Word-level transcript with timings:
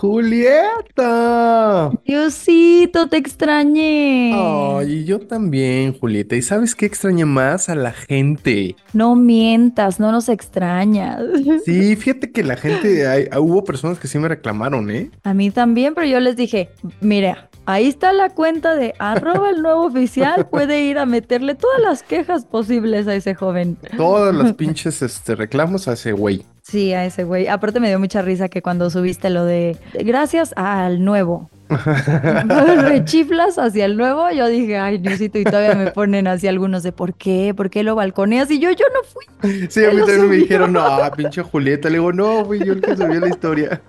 Julieta. 0.00 1.90
Diosito, 2.06 3.08
te 3.08 3.16
extrañé. 3.18 4.32
Ay, 4.34 5.04
yo 5.04 5.18
también, 5.20 5.92
Julieta. 5.98 6.36
¿Y 6.36 6.42
sabes 6.42 6.74
qué 6.74 6.86
extraña 6.86 7.26
más 7.26 7.68
a 7.68 7.74
la 7.74 7.92
gente? 7.92 8.76
No 8.92 9.14
mientas, 9.14 10.00
no 10.00 10.10
nos 10.12 10.28
extrañas. 10.28 11.20
Sí, 11.64 11.94
fíjate 11.96 12.32
que 12.32 12.42
la 12.42 12.56
gente, 12.56 13.06
hay- 13.06 13.28
hubo 13.38 13.62
personas 13.64 13.98
que 13.98 14.08
sí 14.08 14.18
me 14.18 14.28
reclamaron, 14.28 14.90
¿eh? 14.90 15.10
A 15.24 15.34
mí 15.34 15.50
también, 15.50 15.94
pero 15.94 16.06
yo 16.06 16.18
les 16.20 16.36
dije, 16.36 16.70
mira, 17.00 17.50
ahí 17.66 17.86
está 17.86 18.12
la 18.12 18.30
cuenta 18.30 18.74
de 18.74 18.94
arroba 18.98 19.50
el 19.50 19.60
nuevo 19.62 19.84
oficial, 19.84 20.48
puede 20.48 20.84
ir 20.84 20.98
a 20.98 21.06
meterle 21.06 21.54
todas 21.54 21.80
las 21.80 22.02
quejas 22.02 22.46
posibles 22.46 23.06
a 23.06 23.14
ese 23.14 23.34
joven. 23.34 23.76
Todas 23.96 24.34
las 24.34 24.52
pinches 24.56 25.02
este, 25.02 25.34
reclamos 25.34 25.86
a 25.88 25.92
ese 25.92 26.12
güey. 26.12 26.42
Sí, 26.70 26.92
a 26.92 27.04
ese 27.04 27.24
güey. 27.24 27.48
Aparte 27.48 27.80
me 27.80 27.88
dio 27.88 27.98
mucha 27.98 28.22
risa 28.22 28.48
que 28.48 28.62
cuando 28.62 28.90
subiste 28.90 29.28
lo 29.28 29.44
de 29.44 29.76
gracias 30.04 30.52
al 30.56 31.04
nuevo. 31.04 31.50
Rechiflas 31.70 33.58
hacia 33.58 33.84
el 33.84 33.96
nuevo, 33.96 34.30
yo 34.30 34.46
dije, 34.48 34.78
ay, 34.78 34.98
Diosito, 34.98 35.38
y 35.38 35.44
todavía 35.44 35.74
me 35.74 35.90
ponen 35.90 36.26
así 36.26 36.48
algunos 36.48 36.82
de 36.82 36.92
por 36.92 37.14
qué, 37.14 37.54
por 37.56 37.70
qué 37.70 37.82
lo 37.82 37.94
balconeas, 37.94 38.50
y 38.50 38.58
yo, 38.58 38.70
yo 38.70 38.84
no 38.92 39.00
fui. 39.04 39.24
Sí, 39.70 39.84
a 39.84 39.90
mí 39.90 39.98
también 39.98 40.28
me 40.28 40.36
dijeron, 40.36 40.72
no, 40.72 40.86
pinche 41.16 41.42
Julieta. 41.42 41.88
Le 41.88 41.94
digo, 41.98 42.12
no, 42.12 42.44
fui 42.44 42.58
yo 42.64 42.72
el 42.72 42.80
que 42.80 42.96
subió 42.96 43.20
la 43.20 43.28
historia. 43.28 43.80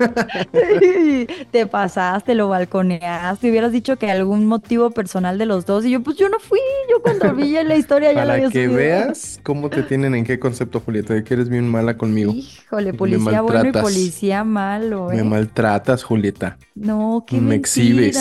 Te 1.51 1.67
pasaste, 1.67 2.35
lo 2.35 2.49
balconeaste, 2.49 3.49
hubieras 3.49 3.71
dicho 3.71 3.97
que 3.97 4.09
algún 4.11 4.45
motivo 4.45 4.91
personal 4.91 5.37
de 5.37 5.45
los 5.45 5.65
dos, 5.65 5.85
y 5.85 5.91
yo, 5.91 6.01
pues 6.03 6.17
yo 6.17 6.29
no 6.29 6.39
fui, 6.39 6.59
yo 6.89 7.01
cuando 7.01 7.33
vi 7.33 7.51
la 7.63 7.75
historia 7.75 8.13
ya 8.13 8.25
la 8.25 8.33
Para 8.33 8.33
había 8.33 8.49
que 8.49 8.67
subido. 8.67 8.73
veas 8.75 9.39
cómo 9.43 9.69
te 9.69 9.83
tienen 9.83 10.15
en 10.15 10.23
qué 10.25 10.39
concepto, 10.39 10.79
Julieta, 10.81 11.13
de 11.13 11.23
que 11.23 11.33
eres 11.33 11.49
bien 11.49 11.67
mala 11.69 11.97
conmigo. 11.97 12.33
Híjole, 12.33 12.93
Me 12.93 12.93
policía 12.93 13.41
bueno 13.41 13.69
y 13.69 13.73
policía 13.73 14.43
malo, 14.43 15.09
Me 15.09 15.19
¿eh? 15.19 15.23
maltratas, 15.23 16.03
Julieta. 16.03 16.57
No, 16.75 17.25
qué 17.27 17.41
Me 17.41 17.55
exhibes. 17.77 18.17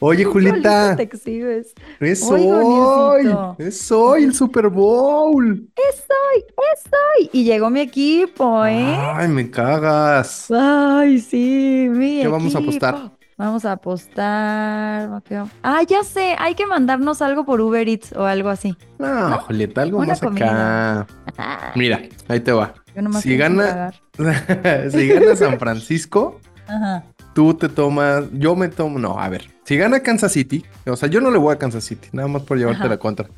Oye, 0.00 0.24
solito 0.24 0.96
te 0.96 1.02
exhibes. 1.02 1.72
es 2.00 2.22
hoy, 2.22 3.34
es 3.58 3.92
hoy 3.92 4.24
el 4.24 4.34
Super 4.34 4.68
Bowl. 4.68 5.68
Estoy, 5.90 6.44
estoy. 6.76 7.30
Y 7.32 7.44
llegó 7.44 7.70
mi 7.70 7.80
equipo, 7.80 8.64
¿eh? 8.66 8.96
Ay, 9.14 9.28
me 9.28 9.50
cagas. 9.50 10.50
Ay, 10.50 11.20
sí, 11.20 11.86
mi 11.90 12.22
¿Qué 12.22 12.28
vamos 12.28 12.54
a 12.54 12.58
apostar? 12.58 13.12
Vamos 13.36 13.64
a 13.64 13.72
apostar. 13.72 15.10
Ah, 15.62 15.82
ya 15.82 16.04
sé, 16.04 16.36
hay 16.38 16.54
que 16.54 16.66
mandarnos 16.66 17.20
algo 17.20 17.44
por 17.44 17.60
Uber 17.60 17.88
Eats 17.88 18.12
o 18.12 18.24
algo 18.24 18.48
así. 18.48 18.76
No, 18.98 19.38
Julieta, 19.40 19.82
algo 19.82 19.98
Una 19.98 20.08
más 20.08 20.22
acá. 20.22 21.06
Ah, 21.36 21.72
Mira, 21.74 22.00
ahí 22.28 22.38
te 22.40 22.52
va. 22.52 22.74
yo 22.94 23.02
nomás 23.02 23.22
si 23.22 23.36
gana- 23.36 23.92
si 24.90 25.08
gana 25.08 25.34
San 25.34 25.58
Francisco, 25.58 26.40
Ajá. 26.68 27.04
Tú 27.34 27.54
te 27.54 27.68
tomas, 27.68 28.24
yo 28.32 28.56
me 28.56 28.68
tomo, 28.68 28.98
no, 28.98 29.18
a 29.18 29.28
ver, 29.28 29.50
si 29.64 29.76
gana 29.76 30.00
Kansas 30.00 30.32
City, 30.32 30.64
o 30.86 30.96
sea, 30.96 31.08
yo 31.08 31.20
no 31.20 31.30
le 31.30 31.38
voy 31.38 31.52
a 31.52 31.58
Kansas 31.58 31.84
City, 31.84 32.08
nada 32.12 32.28
más 32.28 32.42
por 32.42 32.56
llevarte 32.56 32.82
Ajá. 32.82 32.88
la 32.88 32.96
contra. 32.98 33.28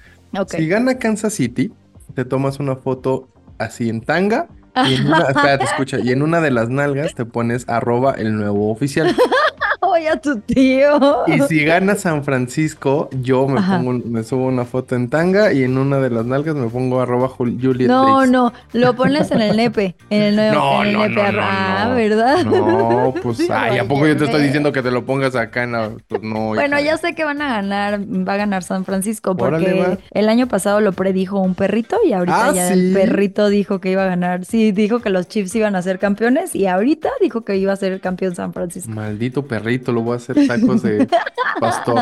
Si 0.49 0.69
gana 0.69 0.99
Kansas 0.99 1.33
City, 1.33 1.73
te 2.15 2.25
tomas 2.25 2.61
una 2.61 2.77
foto 2.77 3.29
así 3.59 3.89
en 3.89 4.03
tanga 4.03 4.49
y 4.87 4.95
en 4.95 5.07
una, 5.07 5.21
espérate, 5.29 5.65
escucha, 5.65 5.99
y 5.99 6.13
en 6.13 6.23
una 6.23 6.41
de 6.41 6.51
las 6.51 6.69
nalgas 6.69 7.15
te 7.15 7.25
pones 7.25 7.69
arroba 7.69 8.13
el 8.13 8.37
nuevo 8.37 8.71
oficial. 8.71 9.17
Oye, 9.97 10.09
a 10.09 10.17
tu 10.21 10.41
tío. 10.41 11.25
Y 11.27 11.41
si 11.49 11.65
gana 11.65 11.95
San 11.95 12.23
Francisco, 12.25 13.09
yo 13.23 13.47
me 13.49 13.59
Ajá. 13.61 13.79
pongo, 13.79 13.93
me 14.07 14.23
subo 14.23 14.47
una 14.47 14.65
foto 14.65 14.95
en 14.95 15.09
tanga 15.09 15.53
y 15.53 15.63
en 15.65 15.79
una 15.79 15.99
de 15.99 16.11
las 16.11 16.25
nalgas 16.27 16.55
me 16.55 16.69
pongo 16.69 17.01
arroba 17.01 17.29
Jul- 17.29 17.59
Juliet 17.61 17.89
No, 17.89 18.19
Days. 18.19 18.31
no, 18.31 18.53
lo 18.73 18.95
pones 18.95 19.31
en 19.31 19.41
el 19.41 19.57
nepe, 19.57 19.97
en 20.11 20.23
el 20.23 20.37
nuevo, 20.37 20.55
No, 20.55 20.83
en 20.83 20.89
el 20.89 20.93
no, 20.95 21.01
nepe. 21.09 21.15
no, 21.23 21.33
no, 21.33 21.39
ah. 21.43 21.93
¿verdad? 21.95 22.45
No, 22.45 23.15
pues, 23.23 23.37
Sí, 23.39 23.49
ay, 23.51 23.79
¿a 23.79 23.85
poco 23.89 24.07
yo 24.07 24.17
te 24.17 24.25
estoy 24.25 24.43
diciendo 24.43 24.73
que 24.73 24.83
te 24.83 24.91
lo 24.91 25.05
pongas 25.05 25.35
acá 25.37 25.63
en 25.65 25.73
la... 25.73 25.91
Pues 26.09 26.23
no, 26.23 26.49
Bueno, 26.49 26.79
ya 26.81 26.97
sé 26.99 27.15
que 27.15 27.25
van 27.25 27.41
a 27.43 27.49
ganar, 27.49 28.01
va 28.01 28.35
a 28.35 28.37
ganar 28.37 28.63
San 28.63 28.85
Francisco 28.85 29.37
porque 29.37 29.57
Órale, 29.73 29.99
el 30.13 30.29
año 30.29 30.47
pasado 30.47 30.81
lo 30.81 30.93
predijo 30.93 31.41
un 31.41 31.55
perrito 31.55 31.97
y 32.07 32.13
ahorita 32.13 32.49
Ah, 32.49 32.53
ya 32.53 32.69
¿sí? 32.69 32.75
el 32.75 32.93
perrito 32.93 33.49
dijo 33.49 33.81
que 33.81 33.91
iba 33.93 34.03
a 34.05 34.07
ganar. 34.07 34.45
Sí, 34.45 34.73
dijo 34.73 35.01
que 35.01 35.11
los 35.11 35.29
Chiefs 35.29 35.55
iban 35.55 35.75
a 35.77 35.83
ser 35.83 35.99
campeones 35.99 36.55
y 36.55 36.67
ahorita 36.67 37.09
dijo 37.21 37.45
que 37.45 37.57
iba 37.57 37.73
a 37.73 37.77
ser 37.77 37.93
el 37.93 38.01
campeón 38.01 38.35
San 38.35 38.53
Francisco. 38.53 38.91
Maldito 38.91 39.47
perrito, 39.47 39.86
lo 39.93 40.03
voy 40.03 40.15
a 40.15 40.17
hacer 40.17 40.47
tacos 40.47 40.83
de 40.83 41.09
pastor 41.61 41.99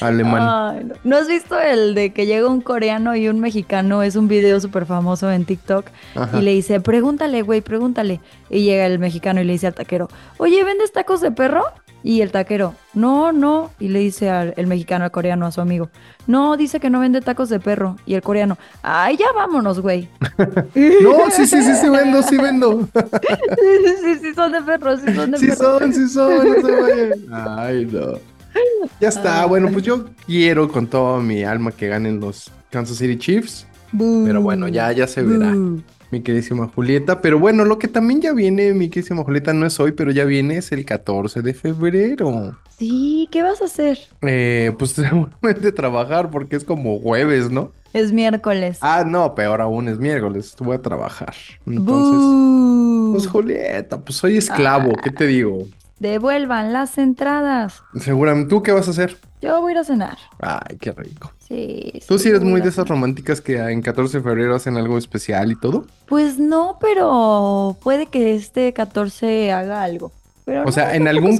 alemán. 0.00 0.88
No. 0.88 0.94
¿No 1.04 1.16
has 1.16 1.28
visto 1.28 1.58
el 1.60 1.94
de 1.94 2.12
que 2.12 2.26
llega 2.26 2.48
un 2.48 2.60
coreano 2.60 3.16
y 3.16 3.28
un 3.28 3.40
mexicano? 3.40 4.02
Es 4.02 4.16
un 4.16 4.28
video 4.28 4.60
súper 4.60 4.86
famoso 4.86 5.30
en 5.30 5.44
TikTok 5.44 5.86
Ajá. 6.14 6.38
y 6.38 6.42
le 6.42 6.52
dice, 6.52 6.80
pregúntale, 6.80 7.42
güey, 7.42 7.60
pregúntale. 7.60 8.20
Y 8.50 8.64
llega 8.64 8.86
el 8.86 8.98
mexicano 8.98 9.40
y 9.40 9.44
le 9.44 9.52
dice 9.52 9.66
al 9.66 9.74
taquero, 9.74 10.08
oye, 10.38 10.62
¿vendes 10.64 10.92
tacos 10.92 11.20
de 11.20 11.30
perro? 11.32 11.64
Y 12.06 12.20
el 12.20 12.30
taquero, 12.30 12.72
no, 12.94 13.32
no. 13.32 13.72
Y 13.80 13.88
le 13.88 13.98
dice 13.98 14.30
al 14.30 14.54
el 14.56 14.68
mexicano, 14.68 15.04
al 15.04 15.10
coreano, 15.10 15.44
a 15.44 15.50
su 15.50 15.60
amigo, 15.60 15.90
no, 16.28 16.56
dice 16.56 16.78
que 16.78 16.88
no 16.88 17.00
vende 17.00 17.20
tacos 17.20 17.48
de 17.48 17.58
perro. 17.58 17.96
Y 18.06 18.14
el 18.14 18.22
coreano, 18.22 18.56
ay, 18.84 19.16
ya 19.16 19.26
vámonos, 19.34 19.80
güey. 19.80 20.08
No, 21.02 21.30
sí, 21.32 21.48
sí, 21.48 21.60
sí, 21.64 21.74
sí 21.74 21.88
vendo, 21.88 22.22
sí 22.22 22.36
vendo. 22.36 22.88
sí, 22.94 23.92
sí, 24.04 24.14
sí, 24.22 24.34
son 24.34 24.52
de 24.52 24.62
perro, 24.62 24.96
sí 24.98 25.12
son 25.16 25.32
de 25.32 25.38
Sí 25.38 25.48
perro. 25.48 25.80
son, 25.80 25.92
sí 25.92 26.08
son, 26.08 26.48
no 26.48 26.54
se 26.64 26.80
vayan. 26.80 27.12
Ay, 27.32 27.86
no. 27.86 28.20
Ya 29.00 29.08
está, 29.08 29.44
bueno, 29.46 29.68
pues 29.72 29.84
yo 29.84 30.04
quiero 30.26 30.68
con 30.68 30.86
toda 30.86 31.18
mi 31.20 31.42
alma 31.42 31.72
que 31.72 31.88
ganen 31.88 32.20
los 32.20 32.52
Kansas 32.70 32.98
City 32.98 33.18
Chiefs. 33.18 33.66
Pero 33.90 34.40
bueno, 34.42 34.68
ya, 34.68 34.92
ya 34.92 35.08
se 35.08 35.22
verá, 35.22 35.52
Boo. 35.52 35.82
Mi 36.16 36.22
queridísima 36.22 36.68
Julieta. 36.68 37.20
Pero 37.20 37.38
bueno, 37.38 37.64
lo 37.64 37.78
que 37.78 37.88
también 37.88 38.20
ya 38.20 38.32
viene, 38.32 38.72
mi 38.72 38.88
queridísima 38.88 39.22
Julieta, 39.22 39.52
no 39.52 39.66
es 39.66 39.78
hoy, 39.78 39.92
pero 39.92 40.10
ya 40.10 40.24
viene, 40.24 40.56
es 40.56 40.72
el 40.72 40.84
14 40.84 41.42
de 41.42 41.54
febrero. 41.54 42.56
Sí, 42.78 43.28
¿qué 43.30 43.42
vas 43.42 43.60
a 43.60 43.66
hacer? 43.66 43.98
Eh, 44.22 44.72
pues 44.78 44.90
seguramente 44.92 45.72
trabajar 45.72 46.30
porque 46.30 46.56
es 46.56 46.64
como 46.64 46.98
jueves, 47.00 47.50
¿no? 47.50 47.70
Es 47.92 48.12
miércoles. 48.12 48.78
Ah, 48.80 49.04
no, 49.06 49.34
peor 49.34 49.60
aún 49.60 49.88
es 49.88 49.98
miércoles, 49.98 50.54
voy 50.58 50.76
a 50.76 50.82
trabajar. 50.82 51.34
Entonces, 51.66 53.12
pues 53.12 53.26
Julieta, 53.26 53.98
pues 53.98 54.16
soy 54.16 54.36
esclavo, 54.36 54.92
¿qué 55.02 55.10
te 55.10 55.26
digo? 55.26 55.66
Devuelvan 55.98 56.74
las 56.74 56.98
entradas. 56.98 57.82
Seguramente, 57.98 58.50
¿tú 58.50 58.62
qué 58.62 58.72
vas 58.72 58.88
a 58.88 58.90
hacer? 58.90 59.16
Yo 59.40 59.60
voy 59.62 59.70
a 59.70 59.72
ir 59.72 59.78
a 59.78 59.84
cenar. 59.84 60.18
Ay, 60.40 60.76
qué 60.78 60.92
rico. 60.92 61.32
Sí. 61.48 61.92
¿Tú 62.08 62.18
sí 62.18 62.28
eres 62.28 62.42
muy 62.42 62.60
de 62.60 62.68
esas 62.70 62.88
románticas 62.88 63.40
que 63.40 63.56
en 63.58 63.80
14 63.82 64.18
de 64.18 64.24
febrero 64.24 64.54
hacen 64.56 64.76
algo 64.76 64.98
especial 64.98 65.52
y 65.52 65.56
todo? 65.56 65.86
Pues 66.06 66.38
no, 66.38 66.78
pero 66.80 67.76
puede 67.82 68.06
que 68.06 68.34
este 68.34 68.72
14 68.72 69.52
haga 69.52 69.82
algo. 69.82 70.12
Pero 70.44 70.64
O 70.64 70.64
no, 70.66 70.72
sea, 70.72 70.94
en 70.94 71.08
algún. 71.08 71.38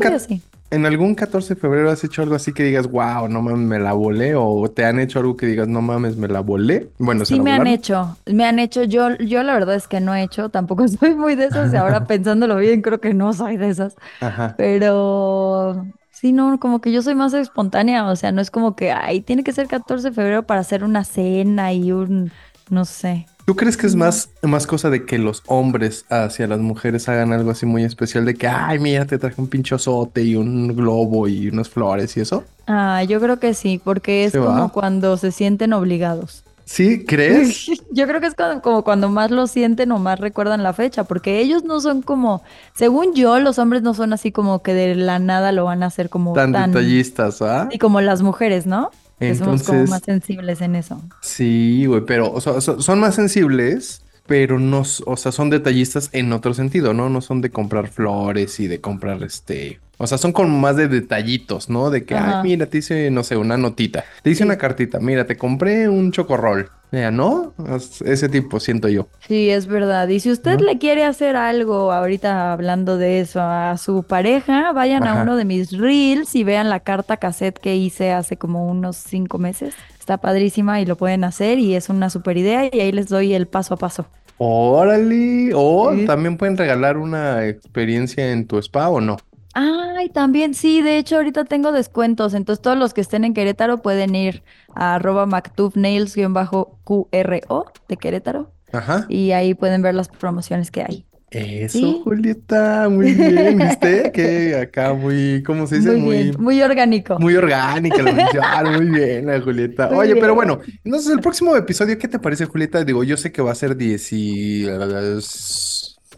¿En 0.69 0.85
algún 0.85 1.15
14 1.15 1.55
de 1.55 1.61
febrero 1.61 1.91
has 1.93 2.03
hecho 2.03 2.23
algo 2.23 2.35
así 2.35 2.53
que 2.53 2.65
digas, 2.65 2.89
wow, 2.91 3.29
no 3.29 3.41
mames, 3.41 3.67
me 3.69 3.79
la 3.79 3.93
volé? 3.93 4.35
¿O 4.35 4.69
te 4.69 4.85
han 4.85 4.99
hecho 4.99 5.21
algo 5.21 5.37
que 5.37 5.47
digas, 5.47 5.69
no 5.69 5.81
mames, 5.81 6.17
me 6.17 6.27
la 6.27 6.41
volé? 6.41 6.91
Bueno, 6.99 7.25
se 7.25 7.35
Sí 7.35 7.37
la 7.37 7.45
me 7.45 7.53
han 7.53 7.69
hecho, 7.69 8.17
me 8.27 8.45
han 8.45 8.59
hecho, 8.59 8.83
yo, 8.83 9.17
yo 9.19 9.45
la 9.45 9.55
verdad 9.55 9.77
es 9.77 9.87
que 9.87 10.01
no 10.01 10.13
he 10.13 10.25
hecho, 10.25 10.49
tampoco 10.49 10.89
soy 10.89 11.15
muy 11.15 11.37
de 11.37 11.45
esas, 11.47 11.73
y 11.73 11.77
ahora 11.77 12.05
pensándolo 12.09 12.57
bien, 12.57 12.83
creo 12.83 13.01
que 13.01 13.15
no 13.15 13.33
soy 13.33 13.57
de 13.57 13.69
esas, 13.69 13.95
Ajá. 14.21 14.55
pero 14.59 15.87
sí, 16.21 16.33
no, 16.33 16.59
como 16.59 16.81
que 16.81 16.93
yo 16.93 17.03
soy 17.03 17.15
más 17.15 17.35
espontánea, 17.35 18.07
o 18.09 18.17
sea, 18.17 18.33
no 18.33 18.41
es 18.41 18.51
como 18.51 18.75
que, 18.75 18.93
ay, 18.93 19.21
tiene 19.21 19.45
que 19.45 19.53
ser 19.53 19.69
14 19.69 20.09
de 20.09 20.15
febrero 20.15 20.45
para 20.47 20.61
hacer 20.61 20.83
una 20.85 21.05
cena 21.05 21.73
y 21.73 21.93
un, 21.93 22.33
no 22.71 22.85
sé. 22.85 23.27
¿Tú 23.45 23.55
crees 23.55 23.77
que 23.77 23.87
es 23.87 23.95
más, 23.95 24.31
más 24.43 24.67
cosa 24.67 24.91
de 24.91 25.05
que 25.05 25.19
los 25.19 25.43
hombres 25.47 26.05
hacia 26.09 26.49
las 26.49 26.59
mujeres 26.59 27.09
hagan 27.09 27.33
algo 27.33 27.53
así 27.53 27.65
muy 27.65 27.85
especial 27.85 28.25
de 28.25 28.35
que, 28.35 28.49
ay, 28.49 28.81
mira, 28.81 29.05
te 29.07 29.19
traje 29.19 29.41
un 29.41 29.47
pinchozote 29.47 30.25
y 30.25 30.35
un 30.35 30.75
globo 30.75 31.29
y 31.29 31.49
unas 31.49 31.69
flores 31.69 32.17
y 32.17 32.21
eso? 32.21 32.45
Ah, 32.67 33.05
yo 33.05 33.21
creo 33.21 33.39
que 33.39 33.55
sí, 33.55 33.81
porque 33.83 34.25
es 34.25 34.33
¿Se 34.33 34.39
como 34.39 34.51
va? 34.51 34.69
cuando 34.69 35.17
se 35.17 35.31
sienten 35.31 35.73
obligados. 35.75 36.46
¿Sí? 36.69 37.05
¿Crees? 37.05 37.67
Yo 37.93 38.07
creo 38.09 38.21
que 38.21 38.27
es 38.27 38.35
cuando- 38.35 38.61
como 38.61 38.83
cuando 38.83 39.09
más 39.09 39.31
lo 39.31 39.47
sienten 39.47 39.93
o 39.93 39.99
más 40.01 40.19
recuerdan 40.19 40.63
la 40.65 40.73
fecha, 40.73 41.05
porque 41.05 41.39
ellos 41.41 41.63
no 41.65 41.81
son 41.81 42.03
como, 42.03 42.43
según 42.75 43.15
yo, 43.15 43.39
los 43.39 43.59
hombres 43.61 43.83
no 43.83 43.95
son 43.95 44.13
así 44.13 44.33
como 44.33 44.63
que 44.63 44.75
de 44.75 44.97
la 44.97 45.21
nada 45.21 45.53
lo 45.53 45.65
van 45.65 45.85
a 45.85 45.87
hacer 45.87 46.11
como 46.11 46.33
Tan 46.33 46.53
tan, 46.53 46.73
detallistas, 46.73 47.41
¿ah? 47.41 47.69
y 47.71 47.79
como 47.79 48.01
las 48.01 48.21
mujeres, 48.23 48.67
¿no? 48.67 48.91
Que 49.21 49.35
somos 49.37 49.63
como 49.63 49.79
Entonces- 49.79 49.91
más 49.91 50.03
sensibles 50.05 50.61
en 50.61 50.75
eso. 50.75 51.01
Sí, 51.23 51.87
güey, 51.87 52.03
pero 52.05 52.33
o 52.33 52.41
sea, 52.41 52.61
so- 52.61 52.83
son 52.83 52.99
más 52.99 53.15
sensibles, 53.15 54.03
pero 54.27 54.59
no, 54.59 54.83
o 55.07 55.17
sea, 55.17 55.31
son 55.31 55.51
detallistas 55.51 56.11
en 56.13 56.33
otro 56.33 56.53
sentido, 56.53 56.93
¿no? 56.95 57.09
No 57.09 57.21
son 57.21 57.41
de 57.43 57.51
comprar 57.51 57.87
flores 57.89 58.59
y 58.59 58.67
de 58.67 58.81
comprar 58.81 59.23
este, 59.23 59.79
o 59.99 60.07
sea, 60.07 60.19
son 60.19 60.33
como 60.33 60.59
más 60.59 60.77
de 60.77 60.89
detallitos, 60.89 61.69
¿no? 61.71 61.91
De 61.91 62.05
que, 62.05 62.15
Ajá. 62.15 62.41
ay, 62.41 62.49
mira, 62.51 62.67
te 62.67 62.79
hice, 62.79 63.11
no 63.11 63.23
sé, 63.23 63.37
una 63.37 63.57
notita, 63.57 64.05
te 64.23 64.31
hice 64.31 64.39
Sí. 64.39 64.45
una 64.45 64.59
cartita, 64.59 64.99
mira, 65.01 65.27
te 65.27 65.37
compré 65.37 65.89
un 65.89 66.13
chocorrol, 66.13 66.71
ya, 66.93 67.11
¿no? 67.11 67.55
Es- 67.75 68.03
Ese 68.03 68.29
tipo, 68.29 68.61
siento 68.61 68.89
yo. 68.89 69.09
Sí, 69.27 69.51
es 69.51 69.67
verdad. 69.67 70.09
Y 70.09 70.21
si 70.21 70.31
usted 70.31 70.59
¿No? 70.59 70.65
le 70.67 70.79
quiere 70.79 71.05
hacer 71.05 71.35
algo, 71.37 71.93
ahorita 71.93 72.53
hablando 72.53 72.99
de 72.99 73.21
eso, 73.21 73.41
a 73.41 73.77
su 73.79 74.03
pareja, 74.03 74.73
vayan 74.73 75.05
a 75.07 75.23
uno 75.23 75.37
de 75.37 75.45
mis 75.45 75.73
reels 75.73 76.35
y 76.35 76.45
vean 76.45 76.69
la 76.69 76.81
carta 76.81 77.17
cassette 77.17 77.59
que 77.59 77.77
hice 77.77 78.13
hace 78.13 78.37
como 78.37 78.67
unos 78.67 78.97
cinco 78.97 79.39
meses. 79.39 79.75
Está 79.99 80.19
padrísima 80.19 80.81
y 80.81 80.87
lo 80.87 80.97
pueden 80.97 81.25
hacer 81.25 81.59
y 81.59 81.75
es 81.75 81.89
una 81.89 82.11
super 82.11 82.37
idea 82.37 82.67
y 82.73 82.81
ahí 82.81 82.93
les 82.93 83.09
doy 83.09 83.35
el 83.35 83.47
paso 83.49 83.75
a 83.75 83.77
paso. 83.77 84.07
Órale. 84.39 85.51
O 85.55 85.93
Sí. 85.95 86.05
también 86.07 86.37
pueden 86.37 86.57
regalar 86.57 86.97
una 86.97 87.47
experiencia 87.47 88.31
en 88.33 88.47
tu 88.47 88.59
spa 88.59 88.89
o 88.89 89.01
no. 89.01 89.17
Ay, 89.59 90.11
también, 90.11 90.53
sí, 90.53 90.83
de 90.83 90.99
hecho 90.99 91.17
ahorita 91.17 91.47
tengo 91.47 91.73
descuentos, 91.73 92.35
entonces 92.35 92.61
todos 92.61 92.77
los 92.77 92.93
que 92.93 93.01
estén 93.01 93.25
en 93.25 93.33
Querétaro 93.33 93.81
pueden 93.81 94.15
ir 94.15 94.43
a 94.75 94.97
arroba 94.97 95.25
mactubnails-qro 95.27 97.65
de 97.89 97.97
Querétaro 97.97 98.51
Ajá. 98.73 99.07
y 99.09 99.31
ahí 99.33 99.55
pueden 99.55 99.81
ver 99.81 99.95
las 99.95 100.09
promociones 100.09 100.71
que 100.71 100.83
hay. 100.83 101.07
Eso, 101.31 101.79
Sí. 101.79 102.01
Julieta, 102.05 102.89
muy 102.91 103.13
bien, 103.15 103.59
¿viste? 103.59 104.11
Que 104.15 104.57
acá 104.57 104.93
muy, 104.95 105.43
¿cómo 105.45 105.67
se 105.67 105.77
dice? 105.79 105.97
Muy 105.97 105.97
Muy, 105.97 106.23
bien, 106.25 106.37
muy 106.39 106.63
orgánico. 106.63 107.19
muy 107.19 107.35
orgánica 107.37 108.03
la 108.03 108.13
mención. 108.13 108.45
Muy 108.77 108.87
bien, 108.91 109.27
la 109.27 109.41
Julieta. 109.41 109.89
Muy 109.91 109.91
Oye, 109.91 110.17
pero 110.17 110.35
bueno, 110.35 110.61
entonces 110.85 111.13
el 111.13 111.21
próximo 111.21 111.57
episodio, 111.57 111.99
¿qué 111.99 112.09
te 112.09 112.19
parece, 112.19 112.45
Julieta? 112.47 112.85
Digo, 112.85 113.05
yo 113.05 113.17
sé 113.17 113.33
que 113.33 113.43
va 113.43 113.53
a 113.53 113.57
ser 113.57 113.75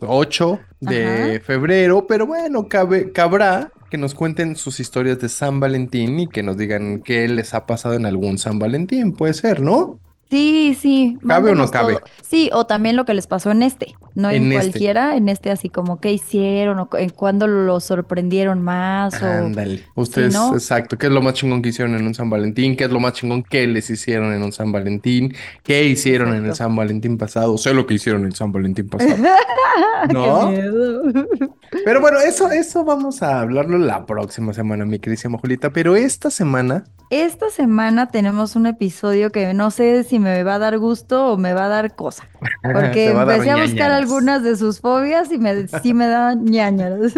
18 0.00 0.60
de 0.80 1.34
Ajá. 1.36 1.44
febrero, 1.44 2.06
pero 2.06 2.26
bueno, 2.26 2.68
cabe, 2.68 3.12
cabrá 3.12 3.72
que 3.90 3.98
nos 3.98 4.14
cuenten 4.14 4.56
sus 4.56 4.80
historias 4.80 5.18
de 5.18 5.28
San 5.28 5.60
Valentín 5.60 6.20
y 6.20 6.28
que 6.28 6.42
nos 6.42 6.56
digan 6.56 7.00
qué 7.02 7.26
les 7.28 7.54
ha 7.54 7.66
pasado 7.66 7.94
en 7.94 8.06
algún 8.06 8.38
San 8.38 8.58
Valentín, 8.58 9.12
puede 9.12 9.34
ser, 9.34 9.60
¿no? 9.60 9.98
Sí, 10.30 10.76
sí. 10.78 11.18
¿Cabe 11.26 11.52
o 11.52 11.54
no 11.54 11.70
cabe? 11.70 11.94
todo. 11.94 12.04
Sí, 12.22 12.50
o 12.52 12.66
también 12.66 12.96
lo 12.96 13.06
que 13.06 13.14
les 13.14 13.26
pasó 13.26 13.50
en 13.50 13.62
este, 13.62 13.94
no 14.14 14.28
en, 14.28 14.36
En 14.44 14.52
este. 14.52 14.54
cualquiera, 14.70 15.16
en 15.16 15.28
este 15.30 15.50
así 15.50 15.70
como 15.70 16.00
qué 16.00 16.12
hicieron 16.12 16.78
o 16.78 16.88
en 16.98 17.08
cuándo 17.10 17.46
lo 17.46 17.80
sorprendieron 17.80 18.60
más 18.62 19.22
o 19.22 19.26
Ándale. 19.26 19.84
Ustedes, 19.94 20.34
¿no? 20.34 20.52
exacto. 20.52 20.98
¿Qué 20.98 21.06
es 21.06 21.12
lo 21.12 21.22
más 21.22 21.34
chingón 21.34 21.62
que 21.62 21.70
hicieron 21.70 21.94
en 21.94 22.06
un 22.06 22.14
San 22.14 22.28
Valentín? 22.28 22.76
¿Qué 22.76 22.84
es 22.84 22.90
lo 22.90 23.00
más 23.00 23.14
chingón 23.14 23.42
que 23.42 23.66
les 23.66 23.88
hicieron 23.88 24.32
en 24.34 24.42
un 24.42 24.52
San 24.52 24.70
Valentín? 24.70 25.34
¿Qué 25.62 25.84
hicieron 25.84 26.34
en 26.34 26.44
el. 26.46 26.54
San 26.54 26.74
Valentín 26.76 27.16
pasado? 27.16 27.56
Sé 27.56 27.72
lo 27.72 27.86
que 27.86 27.94
hicieron 27.94 28.22
en 28.22 28.28
el 28.28 28.34
San 28.34 28.52
Valentín 28.52 28.88
pasado. 28.88 29.16
¿No? 30.12 30.50
Pero 31.84 32.00
bueno, 32.00 32.18
eso, 32.18 32.50
eso 32.50 32.84
vamos 32.84 33.22
a 33.22 33.40
hablarlo 33.40 33.78
la 33.78 34.06
próxima 34.06 34.52
semana, 34.54 34.84
mi 34.84 34.98
queridísima 34.98 35.38
Julita. 35.38 35.70
Pero 35.70 35.96
esta 35.96 36.30
semana, 36.30 36.84
Esta 37.10 37.50
semana 37.50 38.08
tenemos 38.08 38.56
un 38.56 38.66
episodio 38.66 39.30
que 39.30 39.54
no 39.54 39.70
sé 39.70 40.04
si 40.04 40.17
me 40.18 40.42
va 40.42 40.54
a 40.56 40.58
dar 40.58 40.78
gusto 40.78 41.32
o 41.32 41.36
me 41.36 41.54
va 41.54 41.66
a 41.66 41.68
dar 41.68 41.94
cosa. 41.94 42.28
Porque 42.62 43.08
a 43.08 43.12
dar 43.12 43.30
empecé 43.30 43.50
a 43.50 43.62
buscar 43.62 43.90
algunas 43.90 44.42
de 44.42 44.56
sus 44.56 44.80
fobias 44.80 45.30
y 45.32 45.38
me, 45.38 45.68
sí 45.68 45.94
me 45.94 46.06
daban 46.06 46.44
ñañaras. 46.44 47.14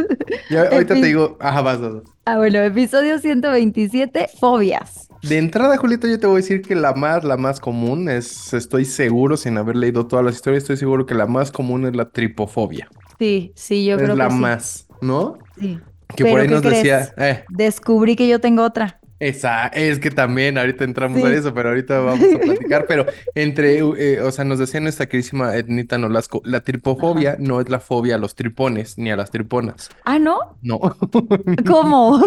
Ya, 0.51 0.63
ahorita 0.63 0.95
te 0.95 1.03
digo, 1.03 1.37
ajá, 1.41 1.63
vas, 1.63 1.81
vas. 1.81 2.03
Ah, 2.25 2.37
bueno, 2.37 2.59
episodio 2.59 3.19
127, 3.19 4.29
fobias. 4.39 5.09
De 5.23 5.37
entrada, 5.37 5.77
Julita, 5.77 6.09
yo 6.09 6.19
te 6.19 6.27
voy 6.27 6.37
a 6.37 6.43
decir 6.43 6.63
que 6.63 6.75
la 6.75 6.95
más, 6.95 7.25
la 7.25 7.37
más 7.37 7.61
común 7.61 8.09
es, 8.09 8.55
estoy 8.55 8.85
seguro, 8.85 9.37
sin 9.37 9.59
haber 9.59 9.77
leído 9.77 10.07
todas 10.07 10.25
las 10.25 10.37
historias, 10.37 10.63
estoy 10.63 10.77
seguro 10.79 11.05
que 11.05 11.15
la 11.15 11.27
más 11.27 11.51
común 11.53 11.87
es 11.87 11.95
la 11.95 12.09
tripofobia. 12.11 12.89
Sí, 13.19 13.53
sí, 13.55 13.85
yo 13.85 13.97
es 13.97 14.03
creo 14.03 14.17
la 14.17 14.29
que 14.29 14.35
sí. 14.35 14.39
más, 14.39 14.87
¿no? 15.03 15.39
Sí. 15.59 15.79
Que 16.17 16.25
por 16.25 16.41
ahí 16.41 16.49
¿qué 16.49 16.55
nos 16.55 16.63
crees? 16.63 16.77
decía, 16.83 17.15
eh, 17.19 17.45
Descubrí 17.51 18.17
que 18.17 18.29
yo 18.29 18.41
tengo 18.41 18.63
otra. 18.65 19.00
Esa, 19.21 19.67
es 19.69 19.99
que 19.99 20.11
también 20.11 20.57
ahorita 20.59 20.83
entramos 20.85 21.21
Sí. 21.21 21.27
a 21.27 21.31
eso, 21.35 21.53
pero 21.55 21.69
ahorita 21.69 22.01
vamos 22.01 22.27
a 22.35 22.39
platicar. 22.39 22.87
Pero 22.89 23.05
entre, 23.35 23.79
eh, 23.79 24.21
o 24.23 24.31
sea, 24.33 24.45
nos 24.47 24.59
decía 24.59 24.81
nuestra 24.81 25.07
queridísima 25.07 25.55
Ednita 25.55 25.99
Nolasco, 25.99 26.41
la 26.45 26.61
tripofobia 26.63 27.37
no 27.39 27.61
es 27.61 27.69
la 27.69 27.81
fobia 27.81 28.15
a 28.15 28.19
los 28.19 28.35
tripones 28.35 28.97
ni 28.99 29.11
a 29.11 29.17
las 29.17 29.31
triponas. 29.31 29.91
Ah, 30.05 30.19
¿no? 30.19 30.39
No. 30.63 30.81
¿Cómo? 31.67 32.19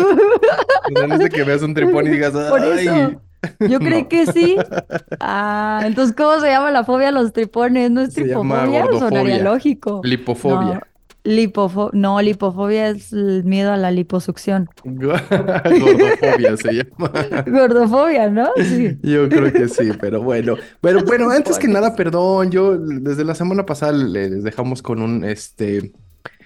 no 0.91 1.13
es 1.13 1.19
de 1.19 1.29
que 1.29 1.43
veas 1.43 1.63
un 1.63 1.73
tripón 1.73 2.05
y 2.07 2.11
digas, 2.11 2.31
Por 2.33 2.61
ay. 2.61 2.87
eso. 2.87 3.21
Yo 3.59 3.79
creí 3.79 4.03
No. 4.03 4.09
que 4.09 4.25
sí. 4.27 4.55
Ah, 5.19 5.81
entonces, 5.85 6.15
¿cómo 6.15 6.39
se 6.39 6.47
llama 6.47 6.71
la 6.71 6.83
fobia 6.83 7.09
a 7.09 7.11
los 7.11 7.33
tripones? 7.33 7.91
¿No 7.91 8.01
es 8.01 8.13
Se 8.13 8.21
tripofobia? 8.23 8.85
Sonaría 8.99 9.39
lógico. 9.43 10.01
Lipofobia. 10.03 10.75
No, 10.75 10.81
lipofo- 11.23 11.91
no, 11.93 12.21
lipofobia 12.21 12.89
es 12.89 13.13
el 13.13 13.43
miedo 13.43 13.71
a 13.71 13.77
la 13.77 13.91
liposucción. 13.91 14.69
Gordofobia 14.83 16.57
se 16.57 16.73
llama. 16.73 17.11
Gordofobia, 17.47 18.29
¿no? 18.29 18.49
Sí. 18.57 18.97
Yo 19.01 19.29
creo 19.29 19.51
que 19.51 19.67
sí, 19.67 19.91
pero 19.99 20.21
bueno. 20.21 20.55
Pero 20.81 21.03
bueno, 21.03 21.29
antes 21.31 21.57
que 21.59 21.67
nada, 21.67 21.95
perdón, 21.95 22.51
yo 22.51 22.77
desde 22.77 23.23
la 23.23 23.35
semana 23.35 23.65
pasada 23.65 23.93
les 23.93 24.43
dejamos 24.43 24.81
con 24.81 25.01
un 25.01 25.23
este 25.23 25.93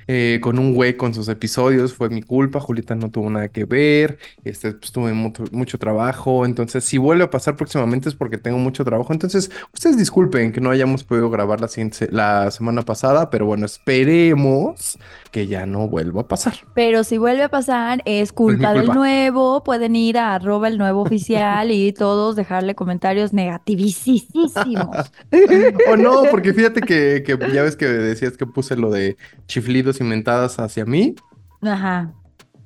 eh, 0.07 0.39
con 0.41 0.57
un 0.59 0.73
güey 0.73 0.95
con 0.97 1.13
sus 1.13 1.27
episodios, 1.27 1.93
fue 1.93 2.09
mi 2.09 2.21
culpa, 2.21 2.59
Julieta 2.59 2.95
no 2.95 3.11
tuvo 3.11 3.29
nada 3.29 3.49
que 3.49 3.65
ver, 3.65 4.17
este, 4.43 4.71
pues 4.73 4.91
tuve 4.91 5.13
mucho, 5.13 5.43
mucho 5.51 5.77
trabajo, 5.77 6.45
entonces 6.45 6.83
si 6.85 6.97
vuelve 6.97 7.23
a 7.25 7.29
pasar 7.29 7.55
próximamente 7.55 8.09
es 8.09 8.15
porque 8.15 8.37
tengo 8.37 8.57
mucho 8.57 8.83
trabajo, 8.85 9.13
entonces 9.13 9.51
ustedes 9.73 9.97
disculpen 9.97 10.51
que 10.51 10.61
no 10.61 10.69
hayamos 10.69 11.03
podido 11.03 11.29
grabar 11.29 11.61
la, 11.61 11.67
siguiente- 11.67 12.07
la 12.11 12.51
semana 12.51 12.81
pasada, 12.83 13.29
pero 13.29 13.45
bueno, 13.45 13.65
esperemos 13.65 14.97
que 15.37 15.45
ya 15.45 15.67
no 15.67 15.87
vuelva 15.87 16.21
a 16.21 16.27
pasar. 16.27 16.55
Pero 16.73 17.03
si 17.03 17.19
vuelve 17.19 17.43
a 17.43 17.49
pasar, 17.49 18.01
es 18.05 18.33
culpa 18.33 18.73
del 18.73 18.85
culpa. 18.85 18.95
nuevo. 18.95 19.63
Pueden 19.63 19.95
ir 19.95 20.17
a 20.17 20.33
arroba 20.33 20.67
el 20.67 20.79
nuevo 20.79 21.03
oficial 21.03 21.69
y 21.69 21.93
todos 21.93 22.35
dejarle 22.35 22.73
comentarios 22.73 23.33
negativísimos. 23.33 24.53
O 25.91 25.95
no, 25.95 26.23
porque 26.31 26.55
fíjate 26.55 26.81
que, 26.81 27.21
que 27.23 27.37
ya 27.53 27.61
ves 27.61 27.75
que 27.75 27.85
decías 27.85 28.35
que 28.35 28.47
puse 28.47 28.75
lo 28.75 28.89
de 28.89 29.15
chiflidos 29.45 30.01
inventadas 30.01 30.57
hacia 30.57 30.85
mí. 30.85 31.13
Ajá. 31.61 32.15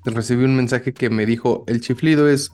Recibí 0.06 0.45
un 0.45 0.56
mensaje 0.56 0.94
que 0.94 1.09
me 1.09 1.25
dijo, 1.25 1.65
el 1.67 1.81
chiflido 1.81 2.29
es... 2.29 2.53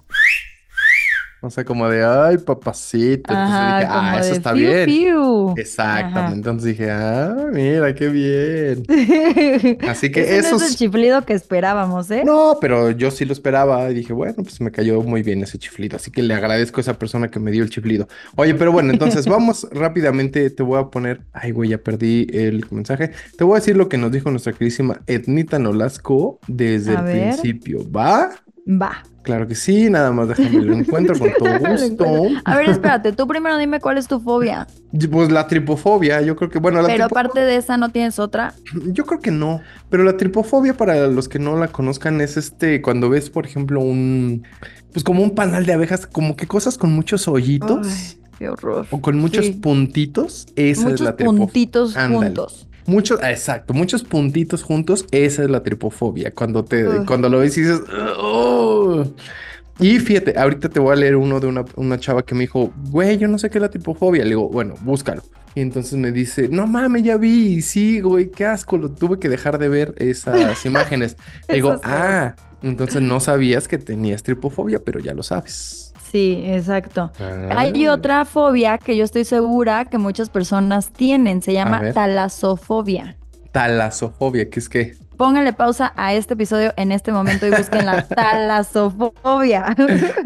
O 1.48 1.52
sea, 1.52 1.66
como 1.66 1.90
de, 1.90 2.04
ay, 2.04 2.38
papacito. 2.38 3.32
Entonces 3.34 3.56
Ajá, 3.56 3.80
dije, 3.80 3.92
ah, 3.92 4.20
eso 4.20 4.34
está 4.34 4.54
fiu, 4.54 4.70
bien. 4.70 4.86
fiu. 4.86 5.54
Exactamente. 5.58 6.20
Ajá. 6.20 6.34
Entonces 6.34 6.64
dije, 6.78 6.92
ah, 6.92 7.36
mira, 7.52 7.96
qué 7.96 8.08
bien. 8.10 8.84
Así 9.90 10.12
que 10.12 10.22
Ese 10.22 10.32
no 10.52 10.58
es 10.58 10.62
el 10.62 10.68
esos... 10.68 10.76
chiflido 10.78 11.24
que 11.26 11.34
esperábamos, 11.34 12.12
¿eh? 12.12 12.24
No, 12.26 12.58
pero 12.62 12.92
yo 12.92 13.12
sí 13.12 13.26
lo 13.26 13.34
esperaba 13.34 13.90
y 13.90 13.94
dije, 13.94 14.14
bueno, 14.14 14.36
pues 14.38 14.60
me 14.62 14.72
cayó 14.72 15.02
muy 15.02 15.24
bien 15.24 15.42
ese 15.44 15.58
chiflido, 15.58 15.96
así 15.96 16.12
que 16.12 16.22
le 16.24 16.34
agradezco 16.34 16.80
a 16.80 16.82
esa 16.82 17.00
persona 17.00 17.30
que 17.30 17.40
me 17.40 17.52
dio 17.52 17.64
el 17.64 17.70
chiflido. 17.70 18.08
Oye, 18.36 18.54
pero 18.56 18.72
bueno, 18.72 18.92
entonces 18.92 19.26
vamos 19.28 19.68
rápidamente, 19.72 20.50
te 20.50 20.64
voy 20.64 20.80
a 20.80 20.86
poner, 20.88 21.22
ay, 21.34 21.52
güey, 21.52 21.70
ya 21.70 21.78
perdí 21.78 22.28
el 22.34 22.66
mensaje. 22.72 23.12
Te 23.38 23.44
voy 23.44 23.54
a 23.54 23.60
decir 23.60 23.78
lo 23.78 23.90
que 23.90 23.98
nos 23.98 24.12
dijo 24.12 24.30
nuestra 24.32 24.54
queridísima 24.54 25.02
Etnita 25.08 25.60
Nolasco 25.60 26.40
desde 26.48 26.96
A 26.96 27.00
el 27.00 27.06
ver. 27.06 27.30
principio, 27.36 27.90
¿va? 27.92 28.30
Va. 28.68 29.04
Claro 29.28 29.46
que 29.46 29.56
sí, 29.56 29.90
nada 29.90 30.14
más 30.14 30.30
déjame 30.30 30.62
lo 30.62 30.74
encuentro 30.74 31.20
con 31.20 31.30
todo 31.38 31.60
gusto. 31.60 32.06
A 32.46 32.56
ver, 32.56 32.70
espérate, 32.70 33.12
tú 33.12 33.28
primero 33.28 33.58
dime 33.58 33.82
cuál 33.82 33.98
es 33.98 34.08
tu 34.08 34.22
fobia. 34.22 34.66
Pues 35.12 35.30
la 35.30 35.48
tripofobia, 35.48 36.22
yo 36.22 36.38
creo 36.38 36.50
que, 36.50 36.60
bueno, 36.60 36.82
la 36.82 36.88
Pero 36.88 37.04
aparte 37.04 37.42
de 37.42 37.58
esa, 37.58 37.76
¿no 37.76 37.90
tienes 37.90 38.20
otra? 38.20 38.54
Yo 38.94 39.06
creo 39.06 39.20
que 39.20 39.32
no, 39.32 39.60
pero 39.90 40.06
la 40.06 40.16
tripofobia 40.16 40.76
para 40.78 41.08
los 41.08 41.28
que 41.28 41.40
no 41.40 41.58
la 41.58 41.68
conozcan 41.68 42.22
es 42.22 42.38
este, 42.38 42.82
cuando 42.82 43.10
ves, 43.10 43.30
por 43.30 43.46
ejemplo, 43.46 43.82
un, 43.82 44.44
pues 44.94 45.04
como 45.04 45.22
un 45.24 45.32
panal 45.36 45.66
de 45.66 45.74
abejas, 45.74 46.08
como 46.08 46.38
que 46.38 46.48
cosas 46.48 46.78
con 46.78 46.94
muchos 46.94 47.28
hoyitos 47.28 47.86
Ay, 47.86 48.18
qué 48.40 48.48
horror. 48.48 48.88
o 48.92 49.02
con 49.02 49.18
muchos 49.18 49.46
Sí. 49.48 49.52
puntitos, 49.52 50.48
esa 50.56 50.90
es 50.90 51.02
la 51.02 51.18
tripofobia. 51.18 51.44
puntitos 51.48 51.98
Ándale. 51.98 52.28
juntos. 52.28 52.68
Muchos, 52.88 53.20
ah, 53.22 53.32
exacto, 53.32 53.74
muchos 53.74 54.04
puntitos 54.04 54.64
juntos, 54.64 55.06
esa 55.12 55.44
es 55.44 55.50
la 55.50 55.62
tripofobia. 55.62 56.34
Cuando 56.34 56.64
te, 56.66 56.88
Ugh. 56.88 57.06
cuando 57.06 57.30
lo 57.30 57.40
ves 57.40 57.58
y 57.58 57.62
dices, 57.62 57.82
"Oh". 58.18 59.04
Y 59.80 60.00
fíjate, 60.00 60.40
ahorita 60.40 60.70
te 60.70 60.80
voy 60.80 60.94
a 60.94 60.96
leer 60.96 61.18
uno 61.18 61.40
de 61.40 61.48
una, 61.48 61.64
una 61.76 62.00
chava 62.00 62.24
que 62.24 62.34
me 62.34 62.42
dijo, 62.42 62.74
güey, 62.90 63.18
yo 63.18 63.28
no 63.28 63.38
sé 63.38 63.50
qué 63.50 63.60
es 63.60 63.62
la 63.62 63.70
tripofobia. 63.70 64.24
Le 64.24 64.30
digo, 64.32 64.50
bueno, 64.50 64.74
búscalo. 64.82 65.22
Y 65.54 65.62
entonces 65.62 65.94
me 66.00 66.12
dice, 66.12 66.50
no 66.50 66.66
mames, 66.66 67.04
ya 67.04 67.18
vi, 67.18 67.62
sí, 67.62 68.00
güey, 68.00 68.32
qué 68.32 68.46
asco, 68.46 68.78
lo 68.78 68.90
tuve 68.92 69.20
que 69.20 69.30
dejar 69.30 69.60
de 69.60 69.70
ver 69.70 69.94
esas 69.98 70.66
imágenes. 70.66 71.16
Le 71.48 71.56
digo, 71.56 71.80
ah, 71.84 72.36
entonces 72.64 73.02
no 73.04 73.20
sabías 73.20 73.68
que 73.68 73.78
tenías 73.78 74.24
tripofobia, 74.24 74.80
pero 74.84 75.00
ya 75.00 75.14
lo 75.14 75.24
sabes. 75.24 75.87
Sí, 76.12 76.42
exacto. 76.46 77.12
Ah. 77.20 77.50
Hay 77.58 77.88
otra 77.88 78.26
fobia 78.26 78.78
que 78.78 78.96
yo 78.96 79.04
estoy 79.04 79.26
segura 79.26 79.86
que 79.86 79.98
muchas 79.98 80.30
personas 80.30 80.92
tienen. 80.92 81.42
Se 81.42 81.54
llama 81.54 81.92
talasofobia. 81.92 83.18
Talasofobia, 83.52 84.50
que 84.50 84.60
es 84.60 84.70
que 84.70 84.96
Pónganle 85.18 85.54
pausa 85.54 85.94
a 85.96 86.14
este 86.14 86.36
episodio 86.36 86.74
en 86.78 86.92
este 86.92 87.12
momento 87.12 87.48
y 87.48 87.50
busquen 87.52 87.86
la 87.86 88.08
talasofobia. 88.08 89.76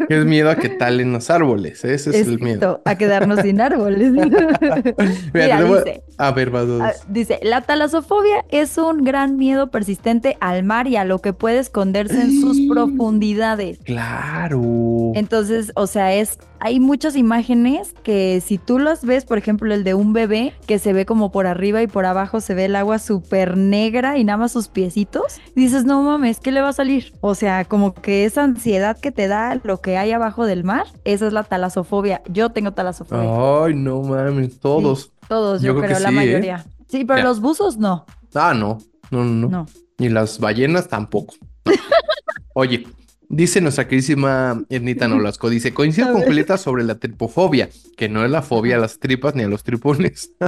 que 0.08 0.18
es 0.18 0.24
miedo 0.24 0.50
a 0.50 0.56
que 0.56 0.68
talen 0.68 1.12
los 1.12 1.30
árboles. 1.30 1.84
Ese 1.84 2.10
es 2.10 2.28
el 2.28 2.38
miedo. 2.38 2.82
A 2.84 2.96
quedarnos 2.96 3.40
sin 3.40 3.60
árboles. 3.60 4.12
Mira, 4.12 4.92
Mira, 5.32 5.64
dice, 5.64 6.02
A 6.18 6.30
ver, 6.32 6.50
vas, 6.50 6.66
ah, 6.80 6.92
dice, 7.08 7.40
la 7.42 7.62
talasofobia 7.62 8.44
es 8.50 8.76
un 8.76 9.04
gran 9.04 9.36
miedo 9.36 9.70
persistente 9.70 10.36
al 10.40 10.62
mar 10.62 10.86
y 10.86 10.96
a 10.96 11.04
lo 11.04 11.20
que 11.20 11.32
puede 11.32 11.58
esconderse 11.58 12.20
en 12.20 12.40
sus 12.40 12.60
profundidades. 12.70 13.78
Claro. 13.84 15.12
Entonces, 15.14 15.72
o 15.74 15.86
sea, 15.86 16.12
es, 16.14 16.38
hay 16.64 16.78
muchas 16.78 17.16
imágenes 17.16 17.92
que 18.04 18.40
si 18.40 18.56
tú 18.56 18.78
las 18.78 19.04
ves, 19.04 19.24
por 19.24 19.36
ejemplo, 19.36 19.74
el 19.74 19.82
de 19.82 19.94
un 19.94 20.12
bebé 20.12 20.54
que 20.68 20.78
se 20.78 20.92
ve 20.92 21.04
como 21.04 21.32
por 21.32 21.48
arriba 21.48 21.82
y 21.82 21.88
por 21.88 22.06
abajo 22.06 22.40
se 22.40 22.54
ve 22.54 22.66
el 22.66 22.76
agua 22.76 23.00
súper 23.00 23.56
negra 23.56 24.16
y 24.16 24.22
nada 24.22 24.36
más 24.36 24.52
sus 24.52 24.68
piecitos 24.68 25.40
dices, 25.56 25.84
no 25.84 26.00
mames, 26.02 26.38
¿qué 26.38 26.52
le 26.52 26.60
va 26.60 26.68
a 26.68 26.72
salir? 26.72 27.12
O 27.20 27.34
sea, 27.34 27.64
como 27.64 27.94
que 27.94 28.24
esa 28.24 28.44
ansiedad 28.44 28.96
que 28.96 29.10
te 29.10 29.26
da 29.26 29.60
lo 29.64 29.80
que 29.80 29.98
hay 29.98 30.12
abajo 30.12 30.46
del 30.46 30.62
mar, 30.62 30.86
esa 31.04 31.26
es 31.26 31.32
la 31.32 31.42
talasofobia. 31.42 32.22
Yo 32.28 32.50
tengo 32.50 32.70
talasofobia. 32.72 33.64
Ay, 33.64 33.74
no 33.74 34.00
mames, 34.02 34.60
todos. 34.60 35.02
Sí, 35.02 35.10
todos, 35.28 35.62
yo, 35.62 35.72
Yo 35.72 35.80
creo 35.80 35.86
creo, 35.86 35.96
que 35.98 36.02
la 36.04 36.08
sí, 36.10 36.14
¿eh? 36.14 36.16
mayoría. 36.16 36.64
Sí, 36.88 37.04
pero 37.04 37.18
Ya. 37.18 37.24
los 37.24 37.40
buzos 37.40 37.76
no. 37.76 38.06
Ah, 38.34 38.54
no, 38.54 38.78
no, 39.10 39.24
no, 39.24 39.48
no. 39.48 39.48
No. 39.48 39.66
Y 39.98 40.08
las 40.10 40.38
ballenas 40.38 40.86
tampoco. 40.88 41.34
Oye, 42.54 42.86
dice 43.32 43.60
nuestra 43.60 43.88
queridísima 43.88 44.64
Ernita 44.68 45.08
Nolasco, 45.08 45.50
dice, 45.50 45.74
coincido 45.74 46.12
con. 46.12 46.22
Julieta 46.22 46.56
sobre 46.58 46.84
la 46.84 46.98
tripofobia, 46.98 47.68
que 47.96 48.08
no 48.08 48.24
es 48.24 48.30
la 48.30 48.42
fobia 48.42 48.76
a 48.76 48.78
las 48.78 49.00
tripas 49.00 49.34
ni 49.34 49.42
a 49.42 49.48
los 49.48 49.64
tripones. 49.64 50.32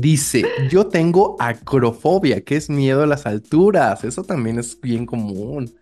Dice, 0.00 0.44
yo 0.68 0.88
tengo 0.88 1.36
acrofobia, 1.38 2.42
que 2.42 2.56
es 2.56 2.68
miedo 2.68 3.02
a 3.02 3.06
las 3.06 3.26
alturas. 3.26 4.04
Eso 4.04 4.24
también 4.24 4.58
es 4.58 4.78
bien 4.80 5.06
común. 5.06 5.72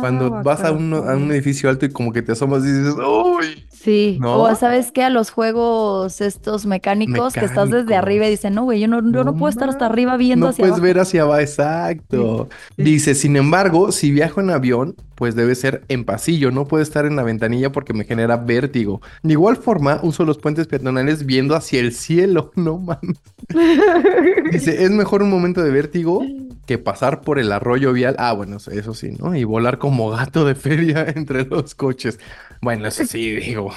Cuando 0.00 0.30
vas 0.42 0.62
a 0.64 0.72
un, 0.72 0.92
a 0.94 1.16
un 1.16 1.30
edificio 1.32 1.68
alto 1.70 1.86
y 1.86 1.90
como 1.90 2.12
que 2.12 2.22
te 2.22 2.32
asomas 2.32 2.64
y 2.64 2.72
dices, 2.72 2.94
¡Uy! 2.94 3.66
Sí, 3.68 4.18
¿No? 4.20 4.42
o 4.42 4.54
sabes 4.54 4.92
que 4.92 5.02
a 5.02 5.10
los 5.10 5.30
juegos 5.30 6.20
estos 6.20 6.66
mecánicos, 6.66 7.34
que 7.34 7.44
estás 7.44 7.70
desde 7.70 7.96
arriba 7.96 8.26
y 8.26 8.30
dicen, 8.30 8.54
no, 8.54 8.62
güey, 8.64 8.80
yo 8.80 8.86
no, 8.88 8.98
yo 9.02 9.24
no, 9.24 9.24
No 9.24 9.36
puedo 9.36 9.50
estar 9.50 9.68
hasta 9.68 9.86
arriba 9.86 10.16
viendo 10.16 10.46
No 10.46 10.50
hacia 10.50 10.62
puedes 10.62 10.74
abajo. 10.74 10.84
ver 10.84 10.98
hacia 11.00 11.22
abajo, 11.22 11.40
exacto. 11.40 12.48
Sí. 12.76 12.82
Dice, 12.82 13.14
sin 13.14 13.36
embargo, 13.36 13.90
si 13.90 14.10
viajo 14.12 14.40
en 14.40 14.50
avión, 14.50 14.94
pues 15.16 15.34
debe 15.34 15.54
ser 15.54 15.84
en 15.88 16.04
pasillo, 16.04 16.50
no 16.50 16.66
puede 16.66 16.82
estar 16.84 17.06
en 17.06 17.16
la 17.16 17.22
ventanilla 17.22 17.72
porque 17.72 17.92
me 17.92 18.04
genera 18.04 18.36
vértigo. 18.36 19.00
De 19.22 19.32
igual 19.32 19.56
forma, 19.56 20.00
uso 20.02 20.24
los 20.24 20.38
puentes 20.38 20.66
peatonales 20.68 21.26
viendo 21.26 21.54
hacia 21.56 21.80
el 21.80 21.92
cielo, 21.92 22.52
no 22.56 22.78
mames. 22.78 23.18
Dice, 24.52 24.84
es 24.84 24.90
mejor 24.90 25.22
un 25.22 25.30
momento 25.30 25.62
de 25.62 25.70
vértigo 25.70 26.20
que 26.66 26.78
pasar 26.78 27.22
por 27.22 27.38
el 27.38 27.52
arroyo 27.52 27.92
vial. 27.92 28.16
Ah, 28.18 28.32
bueno, 28.32 28.56
eso- 28.56 28.94
sí, 28.94 29.12
¿no? 29.18 29.34
Y 29.34 29.44
volar 29.44 29.78
como 29.78 30.10
gato 30.10 30.44
de 30.44 30.54
feria 30.54 31.06
entre 31.16 31.44
los 31.44 31.74
coches. 31.74 32.18
Bueno, 32.60 32.86
eso 32.88 33.04
sí, 33.04 33.32
digo. 33.36 33.70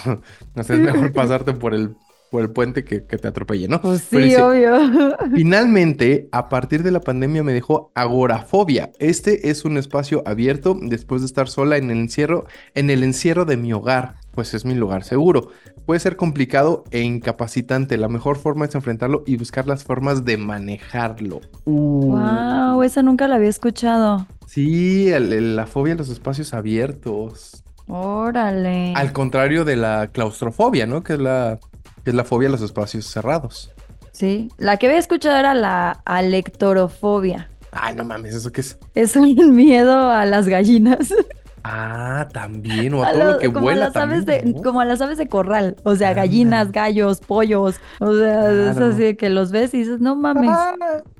No 0.55 0.63
sé, 0.63 0.75
es 0.75 0.81
mejor 0.81 1.11
pasarte 1.13 1.53
por 1.53 1.73
el, 1.73 1.95
por 2.29 2.41
el 2.41 2.51
puente 2.51 2.83
que, 2.83 3.05
que 3.05 3.17
te 3.17 3.27
atropelle, 3.27 3.67
¿no? 3.67 3.81
Pues 3.81 4.03
sí, 4.03 4.19
dice, 4.19 4.41
obvio. 4.41 4.77
Finalmente, 5.33 6.29
a 6.31 6.47
partir 6.49 6.81
de 6.83 6.91
la 6.91 7.01
pandemia 7.01 7.43
me 7.43 7.53
dejó 7.53 7.91
agorafobia. 7.93 8.91
Este 8.99 9.49
es 9.49 9.65
un 9.65 9.77
espacio 9.77 10.23
abierto 10.25 10.77
después 10.81 11.21
de 11.21 11.25
estar 11.27 11.49
sola 11.49 11.77
en 11.77 11.91
el 11.91 11.97
encierro, 11.99 12.45
en 12.73 12.89
el 12.89 13.03
encierro 13.03 13.43
de 13.45 13.57
mi 13.57 13.73
hogar, 13.73 14.15
pues 14.35 14.53
es 14.53 14.65
mi 14.65 14.75
lugar 14.75 15.03
seguro. 15.03 15.47
Puede 15.85 15.99
ser 15.99 16.15
complicado 16.17 16.83
e 16.91 17.01
incapacitante. 17.01 17.97
La 17.97 18.09
mejor 18.09 18.37
forma 18.37 18.65
es 18.65 18.75
enfrentarlo 18.75 19.23
y 19.25 19.37
buscar 19.37 19.65
las 19.67 19.83
formas 19.83 20.25
de 20.25 20.37
manejarlo. 20.37 21.41
Uh, 21.63 22.11
Wow, 22.17 22.83
esa 22.83 23.01
nunca 23.01 23.27
la 23.27 23.35
había 23.37 23.49
escuchado. 23.49 24.27
Sí, 24.45 25.09
el- 25.11 25.33
el- 25.33 25.55
la 25.55 25.65
fobia 25.65 25.93
a 25.93 25.97
los 25.97 26.09
espacios 26.09 26.53
abiertos. 26.53 27.63
Órale. 27.87 28.93
Al 28.95 29.13
contrario 29.13 29.63
de 29.65 29.75
la 29.75 30.07
claustrofobia, 30.11 30.85
¿no? 30.85 31.03
Que 31.03 31.13
es 31.13 31.19
la, 31.19 31.59
que 32.03 32.09
es 32.11 32.15
la 32.15 32.23
fobia 32.23 32.49
a 32.49 32.51
los 32.51 32.61
espacios 32.61 33.05
cerrados. 33.05 33.71
Sí, 34.11 34.49
la 34.57 34.77
que 34.77 34.87
había 34.87 34.99
escuchado 34.99 35.37
era 35.37 35.53
la 35.53 36.01
alectorofobia. 36.05 37.49
Ay, 37.71 37.95
no 37.95 38.05
mames, 38.05 38.33
¿eso 38.35 38.51
qué 38.51 38.61
es? 38.61 38.77
Es 38.95 39.15
un 39.15 39.35
miedo 39.55 40.09
a 40.09 40.25
las 40.25 40.47
gallinas. 40.47 41.13
Ah, 41.67 42.27
también, 42.31 42.93
o 42.93 43.03
a 43.03 43.07
A 43.07 43.11
todo 43.13 43.23
lo- 43.23 43.31
lo 43.33 43.39
que 43.39 43.51
como 43.51 43.69
a 43.69 43.75
las 43.75 43.95
aves 43.95 44.23
de, 44.27 44.43
¿no? 44.43 44.61
como 44.61 44.81
a 44.81 44.85
las 44.85 45.01
aves 45.01 45.17
de 45.17 45.27
corral. 45.27 45.75
O 45.83 45.95
sea, 45.95 46.13
gallinas, 46.13 46.71
gallos, 46.71 47.21
pollos. 47.21 47.77
O 47.99 48.15
sea, 48.15 48.51
es 48.69 48.75
Claro. 48.77 48.91
así 48.93 49.01
de 49.01 49.17
que 49.17 49.29
los 49.29 49.49
ves 49.51 49.73
y 49.73 49.79
dices, 49.79 49.99
no 49.99 50.15
mames. 50.15 50.51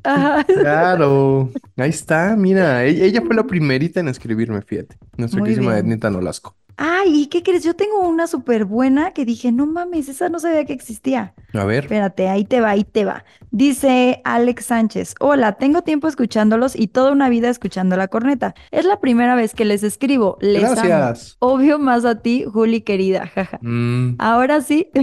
Ah, 0.04 0.46
claro, 0.48 1.50
ahí 1.78 1.90
está, 1.90 2.36
mira, 2.38 2.86
e- 2.86 3.06
ella, 3.06 3.22
fue 3.26 3.36
la 3.36 3.44
primerita 3.46 4.00
en 4.00 4.08
escribirme, 4.08 4.62
fíjate, 4.62 4.98
nuestra 5.18 5.42
queridísima. 5.42 5.80
Ednita 5.80 6.12
Nolasco. 6.12 6.56
Ay, 6.78 7.22
¿y 7.22 7.28
qué 7.28 7.42
crees? 7.42 7.64
Yo 7.64 7.74
tengo 7.74 8.00
una 8.02 8.28
súper 8.28 8.66
buena 8.66 9.12
que 9.12 9.24
dije, 9.24 9.52
no 9.52 9.66
mames, 9.66 10.10
esa 10.10 10.28
no 10.28 10.40
sabía 10.40 10.66
que 10.66 10.74
existía. 10.74 11.34
A 11.54 11.64
ver, 11.64 11.86
Espérate, 11.86 12.28
ahí 12.28 12.44
te 12.44 12.60
va, 12.60 12.72
ahí 12.72 12.84
te 12.84 13.06
va. 13.06 13.24
Dice 13.52 14.22
Alex 14.26 14.66
Sánchez, 14.66 15.16
hola, 15.22 15.54
tengo 15.54 15.84
tiempo 15.84 16.10
escuchándolos 16.10 16.76
y 16.76 16.88
toda 16.88 17.14
una 17.14 17.30
vida 17.30 17.48
escuchando 17.50 17.96
la 17.96 18.10
corneta. 18.10 18.56
Es 18.72 18.84
la 18.84 19.00
primera 19.00 19.36
vez 19.36 19.54
que 19.56 19.64
les 19.64 19.84
escribo. 19.84 20.38
Les 20.42 20.66
amo. 20.66 20.76
gracias. 20.76 21.38
Obvio 21.40 21.80
más 21.80 22.04
a 22.04 22.22
ti, 22.22 22.44
Juli 22.44 22.82
querida, 22.82 23.26
jaja. 23.28 23.58
Mm, 23.62 24.16
Ahora 24.20 24.60
sí. 24.62 24.90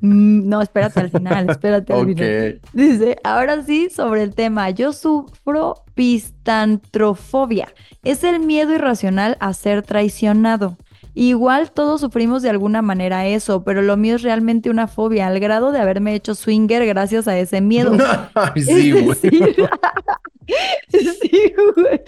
Mm, 0.00 0.48
no, 0.48 0.60
espérate 0.62 1.00
al 1.00 1.10
final, 1.10 1.48
espérate 1.50 1.92
al 1.92 2.06
final. 2.06 2.60
ok, 2.62 2.68
Dice, 2.72 3.16
ahora 3.24 3.62
sí, 3.62 3.88
sobre 3.90 4.22
el 4.22 4.34
tema, 4.34 4.70
yo 4.70 4.92
sufro 4.92 5.84
pistantrofobia. 5.94 7.68
Es 8.02 8.24
el 8.24 8.40
miedo 8.40 8.74
irracional 8.74 9.36
a 9.40 9.52
ser 9.52 9.82
traicionado. 9.82 10.76
Igual 11.14 11.72
todos 11.72 12.00
sufrimos 12.00 12.40
de 12.42 12.48
alguna 12.48 12.80
manera 12.80 13.26
eso, 13.26 13.64
pero 13.64 13.82
lo 13.82 13.98
mío 13.98 14.16
es 14.16 14.22
realmente 14.22 14.70
una 14.70 14.88
fobia, 14.88 15.26
al 15.26 15.40
grado 15.40 15.70
de 15.70 15.78
haberme 15.78 16.14
hecho 16.14 16.34
swinger 16.34 16.86
gracias 16.86 17.28
a 17.28 17.38
ese 17.38 17.60
miedo. 17.60 17.92
Sí, 18.56 18.90
es 18.90 19.04
güey. 19.04 19.06
decir, 19.08 19.68
sí, 21.20 21.54
güey. 21.76 22.00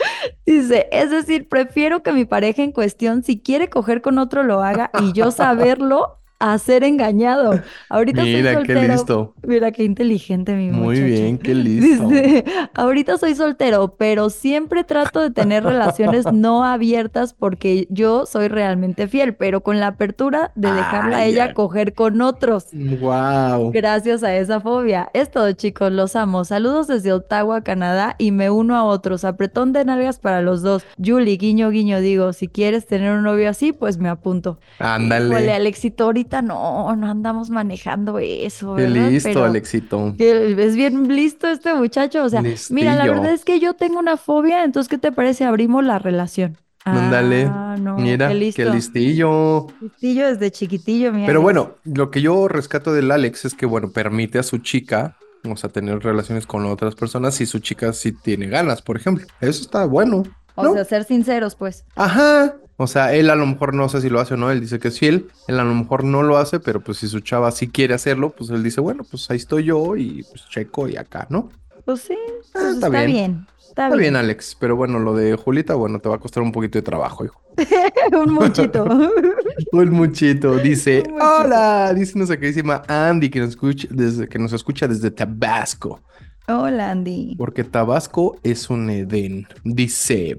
Dice, 0.47 0.89
es 0.91 1.11
decir, 1.11 1.49
prefiero 1.49 2.03
que 2.03 2.13
mi 2.13 2.25
pareja 2.25 2.63
en 2.63 2.73
cuestión, 2.73 3.23
si 3.23 3.39
quiere 3.41 3.69
coger 3.69 4.01
con 4.01 4.19
otro, 4.19 4.43
lo 4.43 4.63
haga 4.63 4.91
y 5.03 5.13
yo 5.13 5.31
saberlo 5.31 6.19
a 6.39 6.59
ser 6.59 6.85
engañado. 6.85 7.61
Ahorita 7.89 8.21
soy 8.23 8.35
Mira, 8.35 8.51
qué 8.51 8.57
soltero. 8.75 8.93
listo. 8.93 9.35
Mira 9.43 9.73
qué 9.73 9.85
inteligente 9.85 10.55
mi 10.55 10.71
Muy 10.71 10.97
muchacho. 11.01 11.05
bien, 11.07 11.39
qué 11.39 11.55
listo. 11.55 12.09
Dice, 12.09 12.45
ahorita 12.75 13.17
soy 13.19 13.35
soltero, 13.35 13.95
pero 13.97 14.31
siempre 14.31 14.85
trato 14.85 15.21
de 15.21 15.31
tener 15.31 15.65
relaciones 15.65 16.27
no 16.33 16.65
abiertas 16.65 17.33
porque 17.35 17.87
yo 17.91 18.27
soy 18.27 18.49
realmente 18.49 19.09
fiel, 19.09 19.35
pero 19.35 19.63
con 19.63 19.81
la 19.81 19.89
apertura 19.89 20.53
de 20.55 20.73
dejarla 20.73 21.19
a 21.19 21.25
ella 21.25 21.55
coger 21.55 21.95
con 21.95 22.21
otros. 22.21 22.67
Wow. 22.73 23.71
Gracias 23.73 24.23
a 24.23 24.35
esa 24.37 24.61
fobia. 24.61 25.09
Es 25.15 25.31
todo, 25.31 25.51
chicos, 25.53 25.93
los 25.93 26.17
amo. 26.17 26.45
Saludos 26.45 26.87
desde 26.89 27.13
Ottawa, 27.13 27.63
Canadá, 27.63 28.17
y 28.19 28.33
me 28.33 28.51
uno 28.51 28.77
a 28.77 28.85
otros. 28.85 29.25
Apretón 29.25 29.73
de 29.73 29.85
nalgas 29.85 30.19
para 30.19 30.43
los 30.43 30.63
dos. 30.63 30.85
Julie, 31.03 31.37
guiño, 31.37 31.71
guiño, 31.71 32.01
digo, 32.01 32.33
si 32.33 32.49
quieres 32.49 32.87
tener 32.87 33.13
un 33.13 33.23
novio 33.25 33.49
así, 33.49 33.73
pues 33.73 33.99
me 33.99 34.09
apunto. 34.09 34.59
Híjole, 34.81 34.91
Ándale. 34.95 35.53
Alexito, 35.53 36.05
ahorita 36.05 36.34
no, 36.43 36.95
no 36.97 37.11
andamos 37.11 37.51
manejando 37.51 38.19
eso, 38.19 38.77
Qué 38.77 38.89
listo, 38.89 39.29
Pero- 39.29 39.45
Alexito. 39.45 40.15
es 40.19 40.77
bien 40.77 41.09
listo 41.09 41.47
este 41.49 41.75
muchacho. 41.75 42.25
O 42.25 42.29
sea, 42.29 42.43
mira, 42.71 42.95
la 42.97 43.05
verdad 43.07 43.33
es 43.33 43.45
que 43.45 43.61
yo 43.61 43.75
tengo 43.75 43.99
una 43.99 44.17
fobia, 44.17 44.65
entonces, 44.65 44.89
¿qué 44.89 44.99
te 44.99 45.13
parece? 45.13 45.45
Abrimos 45.45 45.85
la 45.85 45.99
relación. 45.99 46.57
Ándale. 46.87 47.47
Ah, 47.51 47.77
no, 47.81 47.97
Mira, 47.97 48.29
qué 48.29 48.35
qué 48.35 48.39
listo. 48.41 48.75
listillo. 48.75 49.67
Listillo 49.81 50.27
desde 50.29 50.51
chiquitillo, 50.51 51.13
mira. 51.13 51.27
Pero 51.27 51.41
bueno, 51.41 51.77
lo 51.85 52.11
que 52.11 52.21
yo 52.21 52.47
rescato 52.47 52.93
del 52.93 53.11
Alex 53.11 53.47
es 53.47 53.55
que, 53.55 53.65
bueno, 53.65 53.91
permite 53.91 54.39
a 54.39 54.43
su 54.43 54.59
chica, 54.59 55.17
o 55.51 55.57
sea, 55.57 55.71
tener 55.71 56.01
relaciones 56.01 56.47
con 56.47 56.67
otras 56.67 56.95
personas 56.95 57.37
si 57.37 57.47
su 57.47 57.61
chica 57.61 57.93
sí 57.95 58.13
tiene 58.13 58.49
ganas, 58.49 58.83
por 58.83 58.99
ejemplo. 58.99 59.27
Eso 59.41 59.63
está 59.63 59.87
bueno, 59.87 60.25
O 60.57 60.63
¿no? 60.65 60.75
sea, 60.75 60.85
ser 60.85 61.05
sinceros, 61.05 61.55
pues. 61.55 61.85
Ajá. 61.97 62.55
O 62.77 62.87
sea, 62.89 63.15
él 63.15 63.31
a 63.31 63.37
lo 63.37 63.47
mejor 63.47 63.73
no 63.75 63.89
sé 63.89 64.01
si 64.01 64.11
lo 64.11 64.19
hace 64.21 64.35
o 64.35 64.37
no, 64.37 64.51
él 64.51 64.61
dice 64.61 64.79
que 64.81 64.89
es 64.89 64.99
fiel, 64.99 65.29
él 65.47 65.61
a 65.61 65.65
lo 65.65 65.75
mejor 65.75 66.03
no 66.05 66.23
lo 66.25 66.39
hace, 66.39 66.59
pero 66.61 66.81
pues 66.83 66.99
si 66.99 67.07
su 67.09 67.21
chava 67.21 67.51
sí 67.53 67.69
quiere 67.69 67.95
hacerlo, 67.95 68.31
pues 68.31 68.51
él 68.51 68.63
dice, 68.65 68.81
bueno, 68.81 69.05
pues 69.09 69.31
ahí 69.31 69.37
estoy 69.37 69.65
yo 69.65 69.97
y 69.97 70.25
pues 70.25 70.49
checo 70.49 70.89
y 70.89 70.97
acá, 70.97 71.27
¿no? 71.31 71.51
Pues 71.85 72.01
sí, 72.01 72.15
Ah, 72.17 72.49
pues 72.53 72.65
está 72.75 72.87
está, 72.87 72.89
bien. 72.91 73.07
bien. 73.13 73.47
Está, 73.59 73.85
Está 73.87 73.97
bien, 73.97 74.15
bien. 74.15 74.17
Alex, 74.17 74.57
pero 74.59 74.77
bueno, 74.77 74.99
lo 74.99 75.15
de 75.15 75.37
Julita, 75.37 75.75
bueno, 75.75 75.99
te 76.01 76.09
va 76.09 76.17
a 76.17 76.19
costar 76.19 76.43
un 76.43 76.53
poquito 76.53 76.79
de 76.79 76.83
trabajo, 76.83 77.25
hijo. 77.25 77.41
Un 78.13 78.33
muchito. 78.35 78.85
Un 79.73 79.91
muchito, 79.91 80.57
dice, 80.57 81.03
Un 81.07 81.13
muchito. 81.15 81.41
hola, 81.41 81.93
dice 81.95 82.13
nuestra 82.17 82.37
queridísima 82.39 82.83
Andy 82.89 83.31
que 83.31 83.41
nos 83.41 83.51
escucha 83.51 83.87
desde, 83.91 84.29
que 84.29 84.39
nos 84.39 84.53
escucha 84.53 84.87
desde 84.89 85.11
Tabasco. 85.11 86.01
Hola, 86.47 86.91
Andy. 86.91 87.37
Porque 87.39 87.65
Tabasco 87.65 88.37
es 88.43 88.69
un 88.69 88.91
Edén. 88.91 89.47
Dice, 89.65 90.37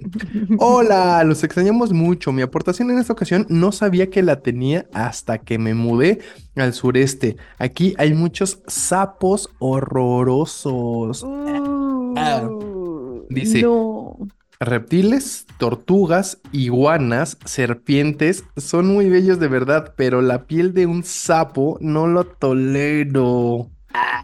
hola, 0.60 1.24
los 1.24 1.44
extrañamos 1.44 1.92
mucho. 1.94 2.32
Mi 2.32 2.44
aportación 2.44 2.92
en 2.92 3.00
esta 3.00 3.14
ocasión 3.14 3.48
no 3.50 3.72
sabía 3.72 4.10
que 4.12 4.22
la 4.22 4.42
tenía 4.42 4.86
hasta 4.94 5.40
que 5.40 5.58
me 5.58 5.74
mudé 5.74 6.20
al 6.56 6.74
sureste. 6.74 7.38
Aquí 7.58 7.96
hay 7.98 8.14
muchos 8.14 8.60
sapos 8.68 9.50
horrorosos. 9.60 11.26
Ah, 12.18 12.48
dice- 13.30 13.64
No. 13.64 14.18
Reptiles, 14.60 15.46
tortugas, 15.58 16.40
iguanas, 16.54 17.38
serpientes 17.44 18.46
son 18.56 18.88
muy 18.88 19.10
bellos 19.10 19.38
de 19.38 19.50
verdad, 19.50 19.94
pero 19.98 20.22
la 20.22 20.46
piel 20.46 20.74
de 20.74 20.86
un 20.86 21.04
sapo 21.04 21.78
no 21.82 22.08
lo 22.08 22.24
tolero. 22.26 23.70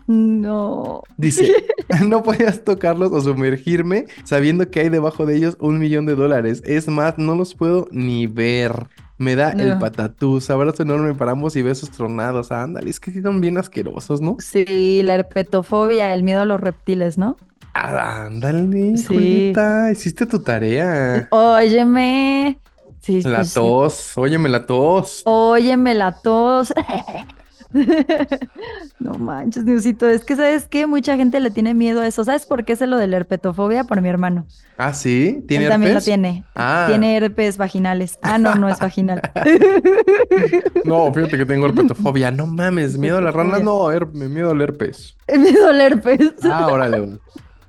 No. 0.07 1.03
Dice, 1.17 1.53
no 2.07 2.23
podías 2.23 2.63
tocarlos 2.63 3.11
o 3.11 3.21
sumergirme 3.21 4.05
sabiendo 4.23 4.69
que 4.69 4.81
hay 4.81 4.89
debajo 4.89 5.25
de 5.25 5.37
ellos 5.37 5.57
un 5.59 5.79
millón 5.79 6.05
de 6.05 6.15
dólares. 6.15 6.61
Es 6.65 6.87
más, 6.87 7.17
no 7.17 7.35
los 7.35 7.55
puedo 7.55 7.87
ni 7.91 8.27
ver. 8.27 8.87
Me 9.17 9.35
da 9.35 9.51
el 9.51 9.77
patatús. 9.77 10.49
Abrazo 10.49 10.81
enorme 10.81 11.13
para 11.13 11.33
ambos 11.33 11.55
y 11.55 11.61
besos 11.61 11.91
tronados. 11.91 12.51
Ándale, 12.51 12.89
es 12.89 12.99
que 12.99 13.21
son 13.21 13.39
bien 13.39 13.57
asquerosos, 13.59 14.19
¿no? 14.19 14.37
Sí, 14.39 15.01
la 15.03 15.13
herpetofobia, 15.15 16.13
el 16.15 16.23
miedo 16.23 16.41
a 16.41 16.45
los 16.45 16.59
reptiles, 16.59 17.19
¿no? 17.19 17.37
Ah, 17.75 18.25
ándale, 18.25 18.97
Sí. 18.97 19.05
Julieta, 19.05 19.91
hiciste 19.91 20.25
tu 20.25 20.39
tarea. 20.41 21.27
Óyeme. 21.29 22.59
Sí, 23.01 23.21
La 23.21 23.37
pues 23.37 23.49
sí. 23.49 23.53
tos, 23.55 24.17
óyeme 24.17 24.49
la 24.49 24.65
tos. 24.65 25.21
Óyeme 25.25 25.93
la 25.93 26.11
tos. 26.13 26.73
No 28.99 29.13
manches, 29.15 29.65
Diosito. 29.65 30.07
Es 30.07 30.23
que, 30.23 30.35
¿sabes 30.35 30.67
qué? 30.67 30.85
Mucha 30.85 31.15
gente 31.17 31.39
le 31.39 31.49
tiene 31.51 31.73
miedo 31.73 32.01
a 32.01 32.07
eso. 32.07 32.23
¿Sabes 32.23 32.45
por 32.45 32.63
qué 32.65 32.73
es 32.73 32.81
lo 32.81 32.97
de 32.97 33.07
la 33.07 33.17
herpetofobia? 33.17 33.83
Por 33.85 34.01
mi 34.01 34.09
hermano. 34.09 34.45
Ah, 34.77 34.93
sí, 34.93 35.43
tiene 35.47 35.65
Él 35.65 35.69
también 35.71 35.93
lo 35.93 35.97
herpes? 35.97 36.05
tiene. 36.05 36.43
Ah, 36.55 36.85
Tiene 36.87 37.15
herpes 37.17 37.57
vaginales. 37.57 38.19
Ah, 38.21 38.37
no, 38.37 38.55
no 38.55 38.69
es 38.69 38.79
vaginal. 38.81 39.21
no, 40.85 41.13
fíjate 41.13 41.37
que 41.37 41.45
tengo 41.45 41.65
herpetofobia. 41.67 42.31
No 42.31 42.47
mames, 42.47 42.97
miedo 42.97 43.17
a 43.17 43.21
las 43.21 43.33
ranas, 43.33 43.61
no, 43.63 43.91
her- 43.91 44.07
miedo 44.13 44.51
al 44.51 44.61
herpes. 44.61 45.15
Miedo 45.35 45.67
al 45.69 45.81
herpes 45.81 46.19
Ah, 46.43 46.67
órale. 46.67 47.19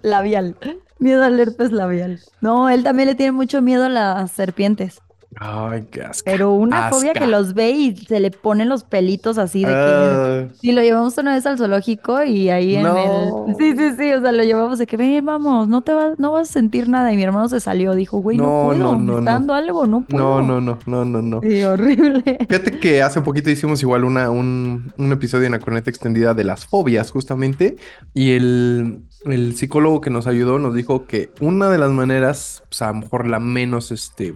labial. 0.02 0.56
Miedo 0.98 1.22
al 1.24 1.38
herpes 1.40 1.72
labial. 1.72 2.20
No, 2.40 2.68
él 2.68 2.84
también 2.84 3.08
le 3.08 3.14
tiene 3.14 3.32
mucho 3.32 3.60
miedo 3.62 3.84
a 3.84 3.88
las 3.88 4.30
serpientes. 4.32 5.00
Ay, 5.40 5.86
qué 5.90 6.02
asco. 6.02 6.22
Pero 6.24 6.52
una 6.52 6.90
fobia 6.90 7.12
Asca. 7.12 7.20
que 7.24 7.26
los 7.26 7.54
ve 7.54 7.70
y 7.70 7.96
se 7.96 8.20
le 8.20 8.30
ponen 8.30 8.68
los 8.68 8.84
pelitos 8.84 9.38
así 9.38 9.64
de 9.64 9.72
que... 9.72 10.48
Sí, 10.60 10.72
lo 10.72 10.82
llevamos 10.82 11.16
una 11.18 11.34
vez 11.34 11.46
al 11.46 11.56
zoológico 11.58 12.22
y 12.22 12.50
ahí 12.50 12.76
en 12.76 12.82
No. 12.82 13.46
el... 13.48 13.56
Sí, 13.56 13.74
sí, 13.76 13.96
sí, 13.98 14.12
o 14.12 14.20
sea, 14.20 14.30
lo 14.32 14.44
llevamos 14.44 14.78
de 14.78 14.86
que, 14.86 14.96
ven, 14.96 15.24
vamos, 15.24 15.68
no 15.68 15.82
te 15.82 15.92
vas, 15.94 16.18
no 16.18 16.32
vas 16.32 16.50
a 16.50 16.52
sentir 16.52 16.88
nada. 16.88 17.12
Y 17.12 17.16
mi 17.16 17.22
hermano 17.22 17.48
se 17.48 17.60
salió, 17.60 17.94
dijo, 17.94 18.18
güey, 18.18 18.36
no, 18.36 18.44
No, 18.44 18.66
puedo, 18.68 18.78
no, 18.92 18.98
me 18.98 19.04
no, 19.06 19.18
está 19.20 19.30
no. 19.32 19.38
dando 19.38 19.54
algo, 19.54 19.86
no 19.86 20.02
puedo. 20.04 20.42
no, 20.42 20.60
no, 20.60 20.60
no, 20.60 20.78
no, 20.86 21.04
no, 21.04 21.22
no. 21.22 21.40
Sí, 21.40 21.62
horrible. 21.64 22.22
Fíjate 22.48 22.78
que 22.78 23.02
hace 23.02 23.22
poquito 23.22 23.48
hicimos 23.50 23.82
igual 23.82 24.04
una, 24.04 24.30
un, 24.30 24.92
un 24.98 25.12
episodio 25.12 25.46
en 25.46 25.52
la 25.52 25.60
corneta 25.60 25.88
extendida 25.90 26.34
de 26.34 26.44
las 26.44 26.66
fobias, 26.66 27.10
justamente, 27.10 27.76
y 28.12 28.32
el, 28.32 28.98
el 29.24 29.56
psicólogo 29.56 30.00
que 30.02 30.10
nos 30.10 30.26
ayudó 30.26 30.58
nos 30.58 30.74
dijo 30.74 31.06
que 31.06 31.30
una 31.40 31.70
de 31.70 31.78
las 31.78 31.90
maneras, 31.90 32.62
pues 32.68 32.82
a 32.82 32.88
lo 32.88 32.94
mejor 32.94 33.26
la 33.26 33.40
menos 33.40 33.90
este, 33.92 34.34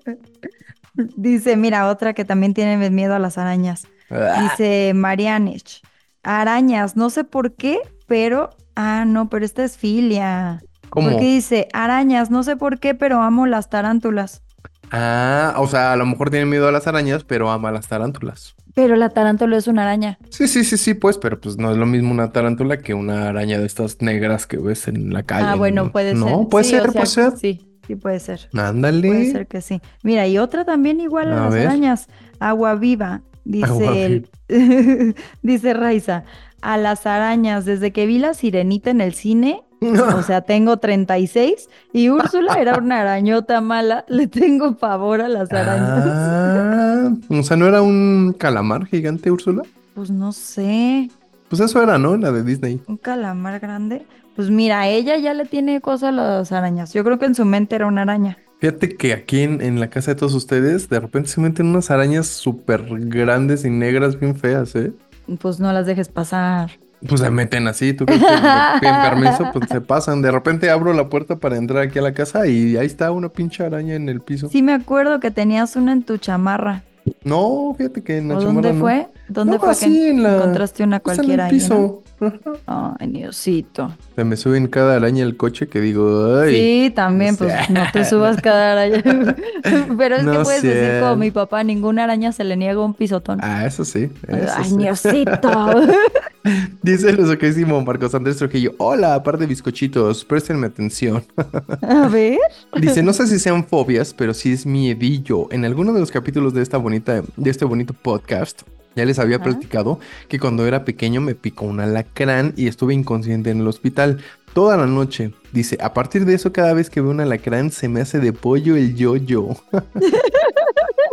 Dice, 0.94 1.56
mira, 1.56 1.88
otra 1.88 2.12
que 2.12 2.24
también 2.24 2.52
tiene 2.52 2.90
miedo 2.90 3.14
a 3.14 3.18
las 3.18 3.38
arañas. 3.38 3.86
Ah, 4.10 4.42
Dice 4.42 4.92
Marianich, 4.94 5.80
arañas, 6.22 6.96
no 6.96 7.08
sé 7.10 7.24
por 7.24 7.54
qué, 7.54 7.78
pero... 8.06 8.50
Ah, 8.74 9.04
no, 9.06 9.28
pero 9.28 9.44
esta 9.44 9.64
es 9.64 9.76
filia. 9.76 10.62
¿Cómo? 10.92 11.08
Porque 11.08 11.24
dice, 11.24 11.68
arañas, 11.72 12.30
no 12.30 12.42
sé 12.42 12.56
por 12.56 12.78
qué, 12.78 12.94
pero 12.94 13.22
amo 13.22 13.46
las 13.46 13.70
tarántulas. 13.70 14.42
Ah, 14.90 15.54
o 15.56 15.66
sea, 15.66 15.94
a 15.94 15.96
lo 15.96 16.04
mejor 16.04 16.28
tiene 16.28 16.44
miedo 16.44 16.68
a 16.68 16.72
las 16.72 16.86
arañas, 16.86 17.24
pero 17.24 17.50
ama 17.50 17.72
las 17.72 17.88
tarántulas. 17.88 18.54
Pero 18.74 18.94
la 18.96 19.08
tarántula 19.08 19.56
es 19.56 19.66
una 19.66 19.82
araña. 19.84 20.18
Sí, 20.28 20.48
sí, 20.48 20.64
sí, 20.64 20.76
sí, 20.76 20.92
pues, 20.92 21.16
pero 21.16 21.40
pues 21.40 21.56
no 21.56 21.70
es 21.70 21.78
lo 21.78 21.86
mismo 21.86 22.10
una 22.10 22.30
tarántula 22.32 22.76
que 22.78 22.92
una 22.92 23.30
araña 23.30 23.58
de 23.58 23.64
estas 23.66 24.02
negras 24.02 24.46
que 24.46 24.58
ves 24.58 24.86
en 24.88 25.14
la 25.14 25.22
calle. 25.22 25.46
ah, 25.48 25.54
bueno, 25.54 25.84
¿no? 25.84 25.92
puede 25.92 26.10
ser. 26.10 26.18
No, 26.18 26.48
puede 26.50 26.64
Sí, 26.64 26.70
ser, 26.72 26.80
o 26.80 26.84
sea, 26.84 26.92
puede 26.92 27.06
ser. 27.06 27.32
Sí, 27.38 27.66
sí 27.86 27.96
puede 27.96 28.20
ser. 28.20 28.50
Ándale. 28.54 29.08
Puede 29.08 29.32
ser 29.32 29.46
que 29.46 29.62
sí. 29.62 29.80
Mira, 30.02 30.26
y 30.26 30.36
otra 30.36 30.66
también 30.66 31.00
igual 31.00 31.32
a, 31.32 31.40
A 31.40 31.44
las 31.46 31.54
ver. 31.54 31.66
arañas. 31.68 32.06
Agua 32.38 32.74
viva, 32.74 33.22
dice 33.44 33.64
Agua 33.66 33.96
el, 33.96 34.28
dice 35.42 35.72
Raiza. 35.72 36.24
A 36.60 36.76
las 36.76 37.06
arañas, 37.06 37.64
desde 37.64 37.92
que 37.92 38.04
vi 38.06 38.18
la 38.18 38.34
sirenita 38.34 38.90
en 38.90 39.00
el 39.00 39.14
cine, 39.14 39.62
o 39.82 40.22
sea, 40.22 40.42
tengo 40.42 40.76
36, 40.78 41.68
y 41.92 42.08
Úrsula 42.10 42.54
era 42.60 42.78
una 42.78 43.00
arañota 43.00 43.60
mala, 43.60 44.04
le 44.08 44.26
tengo 44.28 44.76
pavor 44.76 45.20
a 45.20 45.28
las 45.28 45.52
arañas. 45.52 46.04
Ah, 46.06 47.12
o 47.28 47.42
sea, 47.42 47.56
¿no 47.56 47.66
era 47.66 47.82
un 47.82 48.34
calamar 48.38 48.86
gigante, 48.86 49.30
Úrsula? 49.30 49.62
Pues 49.94 50.10
no 50.10 50.32
sé, 50.32 51.10
Pues 51.48 51.60
eso 51.60 51.82
era, 51.82 51.98
¿no? 51.98 52.16
La 52.16 52.32
de 52.32 52.42
Disney. 52.44 52.80
un 52.86 52.96
calamar 52.96 53.60
grande. 53.60 54.06
Pues 54.34 54.48
mira, 54.48 54.88
ella 54.88 55.18
ya 55.18 55.34
le 55.34 55.44
tiene 55.44 55.82
cosa 55.82 56.08
a 56.08 56.12
las 56.12 56.52
arañas. 56.52 56.94
Yo 56.94 57.04
creo 57.04 57.18
que 57.18 57.26
en 57.26 57.34
su 57.34 57.44
mente 57.44 57.76
era 57.76 57.86
una 57.86 58.02
araña. 58.02 58.38
Fíjate 58.60 58.96
que 58.96 59.12
aquí 59.12 59.40
en, 59.42 59.60
en 59.60 59.78
la 59.80 59.90
casa 59.90 60.12
de 60.12 60.14
todos 60.14 60.32
ustedes, 60.34 60.88
de 60.88 61.00
repente 61.00 61.28
se 61.28 61.40
meten 61.40 61.66
unas 61.66 61.90
arañas 61.90 62.28
súper 62.28 62.84
grandes 63.08 63.64
y 63.66 63.70
negras, 63.70 64.18
bien 64.18 64.34
feas, 64.36 64.74
¿eh? 64.76 64.92
Pues 65.40 65.60
no 65.60 65.72
las 65.72 65.84
dejes 65.84 66.08
pasar. 66.08 66.70
Pues 67.08 67.20
se 67.20 67.30
meten 67.30 67.66
así, 67.66 67.92
tú 67.94 68.06
que 68.06 68.14
piden 68.14 69.02
permiso, 69.02 69.50
pues 69.52 69.68
se 69.68 69.80
pasan. 69.80 70.22
De 70.22 70.30
repente 70.30 70.70
abro 70.70 70.92
la 70.92 71.08
puerta 71.08 71.36
para 71.36 71.56
entrar 71.56 71.82
aquí 71.82 71.98
a 71.98 72.02
la 72.02 72.14
casa 72.14 72.46
y 72.46 72.76
ahí 72.76 72.86
está 72.86 73.10
una 73.10 73.28
pinche 73.28 73.64
araña 73.64 73.94
en 73.94 74.08
el 74.08 74.20
piso. 74.20 74.48
Sí 74.48 74.62
me 74.62 74.72
acuerdo 74.72 75.18
que 75.18 75.30
tenías 75.30 75.74
una 75.76 75.92
en 75.92 76.04
tu 76.04 76.18
chamarra. 76.18 76.82
No, 77.24 77.74
fíjate 77.76 78.02
que 78.02 78.18
en 78.18 78.28
la 78.28 78.36
¿O 78.36 78.40
chamarra 78.40 78.54
dónde 78.54 78.72
no. 78.74 78.80
fue? 78.80 79.06
¿Dónde 79.28 79.52
No, 79.54 79.60
fue 79.60 79.70
así 79.70 79.92
que 79.92 80.10
en 80.10 80.22
la- 80.22 80.36
encontraste 80.36 80.82
una 80.84 81.00
Pues 81.00 81.18
en 81.18 81.24
cualquiera 81.24 81.48
el 81.48 81.54
piso. 81.54 82.02
No? 82.20 82.32
Ay, 82.66 83.08
Diosito. 83.08 83.96
Se 84.14 84.22
me 84.22 84.36
suben 84.36 84.68
cada 84.68 84.94
araña 84.94 85.24
al 85.24 85.36
coche 85.36 85.66
que 85.66 85.80
digo, 85.80 86.36
ay. 86.40 86.54
Sí, 86.54 86.90
también, 86.94 87.32
no 87.32 87.38
pues 87.38 87.70
no 87.70 87.80
te 87.92 88.04
subas 88.04 88.40
cada 88.40 88.72
araña. 88.72 89.02
Pero 89.98 90.14
es 90.16 90.20
que 90.20 90.26
No 90.30 90.42
puedes 90.44 90.62
decir 90.62 91.00
como 91.00 91.16
mi 91.16 91.32
papá, 91.32 91.64
ninguna 91.64 92.04
araña 92.04 92.30
se 92.30 92.44
le 92.44 92.56
niega 92.56 92.80
un 92.84 92.94
pisotón. 92.94 93.40
Ah, 93.42 93.66
eso 93.66 93.84
sí. 93.84 94.08
eso 94.28 94.52
Ay, 94.56 94.64
sí. 94.64 94.76
Diosito. 94.76 95.50
Dice 96.82 97.12
lo 97.12 97.38
querísimo 97.38 97.80
Marcos 97.84 98.14
Andrés 98.16 98.36
Trujillo. 98.36 98.72
Hola, 98.78 99.22
par 99.22 99.38
de 99.38 99.46
bizcochitos, 99.46 100.24
préstenme 100.24 100.66
atención. 100.66 101.24
A 101.82 102.08
ver. 102.08 102.38
Dice, 102.80 103.02
no 103.02 103.12
sé 103.12 103.26
si 103.28 103.38
sean 103.38 103.64
fobias, 103.64 104.12
pero 104.12 104.34
sí 104.34 104.52
es 104.52 104.66
miedillo. 104.66 105.46
En 105.52 105.64
alguno 105.64 105.92
de 105.92 106.00
los 106.00 106.10
capítulos 106.10 106.52
de 106.52 106.62
esta 106.62 106.78
bonita, 106.78 106.91
de 107.00 107.50
este 107.50 107.64
bonito 107.64 107.94
podcast, 107.94 108.62
ya 108.94 109.04
les 109.04 109.18
había 109.18 109.36
Ajá. 109.36 109.44
platicado 109.44 109.98
que 110.28 110.38
cuando 110.38 110.66
era 110.66 110.84
pequeño 110.84 111.20
me 111.20 111.34
picó 111.34 111.64
un 111.64 111.80
alacrán 111.80 112.52
y 112.56 112.66
estuve 112.66 112.94
inconsciente 112.94 113.50
en 113.50 113.60
el 113.60 113.68
hospital. 113.68 114.18
toda 114.52 114.76
la 114.76 114.86
noche. 114.86 115.32
Dice, 115.52 115.78
a 115.80 115.94
partir 115.94 116.26
de 116.26 116.34
eso, 116.34 116.52
cada 116.52 116.74
vez 116.74 116.90
que 116.90 117.00
veo 117.00 117.10
un 117.10 117.20
alacrán 117.20 117.70
se 117.70 117.88
me 117.88 118.02
hace 118.02 118.20
de 118.20 118.34
pollo 118.34 118.76
el 118.76 118.94
yo-yo. 118.94 119.56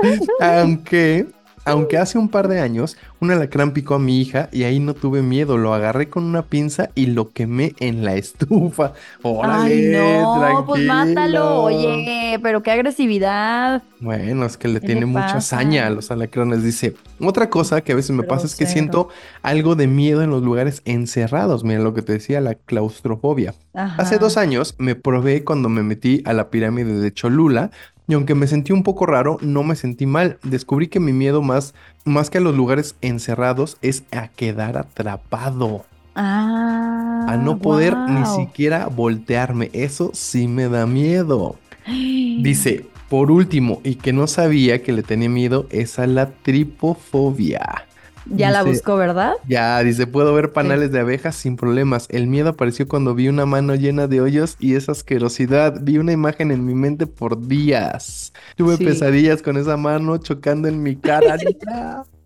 Aunque 0.42 1.28
aunque 1.66 1.98
hace 1.98 2.18
un 2.18 2.30
par 2.30 2.48
de 2.48 2.60
años 2.60 2.98
un 3.20 3.32
alacrán 3.32 3.72
picó 3.72 3.96
a 3.96 4.00
mi 4.00 4.22
hija 4.22 4.50
y 4.52 4.64
ahí 4.64 4.80
no 4.80 4.94
tuve 4.94 5.22
miedo, 5.22 5.58
lo 5.58 5.74
agarré 5.74 6.10
con 6.10 6.24
una 6.24 6.44
pinza 6.44 6.90
y 6.96 7.08
lo 7.08 7.32
quemé 7.32 7.74
en 7.80 8.06
la 8.06 8.16
estufa. 8.16 8.94
Órale, 9.22 9.98
Ay, 10.00 10.24
no, 10.24 10.64
pues 10.66 10.86
mátalo, 10.86 11.64
oye, 11.64 12.40
pero 12.42 12.64
qué 12.64 12.72
agresividad. 12.72 13.84
Bueno, 14.00 14.46
es 14.46 14.58
que 14.58 14.68
le 14.68 14.80
¿Qué 14.80 14.88
tiene 14.88 15.02
le 15.02 15.08
mucha 15.08 15.38
hazaña 15.38 15.88
a 15.88 15.90
los 15.90 16.12
alacranes. 16.12 16.64
Dice, 16.64 16.96
otra 17.20 17.50
cosa 17.50 17.82
que 17.82 17.92
a 17.92 17.96
veces 17.96 18.12
me 18.12 18.24
pasa 18.24 18.46
es 18.46 18.56
que 18.56 18.66
siento 18.66 19.10
algo 19.42 19.76
de 19.76 19.88
miedo 19.88 20.24
en 20.24 20.30
los 20.30 20.42
lugares 20.42 20.82
encerrados. 20.86 21.64
Mira 21.64 21.80
lo 21.80 21.94
que 21.94 22.02
te 22.02 22.14
decía, 22.14 22.40
la 22.40 22.56
claustrofobia. 22.56 23.54
Ajá. 23.74 24.02
Hace 24.02 24.18
dos 24.18 24.38
años 24.38 24.76
me 24.78 24.96
probé 24.96 25.44
cuando 25.44 25.68
me 25.70 25.84
metí 25.84 26.22
a 26.26 26.34
la 26.34 26.50
pirámide 26.50 27.00
de 27.00 27.14
Cholula 27.14 27.72
y 28.10 28.16
aunque 28.16 28.34
me 28.34 28.48
sentí 28.48 28.74
un 28.74 28.82
poco 28.82 29.06
raro, 29.06 29.38
no 29.42 29.62
me 29.62 29.76
sentí 29.76 30.08
mal. 30.08 30.40
Descubrí 30.42 30.88
que 30.88 31.00
mi 31.00 31.14
miedo 31.14 31.44
más, 31.44 31.76
más 32.06 32.32
que 32.32 32.40
a 32.40 32.42
los 32.42 32.56
lugares 32.56 32.96
encerrados 33.02 33.78
es 33.84 34.04
a 34.12 34.30
quedar 34.30 34.80
atrapado, 34.80 35.86
Ah, 36.16 37.28
a 37.30 37.38
no 37.38 37.60
poder 37.60 37.96
ni 37.96 38.26
siquiera 38.26 38.88
voltearme. 38.88 39.70
Eso 39.74 40.10
sí 40.16 40.48
me 40.48 40.68
da 40.68 40.88
miedo. 40.88 41.58
Dice, 41.86 42.88
por 43.10 43.30
último, 43.30 43.80
y 43.84 43.94
que 43.94 44.12
no 44.12 44.26
sabía 44.26 44.82
que 44.82 44.92
le 44.92 45.04
tenía 45.04 45.30
miedo, 45.30 45.68
es 45.70 46.00
a 46.00 46.08
la 46.08 46.32
tripofobia. 46.32 47.86
Ya 48.30 48.52
la 48.52 48.64
buscó, 48.64 48.96
¿verdad? 48.96 49.34
Ya, 49.48 49.82
dice, 49.84 50.08
puedo 50.08 50.34
ver 50.34 50.52
panales 50.54 50.92
de 50.92 51.00
abejas 51.00 51.36
sin 51.36 51.56
problemas. 51.56 52.08
El 52.10 52.28
miedo 52.28 52.50
apareció 52.50 52.88
cuando 52.88 53.16
vi 53.16 53.28
una 53.28 53.46
mano 53.46 53.76
llena 53.76 54.08
de 54.08 54.22
hoyos 54.22 54.56
y 54.60 54.76
esa 54.76 54.92
asquerosidad. 54.92 55.80
Vi 55.82 55.98
una 55.98 56.12
imagen 56.12 56.52
en 56.52 56.66
mi 56.66 56.76
mente 56.76 57.08
por 57.08 57.48
días. 57.48 58.34
Tuve 58.56 58.78
Sí. 58.78 58.86
pesadillas 58.86 59.42
con 59.42 59.58
esa 59.58 59.78
mano 59.78 60.18
chocando 60.18 60.68
en 60.68 60.82
mi 60.84 60.96
cara. 60.96 61.38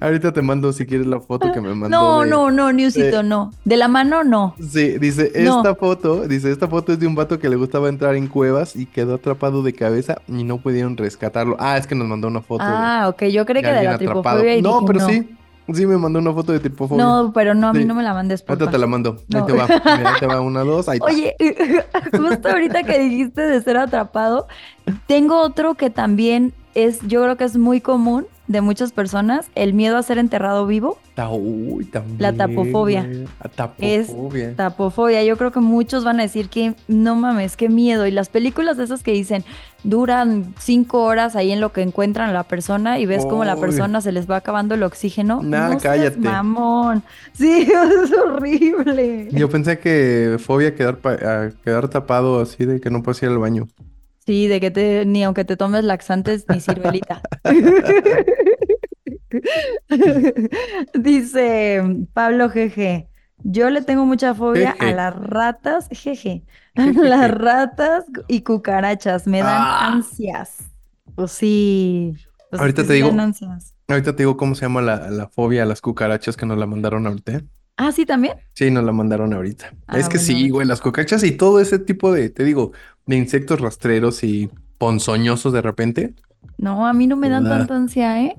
Ahorita 0.00 0.32
te 0.32 0.40
mando 0.40 0.72
si 0.72 0.86
quieres 0.86 1.06
la 1.06 1.20
foto 1.20 1.52
que 1.52 1.60
me 1.60 1.74
mandó. 1.74 1.88
No, 1.88 2.20
de- 2.22 2.30
no, 2.30 2.50
no, 2.50 2.72
Newsito, 2.72 3.22
no. 3.22 3.50
De 3.64 3.76
la 3.76 3.88
mano, 3.88 4.24
no. 4.24 4.54
Sí, 4.58 4.98
dice, 4.98 5.30
No. 5.44 5.58
esta 5.58 5.74
foto, 5.74 6.26
dice, 6.26 6.50
esta 6.50 6.68
foto 6.68 6.92
es 6.92 7.00
de 7.00 7.06
un 7.06 7.14
vato 7.14 7.38
que 7.38 7.48
le 7.48 7.56
gustaba 7.56 7.88
entrar 7.88 8.14
en 8.14 8.28
cuevas 8.28 8.76
y 8.76 8.86
quedó 8.86 9.14
atrapado 9.16 9.62
de 9.62 9.72
cabeza 9.74 10.16
y 10.28 10.44
no 10.44 10.58
pudieron 10.58 10.96
rescatarlo. 10.96 11.56
Ah, 11.58 11.76
es 11.76 11.86
que 11.86 11.94
nos 11.94 12.06
mandó 12.08 12.28
una 12.28 12.40
foto 12.40 12.64
de- 12.64 12.70
Ah, 12.72 13.06
ok, 13.08 13.24
yo 13.24 13.44
creí 13.44 13.62
que 13.62 13.68
de 13.72 13.82
la 13.84 13.94
atrapado. 13.94 14.22
tripofobia 14.22 14.56
y 14.56 14.62
No, 14.62 14.74
dije, 14.80 14.84
pero 14.86 14.98
no. 15.00 15.08
sí, 15.08 15.36
sí 15.74 15.86
me 15.86 15.98
mandó 15.98 16.18
una 16.20 16.32
foto 16.32 16.52
de 16.52 16.60
tripofobia. 16.60 17.04
No, 17.04 17.32
pero 17.34 17.54
no, 17.54 17.68
a 17.68 17.72
mí 17.74 17.80
Sí. 17.80 17.84
no 17.84 17.94
me 17.94 18.02
la 18.04 18.14
mandes, 18.14 18.44
Ahorita 18.48 18.70
te 18.70 18.78
la 18.78 18.86
mando. 18.86 19.16
Ahí 19.34 19.40
No. 19.40 19.44
te 19.46 19.52
va. 19.52 19.66
Mira, 19.66 20.12
ahí 20.14 20.20
te 20.20 20.26
va 20.26 20.40
una, 20.40 20.60
dos. 20.60 20.88
Ahí. 20.88 20.98
Oye, 21.02 21.34
justo 22.12 22.48
ahorita 22.48 22.84
que 22.84 22.98
dijiste 23.00 23.42
de 23.42 23.60
ser 23.60 23.76
atrapado, 23.76 24.46
tengo 25.06 25.40
otro 25.42 25.74
que 25.74 25.90
también 25.90 26.54
es, 26.74 27.00
yo 27.06 27.22
creo 27.22 27.36
que 27.36 27.44
es 27.44 27.56
muy 27.58 27.80
común 27.80 28.26
de 28.48 28.60
muchas 28.62 28.92
personas, 28.92 29.50
el 29.54 29.74
miedo 29.74 29.96
a 29.98 30.02
ser 30.02 30.18
enterrado 30.18 30.66
vivo, 30.66 30.98
Ta- 31.14 31.28
uy, 31.30 31.84
también. 31.84 32.16
La 32.18 32.32
tapofobia. 32.32 33.06
Es 33.78 34.10
tapofobia. 34.56 35.22
Yo 35.24 35.36
creo 35.36 35.52
que 35.52 35.60
muchos 35.60 36.02
van 36.04 36.18
a 36.18 36.22
decir 36.22 36.48
que 36.48 36.74
no 36.88 37.14
mames, 37.16 37.56
qué 37.56 37.68
miedo. 37.68 38.06
Y 38.06 38.10
las 38.10 38.28
películas 38.28 38.76
de 38.76 38.84
esas 38.84 39.02
que 39.02 39.12
dicen 39.12 39.44
duran 39.84 40.54
cinco 40.58 41.02
horas 41.04 41.36
ahí 41.36 41.50
en 41.52 41.60
lo 41.60 41.72
que 41.72 41.82
encuentran 41.82 42.30
a 42.30 42.32
la 42.32 42.44
persona 42.44 42.98
y 42.98 43.06
ves 43.06 43.24
como 43.26 43.44
la 43.44 43.56
persona 43.56 44.00
se 44.00 44.12
les 44.12 44.28
va 44.30 44.36
acabando 44.36 44.74
el 44.74 44.82
oxígeno. 44.82 45.40
Nah, 45.42 45.68
no 45.74 45.80
seas 45.80 45.82
cállate. 45.82 46.18
mamón. 46.18 47.02
Sí, 47.32 47.68
es 47.70 48.12
horrible. 48.12 49.28
Yo 49.32 49.48
pensé 49.48 49.78
que 49.78 50.36
fobia 50.40 50.74
quedar, 50.74 50.98
a 51.04 51.50
quedar 51.64 51.88
tapado 51.88 52.40
así 52.40 52.64
de 52.64 52.80
que 52.80 52.90
no 52.90 53.02
puedes 53.02 53.22
ir 53.22 53.28
al 53.28 53.38
baño. 53.38 53.68
Sí, 54.28 54.46
de 54.46 54.60
que 54.60 54.70
te, 54.70 55.06
ni 55.06 55.24
aunque 55.24 55.46
te 55.46 55.56
tomes 55.56 55.84
laxantes 55.84 56.44
ni 56.50 56.60
ciruelita. 56.60 57.22
Dice 60.94 61.82
Pablo 62.12 62.48
GG, 62.50 63.06
yo 63.44 63.70
le 63.70 63.80
tengo 63.82 64.04
mucha 64.04 64.34
fobia 64.34 64.70
a 64.72 64.74
Jeje. 64.74 64.94
las 64.94 65.16
ratas, 65.16 65.88
jeje, 65.90 66.44
a 66.76 66.86
las 66.86 67.30
ratas 67.30 68.04
y 68.26 68.42
cucarachas, 68.42 69.26
me 69.26 69.38
dan 69.38 69.62
Ah. 69.62 69.92
ansias. 69.92 70.58
Pues 71.14 71.32
sí. 71.32 72.12
pues 72.50 72.60
Ahorita 72.60 72.84
te 72.84 72.92
digo. 72.92 73.10
ansias. 73.10 73.74
Ahorita 73.88 74.14
te 74.14 74.24
digo 74.24 74.36
cómo 74.36 74.54
se 74.54 74.66
llama 74.66 74.82
la, 74.82 75.08
la 75.10 75.28
fobia 75.28 75.62
a 75.62 75.66
las 75.66 75.80
cucarachas 75.80 76.36
que 76.36 76.44
nos 76.44 76.58
la 76.58 76.66
mandaron 76.66 77.06
ahorita. 77.06 77.40
Ah, 77.80 77.92
sí, 77.92 78.04
también. 78.04 78.34
Sí, 78.54 78.70
nos 78.70 78.84
la 78.84 78.92
mandaron 78.92 79.32
ahorita. 79.32 79.72
Ah, 79.86 79.98
es 79.98 80.08
que 80.08 80.18
bueno, 80.18 80.26
sí, 80.26 80.50
güey, 80.50 80.66
las 80.66 80.80
cucarachas 80.80 81.22
y 81.24 81.32
todo 81.32 81.60
ese 81.60 81.78
tipo 81.78 82.12
de, 82.12 82.28
te 82.28 82.44
digo, 82.44 82.72
de 83.06 83.16
insectos 83.16 83.60
rastreros 83.60 84.22
y 84.24 84.50
ponzoñosos 84.78 85.52
de 85.52 85.62
repente. 85.62 86.14
No, 86.58 86.86
a 86.86 86.92
mí 86.92 87.06
no 87.06 87.16
me 87.16 87.28
dan 87.28 87.46
Ah. 87.46 87.50
tanta 87.50 87.76
ansia, 87.76 88.20
¿eh? 88.22 88.36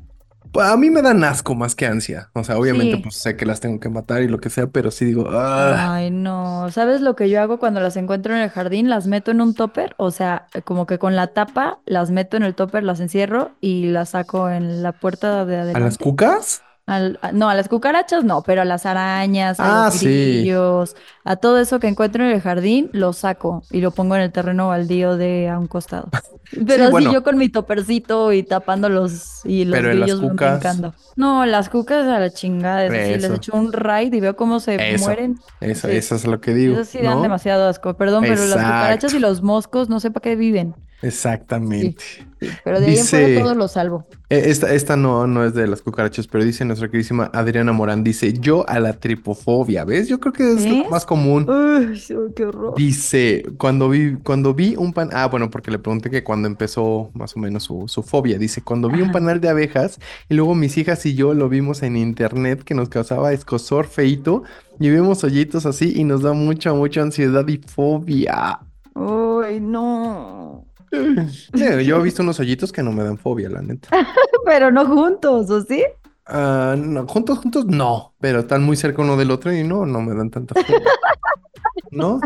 Pues 0.52 0.68
a 0.68 0.76
mí 0.78 0.90
me 0.90 1.02
dan 1.04 1.24
asco 1.24 1.54
más 1.54 1.76
que 1.76 1.86
ansia. 1.86 2.32
O 2.34 2.44
sea, 2.44 2.58
obviamente, 2.58 2.96
Sí. 2.98 3.04
pues 3.04 3.16
sé 3.16 3.38
que 3.38 3.46
las 3.46 3.60
tengo 3.60 3.80
que 3.80 3.88
matar 3.90 4.24
y 4.24 4.28
lo 4.28 4.40
que 4.40 4.50
sea, 4.50 4.68
pero 4.68 4.90
sí 4.90 5.06
digo, 5.06 5.28
ah, 5.30 5.94
Ay, 5.94 6.10
no. 6.12 6.70
¿Sabes 6.72 7.02
lo 7.02 7.16
que 7.16 7.30
yo 7.30 7.40
hago 7.42 7.60
cuando 7.60 7.80
las 7.82 7.96
encuentro 7.98 8.36
en 8.36 8.42
el 8.42 8.50
jardín? 8.50 8.90
Las 8.90 9.06
meto 9.06 9.30
en 9.32 9.42
un 9.42 9.54
topper, 9.54 9.94
o 9.98 10.10
sea, 10.12 10.48
como 10.66 10.86
que 10.88 10.98
con 10.98 11.16
la 11.16 11.28
tapa 11.28 11.80
las 11.86 12.10
meto 12.10 12.36
en 12.36 12.44
el 12.44 12.56
topper, 12.56 12.84
las 12.84 13.00
encierro 13.00 13.52
y 13.62 13.88
las 13.90 14.10
saco 14.10 14.50
en 14.50 14.82
la 14.82 14.92
puerta 14.94 15.46
de 15.46 15.56
¿a 15.56 15.66
las 15.66 15.76
adelante. 15.76 16.04
cucas? 16.04 16.64
Al- 16.90 17.20
a- 17.22 17.32
no, 17.32 17.50
a 17.50 17.54
las 17.56 17.68
cucarachas 17.70 18.24
no, 18.24 18.42
pero 18.42 18.64
a 18.64 18.66
las 18.66 18.86
arañas, 18.88 19.60
a 19.60 19.84
Ah, 19.84 19.86
los 19.86 19.94
sí. 19.96 20.06
grillos, 20.08 20.96
a 21.24 21.36
todo 21.36 21.60
eso 21.60 21.80
que 21.80 21.88
encuentro 21.88 22.24
en 22.24 22.32
el 22.32 22.42
jardín, 22.42 22.90
lo 22.94 23.14
saco 23.14 23.62
y 23.70 23.82
lo 23.82 23.92
pongo 23.92 24.16
en 24.16 24.24
el 24.24 24.32
terreno 24.32 24.70
baldío 24.70 25.16
de 25.16 25.50
a 25.50 25.60
un 25.60 25.68
costado. 25.68 26.10
Pero 26.68 26.84
así 26.86 26.92
bueno. 26.92 27.14
yo 27.14 27.22
con 27.24 27.38
mi 27.38 27.48
topercito 27.50 28.34
y 28.34 28.42
tapándolos 28.44 29.46
y 29.46 29.66
los 29.66 29.78
Pero 29.78 29.90
las 29.94 30.10
grillos 30.10 30.20
cucas. 30.32 30.52
brincando. 30.60 30.96
No, 31.16 31.46
las 31.46 31.70
cucas 31.70 32.08
a 32.08 32.20
la 32.20 32.32
chingada, 32.32 32.86
es 32.86 32.92
así, 32.92 33.22
les 33.22 33.38
echo 33.38 33.52
un 33.56 33.72
raid 33.72 34.12
y 34.14 34.20
veo 34.20 34.36
cómo 34.36 34.60
se 34.60 34.96
Eso. 34.96 35.06
mueren. 35.06 35.38
Eso, 35.62 35.88
Sí. 35.90 35.96
eso 35.96 36.16
es 36.16 36.26
lo 36.26 36.42
que 36.42 36.56
digo, 36.56 36.74
Eso 36.74 36.86
sí 36.86 36.98
dan 37.04 37.22
demasiado 37.22 37.68
asco. 37.70 37.94
Perdón, 37.96 38.24
pero 38.28 38.44
las 38.46 38.54
cucarachas 38.58 39.14
y 39.14 39.20
los 39.20 39.44
moscos 39.44 39.90
no 39.90 40.00
sé 40.00 40.10
para 40.10 40.24
qué 40.24 40.36
viven. 40.36 40.74
Exactamente. 41.02 42.04
Sí, 42.40 42.60
pero 42.64 42.80
de 42.80 42.88
ahí 42.88 42.98
en 42.98 43.08
fuera 43.08 43.28
Dice- 43.28 43.40
todo 43.42 43.56
lo 43.56 43.68
salvo. 43.68 44.06
Eh, 44.30 44.44
Esta, 44.46 44.74
esta 44.74 44.96
no, 44.96 45.28
no 45.28 45.44
es 45.44 45.54
de 45.54 45.68
las 45.68 45.82
cucarachas, 45.82 46.28
pero 46.28 46.44
dice 46.44 46.64
nuestra 46.64 46.88
queridísima 46.88 47.30
Adriana 47.34 47.72
Morán, 47.74 48.04
dice, 48.04 48.32
yo 48.34 48.68
a 48.70 48.80
la 48.80 48.94
tripofobia, 48.94 49.84
¿ves? 49.86 50.08
Yo 50.08 50.20
creo 50.20 50.34
que 50.34 50.54
es 50.54 50.66
lo 50.66 50.84
¿Ves? 50.84 50.90
más 50.92 51.06
común. 51.06 51.50
Uy, 51.50 52.00
qué 52.36 52.46
horror. 52.46 52.76
Dice, 52.78 53.44
cuando 53.58 53.90
vi, 53.90 54.16
cuando 54.24 54.54
vi 54.54 54.76
un 54.78 54.94
pan, 54.94 55.10
ah, 55.14 55.28
bueno, 55.28 55.50
porque 55.50 55.72
le 55.72 55.80
pregunté 55.80 56.10
que 56.10 56.24
cuando 56.24 56.48
empezó 56.48 57.10
más 57.14 57.36
o 57.36 57.40
menos 57.40 57.64
su, 57.64 57.88
su 57.88 58.04
fobia, 58.04 58.38
dice, 58.38 58.62
cuando 58.62 58.90
vi 58.90 59.02
un 59.02 59.12
panal 59.12 59.42
de 59.42 59.50
abejas 59.50 60.00
y 60.30 60.36
luego 60.36 60.54
mis 60.56 60.78
hijas 60.78 61.06
y 61.06 61.16
yo 61.16 61.34
lo 61.34 61.50
vimos 61.50 61.82
en 61.84 61.98
internet 61.98 62.64
que 62.64 62.76
nos 62.76 62.90
causaba 62.90 63.34
escozor 63.34 63.88
feito 63.88 64.44
y 64.80 64.90
vemos 64.90 65.24
hoyitos 65.24 65.66
así 65.66 65.94
y 65.96 66.04
nos 66.04 66.22
da 66.22 66.34
mucha, 66.34 66.74
mucha 66.74 67.02
ansiedad 67.02 67.48
y 67.48 67.58
fobia. 67.58 68.60
Uy, 68.96 69.60
no. 69.60 70.59
Yo 70.92 71.98
he 71.98 72.02
visto 72.04 72.24
unos 72.24 72.40
hoyitos 72.40 72.72
que 72.72 72.84
no 72.84 72.92
me 72.92 73.04
dan 73.04 73.18
fobia, 73.18 73.50
la 73.50 73.62
neta. 73.62 73.90
Pero 74.46 74.72
no 74.72 74.86
juntos, 74.86 75.50
¿o 75.50 75.62
sí? 75.62 75.84
Ah, 76.26 76.76
no, 76.78 77.08
juntos, 77.08 77.40
juntos, 77.40 77.66
no, 77.66 78.14
pero 78.20 78.42
están 78.42 78.62
muy 78.64 78.76
cerca 78.78 79.02
uno 79.02 79.18
del 79.18 79.32
otro 79.32 79.52
y 79.52 79.64
no, 79.64 79.88
no 79.88 80.00
me 80.02 80.14
dan 80.14 80.30
tanta 80.30 80.54
fobia. 80.62 80.80
¿No? 81.92 82.20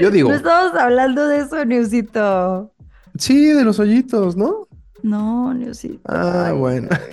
Yo 0.00 0.10
digo, 0.10 0.30
No 0.30 0.36
estamos 0.36 0.72
hablando 0.74 1.28
de 1.28 1.40
eso, 1.40 1.62
Newsito. 1.66 2.72
sí, 3.18 3.48
de 3.52 3.62
los 3.62 3.78
hoyitos, 3.78 4.36
¿no? 4.36 4.68
No, 5.02 5.52
Newsito. 5.52 6.00
Ah, 6.06 6.46
Ay, 6.48 6.56
bueno. 6.56 6.88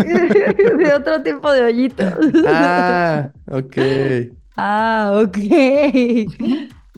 De 0.78 0.94
otro 0.94 1.22
tipo 1.24 1.52
de 1.52 1.64
hoyitos. 1.64 2.14
Ah, 2.48 3.30
ok. 3.52 3.78
Ah, 4.56 5.22
ok. 5.24 5.38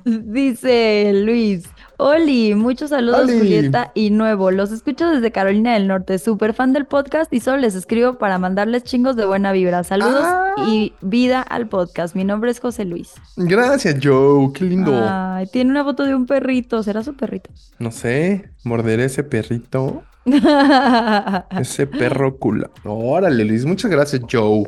Dice 0.06 1.12
Luis. 1.14 1.64
Oli, 2.02 2.56
muchos 2.56 2.92
saludos 2.92 3.24
Oli. 3.26 3.38
Julieta 3.40 3.92
y 3.94 4.10
Nuevo. 4.10 4.52
Los 4.52 4.72
escucho 4.72 5.10
desde 5.10 5.34
Carolina 5.34 5.74
del 5.74 5.86
Norte. 5.88 6.18
Súper 6.18 6.54
fan 6.54 6.72
del 6.72 6.86
podcast 6.86 7.32
y 7.34 7.42
solo 7.42 7.58
les 7.58 7.76
escribo 7.76 8.18
para 8.18 8.40
mandarles 8.40 8.86
chingos 8.86 9.18
de 9.18 9.26
buena 9.26 9.52
vibra. 9.52 9.84
Saludos 9.84 10.24
Ah. 10.24 10.56
y 10.70 10.94
vida 11.02 11.42
al 11.42 11.68
podcast. 11.68 12.16
Mi 12.16 12.24
nombre 12.24 12.52
es 12.52 12.62
José 12.62 12.86
Luis. 12.86 13.16
Gracias, 13.36 13.98
Joe. 14.02 14.50
Qué 14.54 14.64
lindo. 14.64 14.94
Ay, 15.06 15.48
tiene 15.48 15.72
una 15.72 15.84
foto 15.84 16.04
de 16.06 16.16
un 16.16 16.26
perrito. 16.26 16.82
¿Será 16.84 17.04
su 17.04 17.16
perrito? 17.18 17.50
No 17.80 17.92
sé, 17.92 18.50
morderé 18.64 19.04
ese 19.06 19.24
perrito. 19.26 20.04
Ese 21.60 21.88
perro 21.88 22.38
culo. 22.38 22.72
Órale, 22.86 23.44
Luis. 23.46 23.66
Muchas 23.66 23.90
gracias, 23.90 24.22
Joe. 24.32 24.64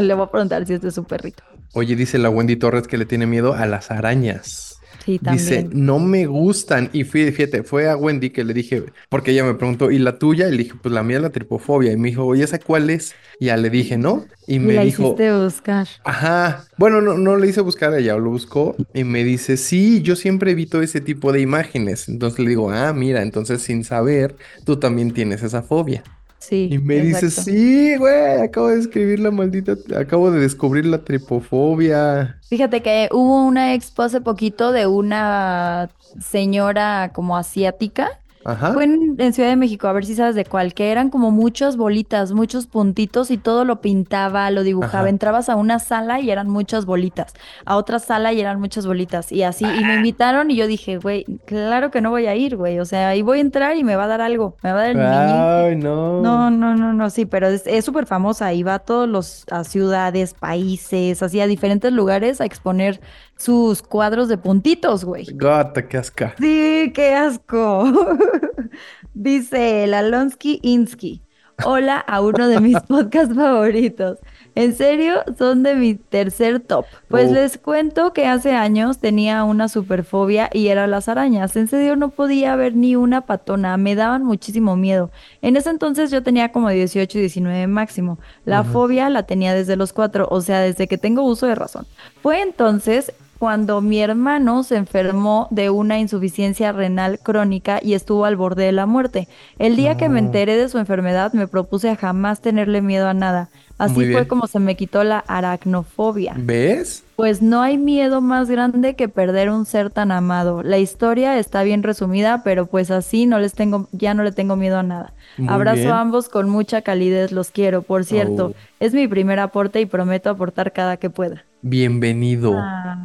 Le 0.00 0.14
voy 0.14 0.24
a 0.24 0.30
preguntar 0.30 0.64
si 0.66 0.74
este 0.74 0.88
es 0.88 0.94
su 0.94 1.04
perrito. 1.04 1.42
Oye, 1.74 1.96
dice 1.96 2.16
la 2.18 2.30
Wendy 2.30 2.56
Torres 2.56 2.86
que 2.86 2.96
le 2.96 3.04
tiene 3.04 3.26
miedo 3.26 3.54
a 3.54 3.66
las 3.66 3.90
arañas. 3.90 4.67
Sí, 5.08 5.20
Dice, 5.24 5.68
no 5.72 5.98
me 5.98 6.26
gustan. 6.26 6.90
Y 6.92 7.04
fui, 7.04 7.30
fíjate, 7.32 7.62
fue 7.64 7.88
a 7.88 7.96
Wendy 7.96 8.30
que 8.30 8.44
le 8.44 8.54
dije, 8.54 8.84
porque 9.08 9.32
ella 9.32 9.44
me 9.44 9.54
preguntó, 9.54 9.90
¿y 9.90 9.98
la 9.98 10.18
tuya? 10.18 10.48
Y 10.48 10.52
le 10.52 10.58
dije, 10.64 10.74
pues 10.80 10.92
la 10.92 11.02
mía 11.02 11.16
es 11.18 11.22
la 11.22 11.30
tripofobia. 11.30 11.92
Y 11.92 11.96
me 11.96 12.08
dijo, 12.08 12.34
¿y 12.34 12.42
esa 12.42 12.58
cuál 12.62 12.90
es? 12.90 13.16
Y 13.38 13.46
ya 13.46 13.56
le 13.56 13.70
dije, 13.70 13.98
¿no? 13.98 14.30
Y 14.46 14.58
Y 14.60 14.60
me 14.60 14.72
la 14.72 14.84
dijo, 14.84 15.22
hiciste 15.22 15.32
buscar. 15.32 15.88
ajá. 16.04 16.70
Bueno, 16.76 17.00
no, 17.02 17.18
no 17.18 17.36
le 17.36 17.48
hice 17.48 17.60
buscar, 17.60 17.94
ella 17.94 18.16
lo 18.16 18.30
buscó. 18.30 18.82
Y 18.94 19.04
me 19.04 19.24
dice, 19.24 19.56
sí, 19.56 20.02
yo 20.02 20.16
siempre 20.16 20.52
evito 20.52 20.82
ese 20.82 21.00
tipo 21.00 21.32
de 21.32 21.40
imágenes. 21.40 22.08
Entonces 22.08 22.40
le 22.40 22.50
digo, 22.50 22.70
ah, 22.70 22.92
mira, 22.94 23.22
entonces 23.22 23.62
sin 23.62 23.84
saber, 23.84 24.36
tú 24.64 24.78
también 24.78 25.12
tienes 25.12 25.42
esa 25.42 25.62
fobia. 25.62 26.08
Sí. 26.48 26.70
Y 26.72 26.78
me 26.78 27.00
dice, 27.00 27.26
exacto. 27.26 27.50
sí, 27.50 27.96
güey, 27.96 28.40
acabo 28.40 28.68
de 28.68 28.80
escribir 28.80 29.20
la 29.20 29.30
maldita, 29.30 29.76
acabo 29.94 30.30
de 30.30 30.40
descubrir 30.40 30.86
la 30.86 31.04
tripofobia. 31.04 32.38
Fíjate 32.48 32.80
que 32.80 33.10
hubo 33.12 33.44
una 33.44 33.74
expo 33.74 34.02
hace 34.02 34.22
poquito 34.22 34.72
de 34.72 34.86
una 34.86 35.90
señora 36.18 37.10
como 37.12 37.36
asiática. 37.36 38.18
Ajá. 38.48 38.72
Fue 38.72 38.84
en, 38.84 39.14
en 39.18 39.32
Ciudad 39.32 39.50
de 39.50 39.56
México, 39.56 39.88
a 39.88 39.92
ver 39.92 40.04
si 40.06 40.14
sabes 40.14 40.34
de 40.34 40.44
cuál, 40.44 40.72
que 40.74 40.90
eran 40.90 41.10
como 41.10 41.30
muchas 41.30 41.76
bolitas, 41.76 42.32
muchos 42.32 42.66
puntitos 42.66 43.30
y 43.30 43.36
todo 43.38 43.64
lo 43.64 43.80
pintaba, 43.80 44.50
lo 44.50 44.62
dibujaba. 44.62 45.00
Ajá. 45.00 45.08
Entrabas 45.10 45.48
a 45.48 45.56
una 45.56 45.78
sala 45.78 46.20
y 46.20 46.30
eran 46.30 46.48
muchas 46.48 46.86
bolitas, 46.86 47.34
a 47.66 47.76
otra 47.76 47.98
sala 47.98 48.32
y 48.32 48.40
eran 48.40 48.58
muchas 48.58 48.86
bolitas 48.86 49.32
y 49.32 49.42
así. 49.42 49.64
Y 49.64 49.84
me 49.84 49.92
Ah. 49.92 49.96
invitaron 49.96 50.50
y 50.50 50.56
yo 50.56 50.66
dije, 50.66 50.96
güey, 50.98 51.24
claro 51.44 51.90
que 51.90 52.00
no 52.00 52.10
voy 52.10 52.26
a 52.26 52.34
ir, 52.36 52.56
güey. 52.56 52.78
O 52.80 52.84
sea, 52.84 53.08
ahí 53.08 53.22
voy 53.22 53.38
a 53.38 53.40
entrar 53.42 53.76
y 53.76 53.84
me 53.84 53.96
va 53.96 54.04
a 54.04 54.08
dar 54.08 54.20
algo, 54.22 54.56
me 54.62 54.72
va 54.72 54.78
a 54.78 54.82
dar 54.82 54.90
el. 54.90 55.00
Ay, 55.00 55.76
no. 55.76 56.20
No, 56.22 56.50
no, 56.50 56.74
no, 56.74 56.92
no, 56.92 57.10
sí, 57.10 57.26
pero 57.26 57.48
es 57.48 57.84
súper 57.84 58.06
famosa 58.06 58.52
y 58.54 58.62
va 58.62 58.74
a 58.74 58.78
todos 58.78 59.08
los 59.08 59.44
a 59.50 59.64
ciudades, 59.64 60.34
países, 60.34 61.22
así 61.22 61.40
a 61.40 61.46
diferentes 61.46 61.92
lugares 61.92 62.40
a 62.40 62.44
exponer 62.46 63.00
sus 63.38 63.80
cuadros 63.82 64.28
de 64.28 64.36
puntitos, 64.36 65.04
güey. 65.04 65.24
Gata, 65.32 65.88
qué 65.88 65.96
asca. 65.96 66.34
Sí, 66.38 66.92
qué 66.94 67.14
asco. 67.14 67.84
Dice 69.14 69.84
el 69.84 69.94
Alonsky 69.94 70.60
Insky. 70.62 71.22
Hola 71.64 71.98
a 71.98 72.20
uno 72.20 72.46
de 72.46 72.60
mis 72.60 72.78
podcasts 72.88 73.34
favoritos. 73.34 74.18
En 74.54 74.76
serio, 74.76 75.14
son 75.36 75.64
de 75.64 75.74
mi 75.74 75.94
tercer 75.96 76.60
top. 76.60 76.84
Pues 77.08 77.30
Oh. 77.30 77.34
les 77.34 77.58
cuento 77.58 78.12
que 78.12 78.26
hace 78.26 78.52
años 78.52 78.98
tenía 78.98 79.42
una 79.42 79.68
superfobia 79.68 80.50
y 80.52 80.68
era 80.68 80.86
las 80.86 81.08
arañas. 81.08 81.56
En 81.56 81.66
serio, 81.66 81.96
no 81.96 82.10
podía 82.10 82.54
ver 82.54 82.76
ni 82.76 82.94
una 82.94 83.22
patona. 83.22 83.76
Me 83.76 83.96
daban 83.96 84.22
muchísimo 84.24 84.76
miedo. 84.76 85.10
En 85.42 85.56
ese 85.56 85.70
entonces 85.70 86.12
yo 86.12 86.22
tenía 86.22 86.52
como 86.52 86.70
18 86.70 87.18
y 87.18 87.20
19 87.22 87.66
máximo. 87.66 88.18
La 88.44 88.62
fobia 88.62 89.10
la 89.10 89.24
tenía 89.24 89.52
desde 89.54 89.74
los 89.76 89.92
cuatro, 89.92 90.28
o 90.30 90.40
sea, 90.40 90.60
desde 90.60 90.86
que 90.86 90.98
tengo 90.98 91.22
uso 91.22 91.46
de 91.46 91.56
razón. 91.56 91.86
Fue 92.22 92.40
entonces 92.40 93.12
cuando 93.38 93.80
mi 93.80 94.00
hermano 94.00 94.62
se 94.62 94.76
enfermó 94.76 95.46
de 95.50 95.70
una 95.70 95.98
insuficiencia 95.98 96.72
renal 96.72 97.18
crónica 97.20 97.78
y 97.82 97.94
estuvo 97.94 98.24
al 98.24 98.36
borde 98.36 98.64
de 98.64 98.72
la 98.72 98.86
muerte. 98.86 99.28
El 99.58 99.76
día 99.76 99.96
que 99.96 100.08
me 100.08 100.18
enteré 100.18 100.56
de 100.56 100.68
su 100.68 100.78
enfermedad 100.78 101.32
me 101.32 101.46
propuse 101.46 101.90
a 101.90 101.96
jamás 101.96 102.40
tenerle 102.40 102.82
miedo 102.82 103.08
a 103.08 103.14
nada. 103.14 103.48
Así 103.78 104.12
fue 104.12 104.26
como 104.26 104.48
se 104.48 104.58
me 104.58 104.76
quitó 104.76 105.04
la 105.04 105.20
aracnofobia. 105.20 106.34
¿Ves? 106.36 107.04
Pues 107.14 107.42
no 107.42 107.62
hay 107.62 107.78
miedo 107.78 108.20
más 108.20 108.50
grande 108.50 108.96
que 108.96 109.08
perder 109.08 109.50
un 109.50 109.66
ser 109.66 109.90
tan 109.90 110.10
amado. 110.10 110.64
La 110.64 110.78
historia 110.78 111.38
está 111.38 111.62
bien 111.62 111.84
resumida, 111.84 112.42
pero 112.42 112.66
pues 112.66 112.90
así 112.90 113.26
no 113.26 113.38
les 113.38 113.54
tengo, 113.54 113.88
ya 113.92 114.14
no 114.14 114.24
le 114.24 114.32
tengo 114.32 114.56
miedo 114.56 114.78
a 114.78 114.82
nada. 114.82 115.12
Muy 115.38 115.52
Abrazo 115.54 115.76
bien. 115.78 115.90
a 115.92 116.00
ambos 116.00 116.28
con 116.28 116.48
mucha 116.48 116.82
calidez, 116.82 117.32
los 117.32 117.50
quiero. 117.50 117.82
Por 117.82 118.04
cierto, 118.04 118.48
Oh. 118.48 118.54
es 118.80 118.92
mi 118.92 119.06
primer 119.08 119.38
aporte 119.38 119.80
y 119.80 119.86
prometo 119.86 120.30
aportar 120.30 120.72
cada 120.72 120.96
que 120.96 121.10
pueda. 121.10 121.44
Bienvenido. 121.62 122.54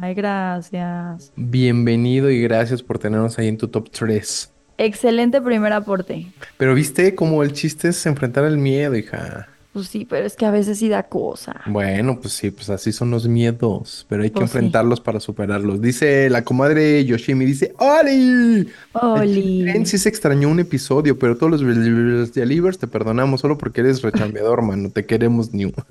Ay, 0.02 0.14
gracias. 0.14 1.32
Bienvenido 1.36 2.30
y 2.30 2.42
gracias 2.42 2.82
por 2.82 2.98
tenernos 2.98 3.38
ahí 3.38 3.48
en 3.48 3.58
tu 3.58 3.68
top 3.68 3.88
3. 3.90 4.52
Excelente 4.78 5.40
primer 5.40 5.72
aporte. 5.72 6.26
Pero 6.56 6.74
viste 6.74 7.14
cómo 7.14 7.42
el 7.42 7.52
chiste 7.52 7.88
es 7.88 8.06
enfrentar 8.06 8.44
el 8.44 8.58
miedo, 8.58 8.96
hija. 8.96 9.48
Pues 9.74 9.88
sí, 9.88 10.06
pero 10.08 10.24
es 10.24 10.36
que 10.36 10.46
a 10.46 10.52
veces 10.52 10.78
sí 10.78 10.88
da 10.88 11.02
cosa. 11.02 11.60
Bueno, 11.66 12.20
pues 12.20 12.32
sí, 12.34 12.52
pues 12.52 12.70
así 12.70 12.92
son 12.92 13.10
los 13.10 13.26
miedos, 13.26 14.06
pero 14.08 14.22
hay 14.22 14.30
que 14.30 14.34
Pues 14.38 14.52
sí. 14.52 14.56
enfrentarlos 14.58 15.00
para 15.00 15.18
superarlos. 15.18 15.80
Dice 15.82 16.30
la 16.30 16.44
comadre 16.44 17.04
Yoshimi, 17.04 17.44
dice, 17.44 17.74
¡Oli! 17.80 18.68
Oli. 18.92 19.68
En 19.68 19.84
sí 19.84 19.98
se 19.98 20.08
extrañó 20.08 20.48
un 20.48 20.60
episodio, 20.60 21.18
pero 21.18 21.36
todos 21.36 21.60
los 21.60 22.32
delivers 22.34 22.78
te 22.78 22.86
perdonamos 22.86 23.40
solo 23.40 23.58
porque 23.58 23.80
eres 23.80 24.00
rechambeador, 24.02 24.62
mano. 24.66 24.90
Te 24.90 25.04
queremos, 25.06 25.52
New. 25.52 25.72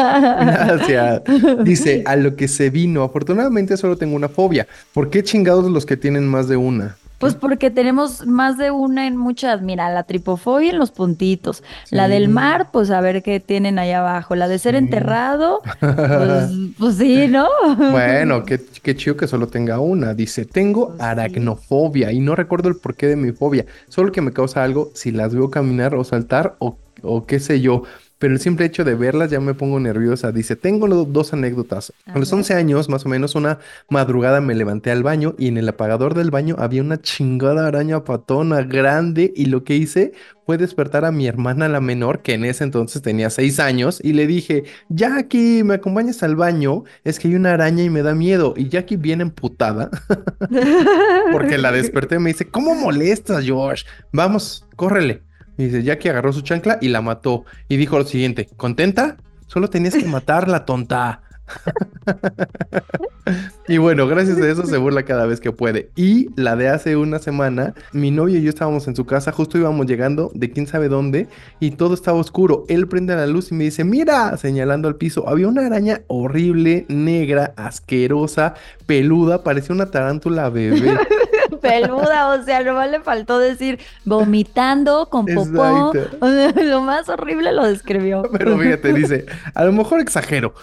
Gracias. 0.00 1.22
Dice, 1.64 2.02
a 2.06 2.14
lo 2.16 2.36
que 2.36 2.48
se 2.48 2.70
vino. 2.70 3.02
Afortunadamente 3.02 3.76
solo 3.76 3.96
tengo 3.96 4.14
una 4.16 4.28
fobia. 4.28 4.66
¿Por 4.92 5.10
qué 5.10 5.22
chingados 5.24 5.70
los 5.70 5.86
que 5.86 5.96
tienen 5.96 6.26
más 6.28 6.48
de 6.48 6.56
una? 6.56 6.96
Pues 7.18 7.34
porque 7.34 7.70
tenemos 7.70 8.26
más 8.26 8.58
de 8.58 8.70
una 8.70 9.06
en 9.06 9.16
muchas. 9.16 9.62
Mira, 9.62 9.90
la 9.90 10.02
tripofobia 10.04 10.70
en 10.70 10.78
los 10.78 10.90
puntitos. 10.90 11.62
La 11.90 12.08
del 12.08 12.28
mar, 12.28 12.68
pues 12.72 12.90
a 12.90 13.00
ver 13.00 13.22
qué 13.22 13.40
tienen 13.40 13.78
ahí 13.78 13.92
abajo. 13.92 14.34
La 14.36 14.48
de 14.48 14.58
ser 14.58 14.74
Sí. 14.74 14.78
enterrado, 14.78 15.60
pues, 15.80 16.50
pues 16.78 16.96
sí, 16.96 17.26
¿no? 17.28 17.48
Bueno, 17.90 18.44
qué, 18.44 18.60
qué 18.82 18.94
chido 18.94 19.16
que 19.16 19.26
solo 19.26 19.46
tenga 19.48 19.80
una. 19.80 20.14
Dice, 20.14 20.44
tengo 20.44 20.88
Pues 20.88 20.98
sí. 20.98 21.04
aracnofobia 21.04 22.12
y 22.12 22.20
no 22.20 22.34
recuerdo 22.36 22.68
el 22.68 22.76
porqué 22.76 23.06
de 23.06 23.16
mi 23.16 23.32
fobia. 23.32 23.64
Solo 23.88 24.12
que 24.12 24.20
me 24.20 24.32
causa 24.32 24.62
algo 24.62 24.90
si 24.94 25.10
las 25.12 25.34
veo 25.34 25.50
caminar 25.50 25.94
o 25.94 26.04
saltar 26.04 26.56
o, 26.58 26.78
o 27.02 27.26
qué 27.26 27.40
sé 27.40 27.60
yo. 27.60 27.82
Pero 28.18 28.34
el 28.34 28.40
simple 28.40 28.66
hecho 28.66 28.84
de 28.84 28.94
verlas 28.94 29.30
ya 29.30 29.40
me 29.40 29.54
pongo 29.54 29.78
nerviosa. 29.80 30.32
Dice, 30.32 30.56
tengo 30.56 30.88
dos 31.04 31.32
anécdotas. 31.32 31.92
A 32.06 32.14
A 32.14 32.18
los 32.18 32.30
ver. 32.30 32.32
11 32.32 32.54
años, 32.54 32.88
más 32.88 33.04
o 33.06 33.08
menos, 33.08 33.34
una 33.34 33.58
madrugada 33.90 34.40
me 34.40 34.54
levanté 34.54 34.90
al 34.90 35.02
baño 35.02 35.34
y 35.38 35.48
en 35.48 35.58
el 35.58 35.68
apagador 35.68 36.14
del 36.14 36.30
baño 36.30 36.56
había 36.58 36.82
una 36.82 37.00
chingada 37.00 37.66
araña 37.66 38.04
patona 38.04 38.62
grande 38.62 39.32
y 39.36 39.46
lo 39.46 39.64
que 39.64 39.76
hice 39.76 40.12
fue 40.46 40.58
despertar 40.58 41.04
a 41.04 41.12
mi 41.12 41.26
hermana 41.26 41.68
la 41.68 41.80
menor, 41.80 42.22
que 42.22 42.34
en 42.34 42.44
ese 42.44 42.64
entonces 42.64 43.02
tenía 43.02 43.30
6 43.30 43.58
años, 43.60 44.00
y 44.02 44.12
le 44.12 44.26
dije, 44.28 44.64
Jackie, 44.88 45.64
¿me 45.64 45.74
acompañas 45.74 46.22
al 46.22 46.36
baño? 46.36 46.84
Es 47.04 47.18
que 47.18 47.28
hay 47.28 47.34
una 47.34 47.52
araña 47.54 47.82
y 47.82 47.90
me 47.90 48.02
da 48.02 48.14
miedo. 48.14 48.54
Y 48.56 48.68
Jackie 48.68 48.96
bien 48.96 49.20
emputada, 49.20 49.90
porque 51.30 51.58
la 51.58 51.72
desperté, 51.72 52.18
me 52.18 52.32
dice, 52.32 52.50
¿cómo 52.50 52.74
molestas, 52.74 53.44
George? 53.44 53.84
Vamos, 54.12 54.66
córrele. 54.76 55.25
Y 55.58 55.66
dice, 55.66 55.82
Jackie 55.82 56.08
agarró 56.08 56.32
su 56.32 56.42
chancla 56.42 56.78
y 56.80 56.88
la 56.88 57.00
mató. 57.00 57.44
Y 57.68 57.76
dijo 57.76 57.98
lo 57.98 58.04
siguiente, 58.04 58.48
¿contenta? 58.56 59.16
Solo 59.46 59.70
tenías 59.70 59.94
que 59.94 60.04
matarla, 60.04 60.64
tonta. 60.64 61.22
y 63.68 63.78
bueno, 63.78 64.06
gracias 64.06 64.38
a 64.38 64.48
eso 64.48 64.66
se 64.66 64.76
burla 64.76 65.04
cada 65.04 65.26
vez 65.26 65.40
que 65.40 65.52
puede. 65.52 65.90
Y 65.96 66.28
la 66.36 66.56
de 66.56 66.68
hace 66.68 66.96
una 66.96 67.18
semana, 67.18 67.74
mi 67.92 68.10
novio 68.10 68.38
y 68.38 68.42
yo 68.42 68.50
estábamos 68.50 68.86
en 68.88 68.96
su 68.96 69.06
casa, 69.06 69.32
justo 69.32 69.58
íbamos 69.58 69.86
llegando 69.86 70.30
de 70.34 70.50
quién 70.50 70.66
sabe 70.66 70.88
dónde, 70.88 71.28
y 71.60 71.72
todo 71.72 71.94
estaba 71.94 72.18
oscuro. 72.18 72.64
Él 72.68 72.88
prende 72.88 73.16
la 73.16 73.26
luz 73.26 73.52
y 73.52 73.54
me 73.54 73.64
dice, 73.64 73.84
mira, 73.84 74.36
señalando 74.36 74.88
al 74.88 74.96
piso, 74.96 75.28
había 75.28 75.48
una 75.48 75.66
araña 75.66 76.02
horrible, 76.08 76.84
negra, 76.88 77.54
asquerosa, 77.56 78.54
peluda, 78.86 79.42
parecía 79.42 79.74
una 79.74 79.86
tarántula 79.86 80.50
bebé. 80.50 80.98
Peluda, 81.60 82.28
o 82.28 82.42
sea, 82.42 82.62
nomás 82.62 82.90
le 82.90 83.00
faltó 83.00 83.38
decir 83.38 83.78
vomitando 84.04 85.08
con 85.08 85.26
popó. 85.26 85.92
Exacto. 85.94 86.16
O 86.26 86.28
sea, 86.28 86.52
lo 86.64 86.80
más 86.80 87.08
horrible 87.08 87.52
lo 87.52 87.64
describió. 87.64 88.22
Pero 88.32 88.58
fíjate, 88.58 88.92
dice, 88.92 89.26
a 89.54 89.64
lo 89.64 89.72
mejor 89.72 90.00
exagero, 90.00 90.54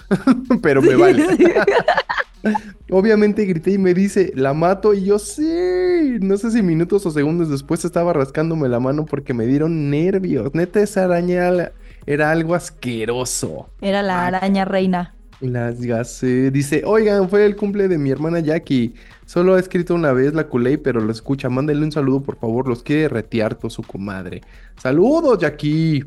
pero 0.61 0.81
me 0.81 0.89
Sí, 0.89 0.95
vale. 0.95 1.37
sí. 1.37 1.45
Obviamente 2.89 3.45
grité 3.45 3.71
y 3.71 3.77
me 3.77 3.93
dice, 3.93 4.31
la 4.35 4.53
mato 4.53 4.93
y 4.93 5.05
yo 5.05 5.17
sí. 5.17 6.17
No 6.21 6.37
sé 6.37 6.51
si 6.51 6.61
minutos 6.61 7.05
o 7.05 7.11
segundos 7.11 7.49
después 7.49 7.85
estaba 7.85 8.13
rascándome 8.13 8.67
la 8.67 8.79
mano 8.79 9.05
porque 9.05 9.33
me 9.33 9.45
dieron 9.45 9.89
nervios. 9.89 10.53
Neta, 10.53 10.81
esa 10.81 11.05
araña 11.05 11.71
era 12.05 12.31
algo 12.31 12.53
asqueroso. 12.53 13.69
Era 13.81 14.01
la 14.03 14.27
araña 14.27 14.65
reina. 14.65 15.15
Las 15.43 15.81
gasé. 15.81 16.51
Dice, 16.51 16.83
oigan, 16.85 17.27
fue 17.29 17.45
el 17.45 17.55
cumple 17.57 17.87
de 17.89 17.97
mi 17.97 18.09
hermana 18.11 18.39
Jackie. 18.39 18.93
Solo 19.25 19.55
ha 19.55 19.59
escrito 19.59 19.93
una 19.93 20.13
vez 20.13 20.33
la 20.33 20.47
culé, 20.47 20.77
pero 20.77 21.01
lo 21.01 21.11
escucha. 21.11 21.49
Mándale 21.49 21.83
un 21.83 21.91
saludo, 21.91 22.21
por 22.21 22.37
favor. 22.37 22.67
Los 22.67 22.81
quiere 22.81 23.09
retear 23.09 23.55
todo 23.55 23.69
su 23.69 23.83
comadre. 23.83 24.41
Saludos, 24.81 25.39
Jackie. 25.39 26.05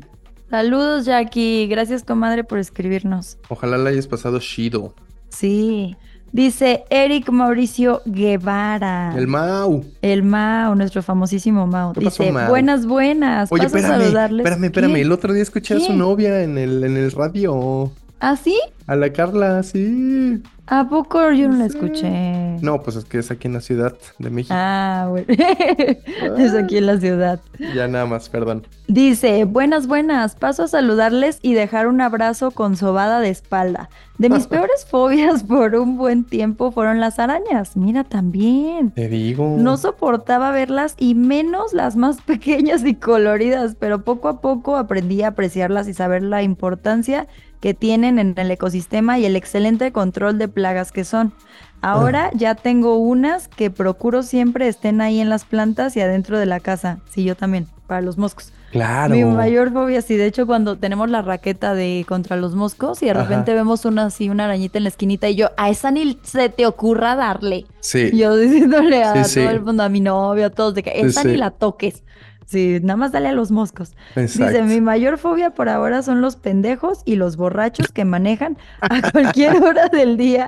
Saludos, 0.49 1.05
Jackie. 1.05 1.67
Gracias, 1.67 2.03
comadre, 2.03 2.43
por 2.43 2.57
escribirnos. 2.57 3.37
Ojalá 3.49 3.77
la 3.77 3.89
hayas 3.91 4.07
pasado 4.07 4.39
chido. 4.39 4.95
Sí. 5.29 5.95
Dice 6.31 6.83
Eric 6.89 7.29
Mauricio 7.29 8.01
Guevara. 8.05 9.13
El 9.15 9.27
Mau. 9.27 9.85
El 10.01 10.23
Mao, 10.23 10.75
nuestro 10.75 11.01
famosísimo 11.03 11.67
Mao. 11.67 11.93
¿Qué 11.93 12.01
pasó, 12.01 12.23
Dice, 12.23 12.33
Mao? 12.33 12.49
buenas, 12.49 12.85
buenas. 12.85 13.51
Oye, 13.51 13.63
Paso 13.63 13.75
a 13.75 13.79
espérame, 13.79 14.01
saludarles. 14.01 14.39
espérame, 14.45 14.63
espérame. 14.65 14.93
¿Qué? 14.95 15.01
El 15.01 15.11
otro 15.11 15.33
día 15.33 15.43
escuché 15.43 15.75
a 15.75 15.79
su 15.79 15.93
novia 15.93 16.43
en 16.43 16.57
el, 16.57 16.83
en 16.83 16.97
el 16.97 17.11
radio. 17.11 17.91
¿Ah, 18.19 18.35
sí? 18.35 18.59
A 18.87 18.95
la 18.95 19.11
Carla, 19.11 19.61
sí. 19.63 20.41
¿A 20.69 20.89
poco 20.89 21.31
yo 21.31 21.47
no 21.47 21.55
la 21.57 21.65
escuché? 21.65 22.57
No, 22.61 22.81
pues 22.81 22.97
es 22.97 23.05
que 23.05 23.19
es 23.19 23.31
aquí 23.31 23.47
en 23.47 23.53
la 23.53 23.61
Ciudad 23.61 23.95
de 24.19 24.29
México. 24.29 24.53
Ah, 24.57 25.07
bueno. 25.09 25.25
es 26.37 26.53
aquí 26.53 26.77
en 26.77 26.87
la 26.87 26.99
ciudad. 26.99 27.39
Ya 27.73 27.87
nada 27.87 28.05
más, 28.05 28.27
perdón. 28.27 28.67
Dice, 28.89 29.45
buenas, 29.45 29.87
buenas, 29.87 30.35
paso 30.35 30.63
a 30.63 30.67
saludarles 30.67 31.39
y 31.41 31.53
dejar 31.53 31.87
un 31.87 32.01
abrazo 32.01 32.51
con 32.51 32.75
sobada 32.75 33.21
de 33.21 33.29
espalda. 33.29 33.89
De 34.17 34.29
mis 34.29 34.47
peores 34.47 34.85
fobias 34.85 35.43
por 35.43 35.75
un 35.75 35.97
buen 35.97 36.25
tiempo 36.25 36.71
fueron 36.71 36.99
las 36.99 37.17
arañas. 37.17 37.77
Mira 37.77 38.03
también. 38.03 38.91
Te 38.91 39.07
digo. 39.07 39.55
No 39.57 39.77
soportaba 39.77 40.51
verlas 40.51 40.95
y 40.97 41.15
menos 41.15 41.73
las 41.73 41.95
más 41.95 42.21
pequeñas 42.25 42.83
y 42.83 42.95
coloridas, 42.95 43.75
pero 43.79 44.03
poco 44.03 44.27
a 44.27 44.41
poco 44.41 44.75
aprendí 44.75 45.21
a 45.21 45.29
apreciarlas 45.29 45.87
y 45.87 45.93
saber 45.93 46.23
la 46.23 46.43
importancia 46.43 47.27
que 47.59 47.73
tienen 47.73 48.19
en 48.19 48.33
el 48.37 48.51
ecosistema 48.51 49.17
y 49.19 49.25
el 49.25 49.35
excelente 49.35 49.91
control 49.91 50.37
de 50.37 50.47
plagas 50.47 50.91
que 50.91 51.03
son. 51.03 51.33
Ahora 51.81 52.31
ya 52.33 52.55
tengo 52.55 52.97
unas 52.97 53.47
que 53.47 53.69
procuro 53.69 54.23
siempre 54.23 54.67
estén 54.67 54.99
ahí 55.01 55.19
en 55.19 55.29
las 55.29 55.45
plantas 55.45 55.95
y 55.95 56.01
adentro 56.01 56.39
de 56.39 56.45
la 56.47 56.59
casa. 56.59 56.99
Sí, 57.09 57.23
yo 57.23 57.35
también, 57.35 57.67
para 57.85 58.01
los 58.01 58.17
moscos. 58.17 58.51
Claro. 58.71 59.15
Mi 59.15 59.23
mayor 59.23 59.71
fobia, 59.71 60.01
sí, 60.01 60.17
de 60.17 60.25
hecho 60.25 60.45
cuando 60.45 60.75
tenemos 60.77 61.09
la 61.09 61.21
raqueta 61.21 61.73
de 61.73 62.03
contra 62.07 62.35
los 62.35 62.53
moscos 62.53 63.01
y 63.01 63.05
de 63.05 63.11
Ajá. 63.11 63.23
repente 63.23 63.53
vemos 63.53 63.85
una 63.85 64.05
así, 64.07 64.29
una 64.29 64.43
arañita 64.45 64.77
en 64.77 64.83
la 64.83 64.89
esquinita 64.89 65.29
y 65.29 65.35
yo, 65.35 65.51
a 65.55 65.69
esa 65.69 65.89
ni 65.89 66.19
se 66.23 66.49
te 66.49 66.65
ocurra 66.65 67.15
darle. 67.15 67.65
Sí. 67.79 68.11
Yo 68.13 68.35
diciéndole 68.35 69.03
a 69.03 69.23
Sí, 69.23 69.35
sí. 69.35 69.39
todo 69.41 69.51
el 69.51 69.61
mundo, 69.61 69.83
a 69.83 69.89
mi 69.89 70.01
novio, 70.01 70.47
a 70.47 70.49
todos, 70.49 70.73
de 70.75 70.83
que 70.83 70.91
esa 70.99 71.23
ni 71.23 71.37
la 71.37 71.51
toques. 71.51 72.03
Sí, 72.49 72.79
nada 72.81 72.95
más 72.95 73.11
dale 73.11 73.27
a 73.27 73.33
los 73.33 73.51
moscos. 73.51 73.93
Dice, 74.15 74.43
Exacto. 74.43 74.63
mi 74.63 74.79
mayor 74.79 75.17
fobia 75.17 75.49
por 75.49 75.67
ahora 75.67 76.01
son 76.01 76.21
los 76.21 76.37
pendejos 76.37 77.01
y 77.03 77.17
los 77.17 77.35
borrachos 77.35 77.91
que 77.91 78.05
manejan 78.05 78.57
a 78.79 79.01
cualquier 79.11 79.61
hora 79.61 79.89
del 79.89 80.15
día. 80.15 80.47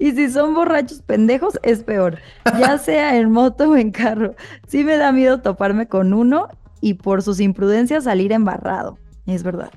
Y 0.00 0.10
si 0.10 0.28
son 0.28 0.54
borrachos 0.56 1.02
pendejos, 1.02 1.58
es 1.62 1.84
peor. 1.84 2.18
Ya 2.58 2.78
sea 2.78 3.16
en 3.16 3.30
moto 3.30 3.70
o 3.70 3.76
en 3.76 3.92
carro. 3.92 4.34
Sí 4.66 4.82
me 4.82 4.96
da 4.96 5.12
miedo 5.12 5.40
toparme 5.40 5.86
con 5.86 6.14
uno 6.14 6.48
y 6.80 6.94
por 6.94 7.22
sus 7.22 7.38
imprudencias 7.38 8.02
salir 8.04 8.32
embarrado. 8.32 8.98
Es 9.26 9.44
verdad. 9.44 9.70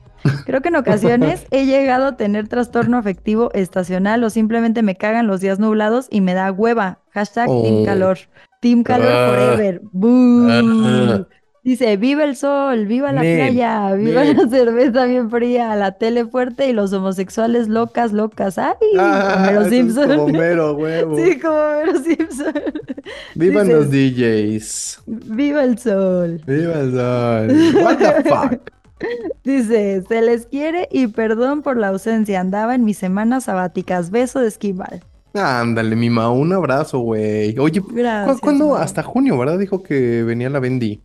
Creo 0.46 0.62
que 0.62 0.70
en 0.70 0.76
ocasiones 0.76 1.46
he 1.52 1.66
llegado 1.68 2.08
a 2.08 2.18
tener 2.18 2.48
trastorno 2.48 2.98
afectivo 2.98 3.52
estacional 3.54 4.24
o 4.24 4.32
simplemente 4.32 4.82
me 4.82 4.96
cagan 4.96 5.28
los 5.28 5.40
días 5.40 5.60
nublados 5.60 6.08
y 6.10 6.22
me 6.22 6.34
da 6.34 6.52
hueva. 6.52 7.00
Hashtag 7.12 7.46
Team 7.48 7.76
Oh. 7.82 7.86
Calor. 7.86 8.18
Team 8.60 8.84
Calor 8.84 9.08
Ah. 9.12 9.28
Forever. 9.30 9.82
¡Bú! 9.94 10.48
Ah. 10.50 11.26
Dice, 11.70 11.98
viva 11.98 12.24
el 12.24 12.36
sol, 12.36 12.88
viva 12.88 13.12
la 13.12 13.22
playa, 13.22 13.94
viva 13.94 14.24
la 14.24 14.50
cerveza 14.50 15.06
bien 15.06 15.30
fría, 15.30 15.76
la 15.76 15.92
tele 15.92 16.26
fuerte 16.26 16.68
y 16.68 16.74
los 16.74 16.92
homosexuales 16.94 17.68
locas, 17.68 18.12
locas. 18.12 18.58
¡Ay! 18.58 18.74
Ah, 18.98 19.36
Homero 19.38 19.70
Simpson. 19.70 20.18
como 20.18 20.26
huevo. 20.40 21.16
Sí, 21.16 21.38
como 21.40 21.54
Homero 21.56 22.00
Simpson. 22.04 22.54
Vivan 23.36 23.70
los 23.70 23.92
DJs. 23.92 25.02
Viva 25.06 25.64
el 25.64 25.78
sol. 25.78 26.42
Viva 26.48 26.80
el 26.80 26.92
sol. 26.92 27.84
What 27.84 27.98
the 27.98 28.28
fuck. 28.28 28.72
Dice, 29.44 30.02
se 30.10 30.22
les 30.24 30.48
quiere 30.48 30.88
y 30.92 31.06
perdón 31.06 31.62
por 31.62 31.78
la 31.78 31.90
ausencia. 31.90 32.40
Andaba 32.40 32.74
en 32.74 32.84
mis 32.84 32.98
semanas 32.98 33.44
sabáticas. 33.44 34.10
Beso 34.10 34.40
de 34.40 34.48
esquimal. 34.48 35.04
Ándale, 35.36 35.96
mi 35.96 36.10
ma, 36.10 36.32
un 36.32 36.52
abrazo, 36.52 36.98
güey. 36.98 37.56
Oye, 37.60 37.80
¿cu- 37.80 37.94
Gracias. 37.94 38.40
¿cuándo? 38.40 38.76
Hasta 38.76 39.04
junio, 39.04 39.38
¿verdad? 39.38 39.60
Dijo 39.60 39.84
que 39.84 40.24
venía 40.24 40.50
la 40.50 40.60
Bendy. 40.60 41.04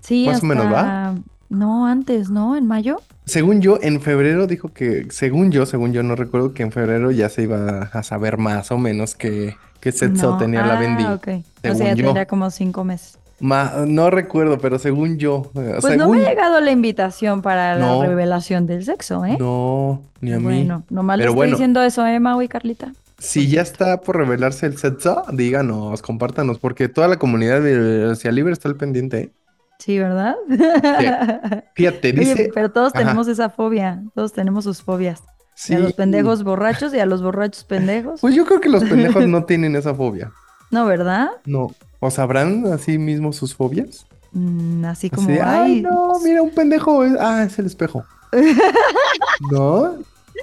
Sí, 0.00 0.26
más 0.26 0.42
o 0.42 0.46
menos, 0.46 0.66
hasta- 0.66 1.14
No, 1.48 1.86
antes, 1.86 2.30
¿no? 2.30 2.56
¿En 2.56 2.66
mayo? 2.66 3.00
Según 3.26 3.60
yo, 3.60 3.78
en 3.82 4.00
febrero 4.00 4.46
dijo 4.46 4.72
que, 4.72 5.06
según 5.10 5.50
yo, 5.50 5.66
según 5.66 5.92
yo, 5.92 6.02
no 6.02 6.14
recuerdo 6.16 6.52
que 6.54 6.62
en 6.62 6.70
febrero 6.72 7.10
ya 7.10 7.28
se 7.28 7.42
iba 7.42 7.90
a 7.92 8.02
saber 8.02 8.38
más 8.38 8.70
o 8.70 8.78
menos 8.78 9.14
que, 9.16 9.56
que 9.80 9.90
Setso 9.92 10.32
No. 10.32 10.38
tenía 10.38 10.64
la 10.64 10.76
Ah, 10.76 10.80
Bendy. 10.80 11.04
ok. 11.04 11.28
O 11.70 11.74
sea, 11.74 11.86
ya 11.88 11.94
yo. 11.94 12.04
tendría 12.04 12.26
como 12.26 12.50
cinco 12.50 12.84
meses. 12.84 13.18
Ma- 13.40 13.72
no 13.86 14.10
recuerdo, 14.10 14.58
pero 14.58 14.78
según 14.78 15.16
yo. 15.18 15.50
eh, 15.56 15.78
Pues 15.80 15.96
no 15.96 16.08
me 16.08 16.24
ha 16.24 16.28
llegado 16.28 16.60
la 16.60 16.70
invitación 16.70 17.40
para 17.42 17.76
No. 17.78 18.02
la 18.02 18.08
revelación 18.08 18.66
del 18.66 18.84
sexo, 18.84 19.24
¿eh? 19.24 19.36
No, 19.40 20.02
ni 20.20 20.32
a 20.32 20.36
mí. 20.38 20.44
Bueno, 20.44 20.82
nomás 20.90 21.16
le 21.18 21.24
estoy 21.24 21.34
bueno. 21.34 21.50
diciendo 21.52 21.82
eso, 21.82 22.06
¿eh, 22.06 22.20
Mau 22.20 22.40
y 22.42 22.48
Carlita? 22.48 22.92
Si 23.18 23.48
ya 23.48 23.62
está 23.62 24.00
por 24.00 24.16
revelarse 24.16 24.66
el 24.66 24.76
Setso, 24.78 25.24
díganos, 25.32 26.00
compártanos, 26.02 26.58
porque 26.58 26.88
toda 26.88 27.08
la 27.08 27.16
comunidad 27.16 27.60
de 27.60 27.76
Velocidad 27.78 28.32
Libre 28.32 28.52
está 28.52 28.68
al 28.68 28.76
pendiente. 28.76 29.18
¿eh? 29.20 29.30
Sí, 29.80 29.98
¿verdad? 29.98 30.36
Fíjate, 31.74 32.10
Oye, 32.10 32.20
dice. 32.20 32.50
pero 32.54 32.70
todos 32.70 32.94
Ajá. 32.94 33.00
tenemos 33.02 33.26
esa 33.28 33.48
fobia, 33.50 34.02
todos 34.14 34.32
tenemos 34.32 34.64
sus 34.64 34.82
fobias. 34.82 35.22
Sí. 35.54 35.72
Y 35.72 35.76
a 35.76 35.78
los 35.80 35.94
pendejos 35.94 36.44
borrachos 36.44 36.94
y 36.94 37.00
a 37.00 37.06
los 37.06 37.22
borrachos 37.22 37.64
pendejos. 37.64 38.20
Pues 38.20 38.34
yo 38.34 38.44
creo 38.46 38.60
que 38.60 38.68
los 38.68 38.84
pendejos 38.84 39.26
no 39.26 39.44
tienen 39.46 39.74
esa 39.76 39.94
fobia. 39.94 40.32
No, 40.70 40.84
¿verdad? 40.86 41.30
No. 41.46 41.70
¿O 41.98 42.10
sabrán 42.10 42.64
así 42.72 42.98
mismo 42.98 43.32
sus 43.32 43.54
fobias? 43.54 44.06
Mm, 44.32 44.84
así 44.84 45.08
Así 45.08 45.10
como, 45.16 45.28
de, 45.28 45.40
ay, 45.42 45.72
ay, 45.76 45.80
no, 45.82 46.12
mira 46.22 46.42
un 46.42 46.50
pendejo. 46.50 47.02
es- 47.04 47.16
Ah, 47.18 47.42
es 47.42 47.58
el 47.58 47.66
espejo. 47.66 48.04
¿No? 49.50 49.94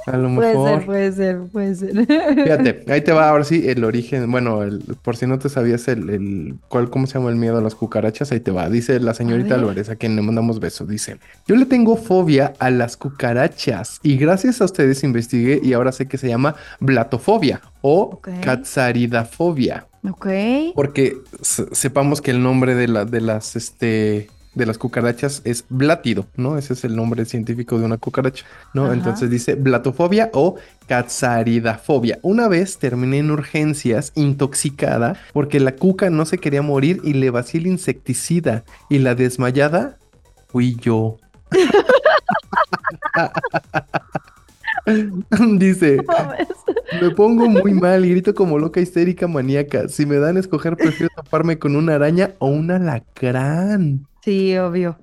A 0.06 0.16
lo 0.18 0.34
puede 0.36 0.50
mejor. 0.54 0.70
ser, 0.78 0.86
puede 0.86 1.12
ser, 1.12 1.40
puede 1.52 1.76
ser. 1.76 2.06
Fíjate, 2.44 2.84
ahí 2.88 3.02
te 3.02 3.12
va 3.12 3.30
ahora 3.30 3.44
sí 3.44 3.64
el 3.68 3.84
origen. 3.84 4.30
Bueno, 4.32 4.64
el- 4.64 4.80
por 5.02 5.18
si 5.18 5.28
no 5.28 5.38
te 5.40 5.50
sabías 5.50 5.88
el, 5.88 6.10
el 6.10 6.56
cuál, 6.70 6.90
cómo 6.90 7.08
se 7.08 7.16
llama 7.20 7.30
el 7.30 7.36
miedo 7.36 7.58
a 7.58 7.62
las 7.62 7.76
cucarachas, 7.76 8.32
ahí 8.32 8.40
te 8.40 8.52
va. 8.52 8.70
Dice 8.70 9.00
la 9.00 9.14
señorita 9.14 9.50
ver. 9.56 9.60
Álvarez, 9.60 9.90
a 9.90 9.96
quien 9.98 10.16
le 10.16 10.22
mandamos 10.22 10.60
besos. 10.60 10.88
Dice: 10.88 11.18
Yo 11.48 11.56
le 11.56 11.66
tengo 11.66 11.98
fobia 11.98 12.54
a 12.60 12.70
las 12.70 12.96
cucarachas. 12.98 14.00
Y 14.04 14.18
gracias 14.18 14.62
a 14.62 14.66
ustedes 14.66 15.04
investigué 15.04 15.60
y 15.64 15.74
ahora 15.74 15.92
sé 15.92 16.08
que 16.08 16.18
se 16.18 16.28
llama 16.30 16.56
blatofobia 16.80 17.62
o 17.82 18.02
Ok. 18.14 18.30
catsaridafobia. 18.42 19.86
ok. 20.08 20.28
Porque 20.76 21.18
se- 21.42 21.74
sepamos 21.76 22.22
que 22.22 22.32
el 22.32 22.42
nombre 22.42 22.76
de, 22.76 22.88
la, 22.88 23.06
de 23.06 23.22
las 23.22 23.56
este 23.56 24.30
de 24.58 24.66
las 24.66 24.78
cucarachas 24.78 25.42
es 25.46 25.66
blátido, 25.70 26.26
¿no? 26.36 26.58
Ese 26.58 26.74
es 26.74 26.84
el 26.84 26.96
nombre 26.96 27.26
científico 27.26 27.78
de 27.78 27.86
una 27.86 27.98
cucaracha, 27.98 28.46
¿no? 28.74 28.86
Ajá. 28.86 28.94
Entonces 28.94 29.30
dice 29.30 29.56
blatofobia 29.56 30.30
o 30.34 30.56
catsaridafobia. 30.88 32.20
Una 32.24 32.48
vez 32.48 32.78
terminé 32.78 33.20
en 33.20 33.32
urgencias 33.32 34.12
intoxicada 34.16 35.18
porque 35.34 35.60
la 35.60 35.76
cuca 35.76 36.10
no 36.10 36.26
se 36.26 36.40
quería 36.40 36.62
morir 36.62 37.02
y 37.04 37.14
le 37.14 37.30
vacié 37.30 37.60
el 37.60 37.68
insecticida 37.68 38.64
y 38.90 39.00
la 39.00 39.16
desmayada 39.16 39.98
fui 40.48 40.76
yo. 40.76 41.18
Dice, 45.58 45.98
me 47.02 47.10
pongo 47.12 47.50
muy 47.50 47.74
mal 47.74 48.06
y 48.06 48.12
grito 48.12 48.34
como 48.34 48.58
loca 48.58 48.80
histérica 48.80 49.28
maníaca. 49.28 49.90
Si 49.90 50.06
me 50.06 50.18
dan 50.18 50.38
a 50.38 50.40
escoger, 50.40 50.78
prefiero 50.78 51.12
taparme 51.16 51.60
con 51.60 51.76
una 51.76 51.96
araña 51.96 52.36
o 52.40 52.48
un 52.48 52.72
alacrán. 52.72 54.07
Sí, 54.28 54.58
obvio. 54.58 54.98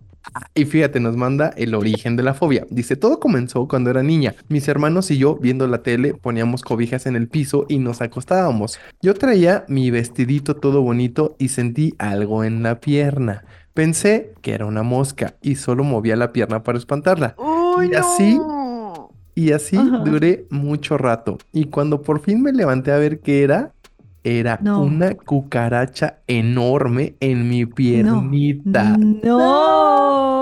Y 0.54 0.66
fíjate, 0.66 1.00
nos 1.00 1.16
manda 1.16 1.48
el 1.56 1.74
origen 1.74 2.14
de 2.14 2.22
la 2.22 2.34
fobia. 2.34 2.66
Dice, 2.68 2.94
todo 2.94 3.20
comenzó 3.20 3.66
cuando 3.66 3.88
era 3.88 4.02
niña. 4.02 4.34
Mis 4.48 4.68
hermanos 4.68 5.10
y 5.10 5.16
yo, 5.16 5.36
viendo 5.36 5.66
la 5.66 5.82
tele, 5.82 6.12
poníamos 6.12 6.60
cobijas 6.62 7.06
en 7.06 7.16
el 7.16 7.26
piso 7.28 7.64
y 7.70 7.78
nos 7.78 8.02
acostábamos. 8.02 8.78
Yo 9.00 9.14
traía 9.14 9.64
mi 9.66 9.90
vestidito 9.90 10.56
todo 10.56 10.82
bonito 10.82 11.36
y 11.38 11.48
sentí 11.48 11.94
algo 11.98 12.44
en 12.44 12.62
la 12.62 12.80
pierna. 12.80 13.44
Pensé 13.72 14.34
que 14.42 14.52
era 14.52 14.66
una 14.66 14.82
mosca 14.82 15.36
y 15.40 15.54
solo 15.54 15.84
movía 15.84 16.16
la 16.16 16.32
pierna 16.34 16.62
para 16.62 16.76
espantarla. 16.76 17.34
Y 17.90 17.94
así- 17.94 18.36
no. 18.36 19.10
Y 19.34 19.52
así 19.52 19.78
Ajá. 19.78 19.98
duré 20.04 20.44
mucho 20.50 20.98
rato. 20.98 21.38
Y 21.50 21.64
cuando 21.64 22.02
por 22.02 22.20
fin 22.20 22.42
me 22.42 22.52
levanté 22.52 22.92
a 22.92 22.98
ver 22.98 23.20
qué 23.20 23.42
era, 23.42 23.72
era 24.24 24.58
No. 24.62 24.82
una 24.82 25.14
cucaracha 25.14 26.18
enorme 26.26 27.14
en 27.20 27.48
mi 27.48 27.66
piernita. 27.66 28.96
No. 28.98 30.33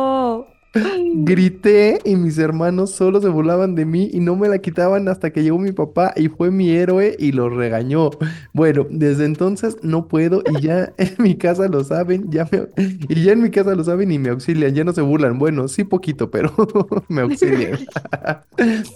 Grité 0.75 1.99
y 2.05 2.17
mis 2.17 2.39
hermanos 2.39 2.93
solo 2.93 3.21
se 3.21 3.29
burlaban 3.29 3.75
de 3.75 3.85
mí 3.85 4.09
y 4.13 4.21
no 4.21 4.37
me 4.37 4.49
la 4.49 4.59
quitaban 4.59 5.07
hasta 5.09 5.31
que 5.31 5.43
llegó 5.43 5.59
mi 5.59 5.73
papá 5.73 6.15
y 6.17 6.29
fue 6.29 6.51
mi 6.51 6.71
héroe 6.71 7.15
y 7.19 7.33
lo 7.33 7.51
regañó. 7.51 8.11
Bueno, 8.55 8.87
desde 8.89 9.27
entonces 9.27 9.77
no 9.83 10.09
puedo 10.09 10.43
y 10.51 10.63
ya 10.63 10.93
en 10.99 11.15
mi 11.19 11.37
casa 11.37 11.69
lo 11.69 11.85
saben, 11.85 12.31
ya 12.31 12.49
me, 12.51 12.69
y 13.09 13.23
ya 13.23 13.33
en 13.33 13.43
mi 13.43 13.51
casa 13.51 13.75
lo 13.75 13.85
saben 13.85 14.11
y 14.11 14.19
me 14.19 14.31
auxilian, 14.31 14.75
ya 14.75 14.85
no 14.85 14.93
se 14.93 15.03
burlan. 15.03 15.39
Bueno, 15.39 15.69
sí 15.69 15.85
poquito, 15.85 16.31
pero 16.31 16.53
me 17.09 17.23
auxilian. 17.23 17.79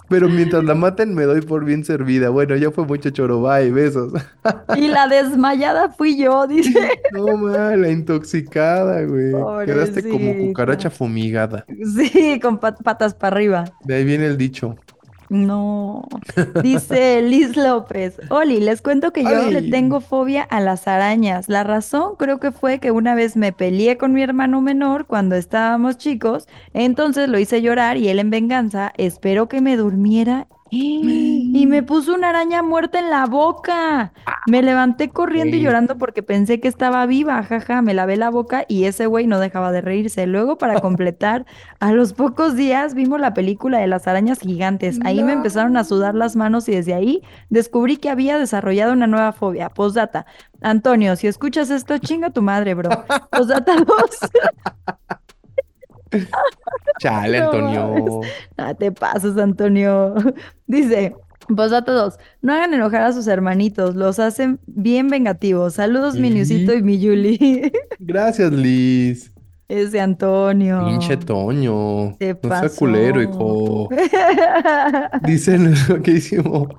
Pero 0.09 0.29
mientras 0.29 0.63
la 0.63 0.75
maten 0.75 1.13
me 1.13 1.23
doy 1.23 1.41
por 1.41 1.65
bien 1.65 1.83
servida. 1.83 2.29
Bueno, 2.29 2.55
ya 2.55 2.71
fue 2.71 2.85
mucho 2.85 3.09
choro, 3.09 3.41
bye, 3.41 3.71
besos. 3.71 4.13
Y 4.75 4.87
la 4.87 5.07
desmayada 5.07 5.89
fui 5.89 6.17
yo, 6.17 6.47
dice. 6.47 6.89
No, 7.11 7.37
ma, 7.37 7.75
la 7.75 7.89
intoxicada, 7.89 9.03
güey. 9.03 9.33
Quedaste 9.65 10.07
como 10.07 10.35
cucaracha 10.37 10.89
fumigada. 10.89 11.66
Sí, 11.95 12.39
con 12.39 12.59
pat- 12.59 12.81
patas 12.83 13.13
para 13.13 13.35
arriba. 13.35 13.65
De 13.83 13.95
ahí 13.95 14.05
viene 14.05 14.25
el 14.25 14.37
dicho. 14.37 14.75
No. 15.29 16.07
Dice 16.63 17.21
Liz 17.21 17.57
López. 17.57 18.17
Oli, 18.29 18.61
les 18.61 18.81
cuento 18.81 19.11
que 19.11 19.23
yo 19.23 19.51
le 19.51 19.61
tengo 19.63 19.99
fobia 19.99 20.43
a 20.43 20.61
las 20.61 20.87
arañas. 20.87 21.49
La 21.49 21.65
razón 21.65 22.13
creo 22.17 22.39
que 22.39 22.53
fue 22.53 22.79
que 22.79 22.91
una 22.91 23.13
vez 23.13 23.35
me 23.35 23.51
peleé 23.51 23.97
con 23.97 24.13
mi 24.13 24.23
hermano 24.23 24.61
menor 24.61 25.05
cuando 25.05 25.35
estábamos 25.35 25.97
chicos. 25.97 26.47
Entonces 26.73 27.27
lo 27.27 27.37
hice 27.39 27.61
llorar 27.61 27.97
y 27.97 28.07
él 28.07 28.19
en 28.19 28.29
venganza 28.29 28.93
esperó 28.95 29.49
que 29.49 29.59
me 29.59 29.75
durmiera 29.75 30.47
Y 30.69 31.65
me 31.67 31.83
puso 31.83 32.13
una 32.13 32.29
araña 32.29 32.61
muerta 32.61 32.99
en 32.99 33.09
la 33.09 33.25
boca. 33.25 34.13
Me 34.47 34.61
levanté 34.61 35.09
corriendo 35.09 35.55
y 35.55 35.61
llorando 35.61 35.97
porque 35.97 36.23
pensé 36.23 36.59
que 36.59 36.67
estaba 36.67 37.05
viva, 37.05 37.41
jaja. 37.43 37.81
Me 37.81 37.93
lavé 37.93 38.17
la 38.17 38.29
boca 38.29 38.65
y 38.67 38.85
ese 38.85 39.05
güey 39.05 39.27
no 39.27 39.39
dejaba 39.39 39.71
de 39.71 39.81
reírse. 39.81 40.25
Luego, 40.27 40.57
para 40.57 40.79
completar, 40.81 41.45
a 41.79 41.91
los 41.91 42.13
pocos 42.13 42.55
días 42.55 42.93
vimos 42.93 43.19
la 43.19 43.33
película 43.33 43.79
de 43.79 43.87
las 43.87 44.07
arañas 44.07 44.39
gigantes. 44.39 44.99
Ahí 45.03 45.23
me 45.23 45.33
empezaron 45.33 45.77
a 45.77 45.83
sudar 45.83 46.15
las 46.15 46.35
manos 46.35 46.67
y 46.69 46.73
desde 46.73 46.93
ahí 46.93 47.21
descubrí 47.49 47.97
que 47.97 48.09
había 48.09 48.37
desarrollado 48.37 48.93
una 48.93 49.07
nueva 49.07 49.33
fobia. 49.33 49.69
Postdata. 49.69 50.25
Antonio, 50.61 51.15
si 51.15 51.27
escuchas 51.27 51.69
esto, 51.69 51.97
chinga 51.97 52.31
tu 52.31 52.41
madre, 52.41 52.73
bro. 52.73 52.89
Postdata 53.31 53.75
2. 53.75 53.85
Chale, 56.99 57.39
No 57.39 57.45
Antonio. 57.51 58.21
Ah, 58.57 58.73
te 58.73 58.91
pasas, 58.91 59.37
Antonio. 59.37 60.15
Dice, 60.67 61.15
Posdata 61.55 61.91
2. 61.91 62.17
No 62.41 62.53
hagan 62.53 62.73
enojar 62.73 63.03
a 63.03 63.13
sus 63.13 63.27
hermanitos, 63.27 63.95
los 63.95 64.19
hacen 64.19 64.59
bien 64.65 65.07
vengativos. 65.09 65.75
Saludos, 65.75 66.15
mi 66.15 66.27
Sí. 66.29 66.33
Niusito 66.33 66.73
y 66.73 66.81
mi 66.83 66.99
Yuli. 66.99 67.71
Gracias, 67.99 68.51
Liz. 68.51 69.31
Ese 69.69 69.99
Antonio. 69.99 70.85
Pinche 70.85 71.17
Toño. 71.17 72.15
Te 72.17 72.33
No 72.33 72.39
sea 72.41 72.61
pasó. 72.61 72.75
culero, 72.77 73.21
hijo. 73.21 73.89
Dice 75.25 75.57
nuestro 75.57 76.01
queridísimo 76.01 76.69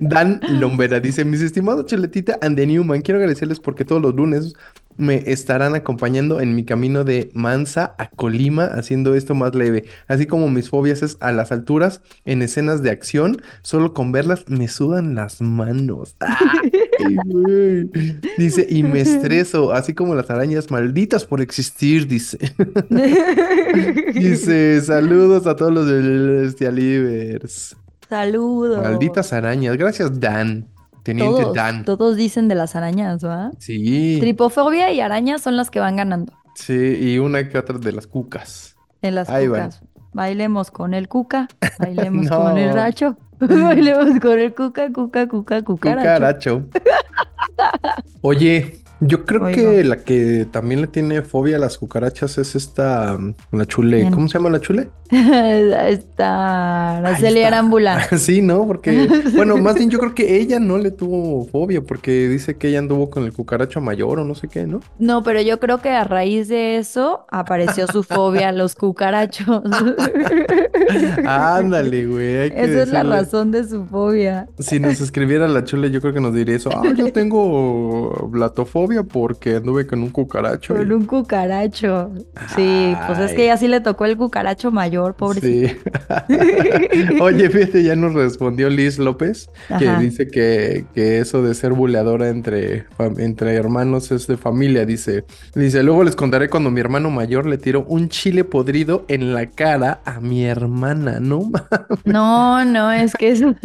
Dan 0.00 0.38
Lombera. 0.50 1.00
Dice, 1.00 1.24
mis 1.24 1.40
estimados 1.40 1.86
Cheletita 1.86 2.38
and 2.42 2.56
the 2.56 2.66
Newman, 2.66 3.00
quiero 3.00 3.18
agradecerles 3.20 3.58
porque 3.58 3.84
todos 3.86 4.02
los 4.02 4.14
lunes 4.14 4.52
me 5.00 5.30
estarán 5.30 5.74
acompañando 5.74 6.40
en 6.40 6.54
mi 6.54 6.64
camino 6.64 7.04
de 7.04 7.30
Mansa 7.34 7.94
a 7.98 8.10
Colima, 8.10 8.66
haciendo 8.66 9.14
esto 9.14 9.34
más 9.34 9.54
leve. 9.54 9.84
Así 10.06 10.26
como 10.26 10.48
mis 10.48 10.68
fobias 10.68 11.02
es 11.02 11.16
a 11.20 11.32
las 11.32 11.52
alturas, 11.52 12.02
en 12.24 12.42
escenas 12.42 12.82
de 12.82 12.90
acción, 12.90 13.42
solo 13.62 13.94
con 13.94 14.12
verlas 14.12 14.44
me 14.48 14.68
sudan 14.68 15.14
las 15.14 15.40
manos. 15.40 16.16
Dice, 18.38 18.66
y 18.68 18.82
me 18.82 19.00
estreso, 19.00 19.72
así 19.72 19.94
como 19.94 20.14
las 20.14 20.30
arañas 20.30 20.70
malditas 20.70 21.24
por 21.24 21.40
existir, 21.40 22.06
dice. 22.06 22.38
Dice, 24.14 24.80
saludos 24.82 25.46
a 25.46 25.56
todos 25.56 25.72
los 25.72 25.86
del 25.86 26.48
Stialivers. 26.52 27.76
Saludos. 28.08 28.82
Malditas 28.82 29.32
arañas. 29.32 29.76
Gracias, 29.76 30.18
Dan. 30.18 30.66
Teniente 31.02 31.42
Todos, 31.42 31.54
Dan. 31.54 31.84
todos 31.84 32.16
dicen 32.16 32.48
de 32.48 32.54
las 32.54 32.76
arañas, 32.76 33.24
¿va? 33.24 33.50
Sí, 33.58 34.18
Tripofobia 34.20 34.92
y 34.92 35.00
arañas 35.00 35.40
son 35.42 35.56
las 35.56 35.70
que 35.70 35.80
van 35.80 35.96
ganando 35.96 36.32
sí, 36.54 36.74
y 37.00 37.18
una 37.18 37.48
que 37.48 37.56
otra 37.58 37.78
de 37.78 37.92
las 37.92 38.06
cucas. 38.06 38.76
en 39.02 39.14
las 39.14 39.28
Ahí 39.30 39.48
van. 39.48 39.70
cucas. 39.70 39.82
Bailemos 40.12 40.70
con 40.70 40.92
el 40.94 41.08
cuca, 41.08 41.48
bailemos 41.78 42.26
No. 42.26 42.42
con 42.42 42.58
el 42.58 42.74
racho, 42.74 43.16
bailemos 43.40 44.20
con 44.20 44.38
el 44.38 44.54
cuca, 44.54 44.92
cuca, 44.92 45.26
cuca, 45.28 45.62
cucaracho. 45.62 46.64
Cucaracho. 46.64 46.64
Oye, 48.22 48.80
yo 49.00 49.24
creo 49.24 49.46
que 49.46 49.82
la 49.82 49.96
que 50.04 50.46
también 50.50 50.82
le 50.82 50.86
tiene 50.86 51.22
fobia 51.22 51.56
a 51.56 51.58
las 51.58 51.78
cucarachas 51.78 52.36
es 52.36 52.54
esta, 52.54 53.16
mm, 53.18 53.34
la 53.52 53.66
chule. 53.66 54.10
¿Cómo 54.10 54.28
se 54.28 54.38
llama 54.38 54.50
la 54.50 54.60
chule? 54.60 54.90
Está 55.10 56.98
Ahí 56.98 56.98
Araceli 56.98 57.38
está. 57.40 57.48
Arambula. 57.48 58.06
Sí, 58.18 58.42
¿no? 58.42 58.66
Porque, 58.66 59.08
bueno, 59.34 59.56
más 59.56 59.74
bien 59.76 59.88
yo 59.88 59.98
creo 59.98 60.14
que 60.14 60.36
ella 60.36 60.60
no 60.60 60.76
le 60.76 60.90
tuvo 60.90 61.46
fobia 61.46 61.80
porque 61.80 62.28
dice 62.28 62.56
que 62.56 62.68
ella 62.68 62.80
anduvo 62.80 63.08
con 63.08 63.24
el 63.24 63.32
cucaracho 63.32 63.80
mayor 63.80 64.20
o 64.20 64.24
no 64.24 64.34
sé 64.34 64.48
qué, 64.48 64.66
¿no? 64.66 64.80
No, 64.98 65.22
pero 65.22 65.40
yo 65.40 65.58
creo 65.58 65.80
que 65.80 65.88
a 65.90 66.04
raíz 66.04 66.48
de 66.48 66.76
eso 66.76 67.24
apareció 67.30 67.86
su 67.86 68.02
fobia 68.02 68.50
a 68.50 68.52
los 68.52 68.74
cucarachos. 68.74 69.62
Ándale, 71.26 72.06
güey. 72.06 72.36
hay 72.38 72.50
que 72.50 72.64
Esa 72.64 72.82
es 72.82 72.88
la 72.90 73.02
razón 73.02 73.50
de 73.50 73.66
su 73.66 73.86
fobia. 73.86 74.48
Si 74.58 74.78
nos 74.78 75.00
escribiera 75.00 75.48
la 75.48 75.64
chule, 75.64 75.90
yo 75.90 76.00
creo 76.00 76.12
que 76.12 76.20
nos 76.20 76.34
diría 76.34 76.56
eso. 76.56 76.70
Ah, 76.72 76.82
yo 76.94 77.10
tengo 77.12 78.28
blatofobia 78.30 78.89
porque 79.04 79.56
anduve 79.56 79.86
con 79.86 80.02
un 80.02 80.10
cucaracho. 80.10 80.74
Con 80.74 80.88
y- 80.90 80.92
un 80.94 81.06
cucaracho. 81.06 82.10
Sí, 82.56 82.94
pues 83.06 83.18
es 83.18 83.32
que 83.32 83.44
ella 83.44 83.56
sí 83.56 83.68
le 83.68 83.80
tocó 83.80 84.04
el 84.04 84.16
cucaracho 84.16 84.70
mayor, 84.70 85.14
pobrecito. 85.14 85.74
Sí. 86.28 86.36
Oye, 87.20 87.48
fíjate, 87.50 87.82
ya 87.82 87.96
nos 87.96 88.14
respondió 88.14 88.68
Liz 88.68 88.98
López, 88.98 89.48
que 89.78 89.88
Ajá. 89.88 90.00
dice 90.00 90.28
que, 90.28 90.84
que 90.94 91.18
eso 91.18 91.42
de 91.42 91.54
ser 91.54 91.72
buleadora 91.72 92.28
entre, 92.28 92.84
entre 93.18 93.54
hermanos 93.54 94.10
es 94.12 94.26
de 94.26 94.36
familia. 94.36 94.84
Dice, 94.86 95.24
dice, 95.54 95.82
luego 95.82 96.04
les 96.04 96.16
contaré 96.16 96.48
cuando 96.48 96.70
mi 96.70 96.80
hermano 96.80 97.10
mayor 97.10 97.46
le 97.46 97.58
tiró 97.58 97.84
un 97.84 98.08
chile 98.08 98.44
podrido 98.44 99.04
en 99.08 99.34
la 99.34 99.46
cara 99.46 100.00
a 100.04 100.20
mi 100.20 100.44
hermana, 100.44 101.20
¿no? 101.20 101.50
No, 102.04 102.64
no, 102.64 102.92
es 102.92 103.14
que 103.14 103.30
eso. 103.30 103.54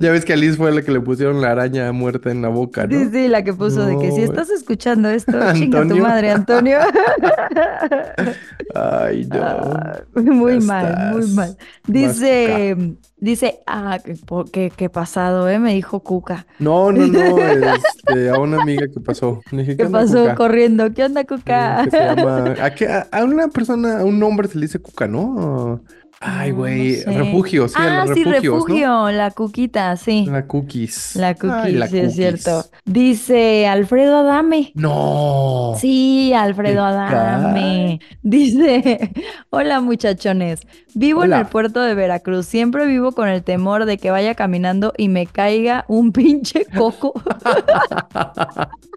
Ya 0.00 0.10
ves 0.10 0.24
que 0.24 0.32
a 0.32 0.36
Liz 0.36 0.56
fue 0.56 0.72
la 0.72 0.82
que 0.82 0.90
le 0.92 1.00
pusieron 1.00 1.40
la 1.40 1.50
araña 1.50 1.92
muerta 1.92 2.30
en 2.30 2.42
la 2.42 2.48
boca, 2.48 2.86
¿no? 2.86 2.98
Sí, 2.98 3.08
sí, 3.12 3.28
la 3.28 3.44
que 3.44 3.52
puso 3.52 3.84
de 3.86 3.98
que 3.98 4.10
si 4.12 4.20
No. 4.22 4.24
Estás 4.42 4.50
escuchando 4.50 5.08
esto, 5.10 5.32
chinga 5.54 5.86
tu 5.86 5.96
madre, 5.98 6.30
Antonio. 6.30 6.78
Ay, 8.74 9.26
no. 9.26 9.42
Ah, 9.42 10.00
muy 10.14 10.60
Ya 10.60 10.66
mal, 10.66 11.12
muy 11.12 11.26
mal. 11.32 11.56
Dice, 11.86 12.76
dice, 13.18 13.60
ah, 13.66 13.98
qué, 14.04 14.14
qué, 14.52 14.72
qué 14.76 14.88
pasado, 14.88 15.48
¿eh? 15.48 15.58
Me 15.58 15.74
dijo 15.74 16.00
Cuca. 16.00 16.46
No, 16.58 16.92
no, 16.92 17.06
no, 17.06 17.38
este, 17.38 18.30
a 18.30 18.38
una 18.38 18.62
amiga 18.62 18.86
que 18.92 19.00
pasó. 19.00 19.40
Dije, 19.50 19.76
¿Qué 19.76 19.84
onda, 19.86 20.00
pasó 20.00 20.20
Cuca?" 20.22 20.34
corriendo? 20.36 20.92
¿Qué 20.92 21.04
onda, 21.04 21.22
Eh, 21.22 21.26
Cuca? 21.26 21.84
que 21.84 21.90
se 21.90 21.98
llama, 21.98 22.54
¿a, 22.62 22.70
qué- 22.74 22.88
a- 22.88 23.08
a 23.10 23.24
una 23.24 23.48
persona, 23.48 24.00
a 24.00 24.04
un 24.04 24.22
hombre 24.22 24.48
se 24.48 24.58
le 24.58 24.66
dice 24.66 24.78
cuca, 24.78 25.06
¿no? 25.08 25.82
Ay, 26.22 26.50
No, 26.50 26.56
no 26.56 26.60
güey, 26.60 26.96
sé. 26.96 27.10
refugio, 27.12 27.66
sí, 27.66 27.74
Ah, 27.78 28.04
los 28.06 28.14
sí, 28.14 28.24
refugio, 28.24 29.10
la 29.10 29.30
Cuquita, 29.30 29.96
sí. 29.96 30.26
La 30.28 30.46
cookies. 30.46 31.16
La 31.16 31.28
Ay, 31.28 31.34
Cookie, 31.36 31.72
la 31.72 31.88
sí, 31.88 31.98
es 31.98 32.14
cierto. 32.14 32.62
cookies. 32.62 32.70
Dice 32.84 33.66
Alfredo 33.66 34.18
Adame. 34.18 34.72
No. 34.74 35.72
Sí, 35.78 36.34
Alfredo 36.34 36.84
¿Qué 37.08 37.14
Adame. 37.16 38.00
Dice, 38.22 39.12
hola 39.50 39.80
muchachones, 39.80 40.60
vivo 40.94 41.24
en 41.24 41.32
el 41.32 41.46
puerto 41.46 41.80
de 41.80 41.94
Veracruz, 41.94 42.44
siempre 42.44 42.84
vivo 42.84 43.12
con 43.12 43.28
el 43.28 43.42
temor 43.42 43.86
de 43.86 43.96
que 43.96 44.10
vaya 44.10 44.34
caminando 44.34 44.92
y 44.98 45.08
me 45.08 45.26
caiga 45.26 45.86
un 45.88 46.12
pinche 46.12 46.66
coco. 46.66 47.14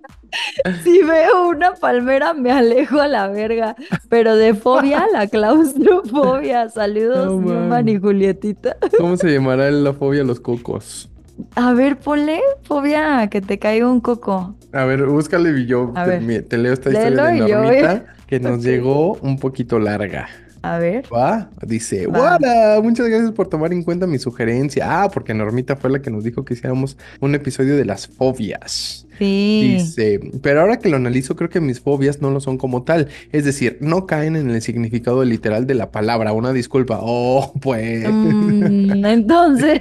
Si 0.84 1.02
veo 1.04 1.50
una 1.50 1.74
palmera 1.74 2.34
me 2.34 2.52
alejo 2.52 3.00
a 3.00 3.08
la 3.08 3.28
verga, 3.28 3.76
pero 4.10 4.36
de 4.36 4.54
fobia 4.54 5.06
la 5.12 5.28
claustrofobia. 5.28 6.70
Saludos, 6.70 7.26
No, 7.28 7.40
Newman 7.40 7.70
man. 7.70 7.90
y 7.90 8.00
Julietita. 8.00 8.78
¿Cómo 8.98 9.18
se 9.18 9.32
llamará 9.32 9.70
la 9.72 9.94
fobia 9.94 10.22
a 10.22 10.26
los 10.26 10.40
cocos? 10.40 11.10
A 11.56 11.74
ver, 11.74 11.98
ponle 11.98 12.42
fobia 12.64 13.28
que 13.30 13.42
te 13.42 13.58
caiga 13.60 13.90
un 13.90 14.02
coco. 14.02 14.56
A 14.72 14.86
ver, 14.86 15.06
búscale 15.06 15.50
y 15.60 15.66
yo 15.66 15.92
te, 16.06 16.42
te 16.44 16.58
leo 16.58 16.74
esta 16.74 16.90
Léelo 16.90 17.10
historia 17.10 17.32
de 17.32 17.38
y 17.38 17.52
yo, 17.52 17.62
Normita 17.62 18.06
que 18.28 18.40
nos 18.40 18.64
llegó 18.64 19.14
un 19.22 19.38
poquito 19.40 19.80
larga. 19.80 20.28
A 20.64 20.80
ver. 20.80 21.06
¿Va? 21.14 21.50
Dice, 21.62 22.08
hola, 22.08 22.80
muchas 22.82 23.10
gracias 23.10 23.32
por 23.34 23.50
tomar 23.50 23.74
en 23.74 23.84
cuenta 23.84 24.08
mi 24.08 24.18
sugerencia. 24.18 25.04
Ah, 25.04 25.10
porque 25.14 25.34
Normita 25.34 25.76
fue 25.76 25.90
la 25.90 26.02
que 26.02 26.10
nos 26.10 26.24
dijo 26.24 26.46
que 26.46 26.54
hiciéramos 26.54 26.98
un 27.20 27.36
episodio 27.36 27.76
de 27.76 27.84
las 27.84 28.08
fobias. 28.08 29.06
Sí. 29.20 29.76
Dice, 29.78 30.20
pero 30.42 30.62
ahora 30.62 30.80
que 30.80 30.90
lo 30.90 30.98
analizo, 30.98 31.36
creo 31.36 31.50
que 31.50 31.60
mis 31.60 31.80
fobias 31.80 32.22
no 32.22 32.32
lo 32.32 32.40
son 32.40 32.58
como 32.58 32.84
tal. 32.84 33.10
Es 33.32 33.46
decir, 33.46 33.78
no 33.82 34.08
caen 34.08 34.36
en 34.36 34.50
el 34.50 34.62
significado 34.62 35.24
literal 35.24 35.68
de 35.68 35.76
la 35.76 35.92
palabra. 35.92 36.32
Una 36.34 36.54
disculpa. 36.54 37.00
Oh, 37.02 37.52
pues. 37.62 38.10
Mm, 38.10 39.06
entonces. 39.06 39.80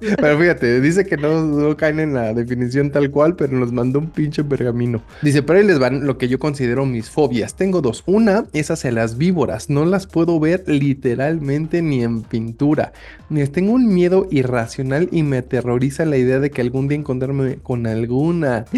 Pero 0.00 0.38
fíjate, 0.38 0.80
dice 0.80 1.04
que 1.04 1.16
no, 1.18 1.42
no 1.42 1.76
caen 1.76 2.00
en 2.00 2.14
la 2.14 2.34
definición 2.34 2.90
tal 2.90 3.10
cual, 3.10 3.36
pero 3.36 3.52
nos 3.52 3.72
mandó 3.72 3.98
un 3.98 4.10
pinche 4.10 4.42
pergamino. 4.42 5.02
Dice, 5.20 5.42
pero 5.42 5.58
ahí 5.58 5.66
les 5.66 5.78
van 5.78 6.06
lo 6.06 6.18
que 6.18 6.28
yo 6.28 6.38
considero 6.38 6.86
mis 6.86 7.10
fobias. 7.10 7.54
Tengo 7.54 7.80
dos. 7.80 8.02
Una 8.06 8.46
es 8.52 8.70
hacia 8.70 8.90
las 8.90 9.18
víboras. 9.18 9.70
No 9.70 9.81
las 9.84 10.06
puedo 10.06 10.38
ver 10.40 10.64
literalmente 10.66 11.82
ni 11.82 12.02
en 12.02 12.22
pintura. 12.22 12.92
Les 13.30 13.50
tengo 13.52 13.72
un 13.72 13.92
miedo 13.92 14.26
irracional 14.30 15.08
y 15.12 15.22
me 15.22 15.38
aterroriza 15.38 16.04
la 16.04 16.16
idea 16.16 16.38
de 16.40 16.50
que 16.50 16.60
algún 16.62 16.88
día 16.88 16.98
encontrarme 16.98 17.56
con 17.56 17.86
alguna. 17.86 18.64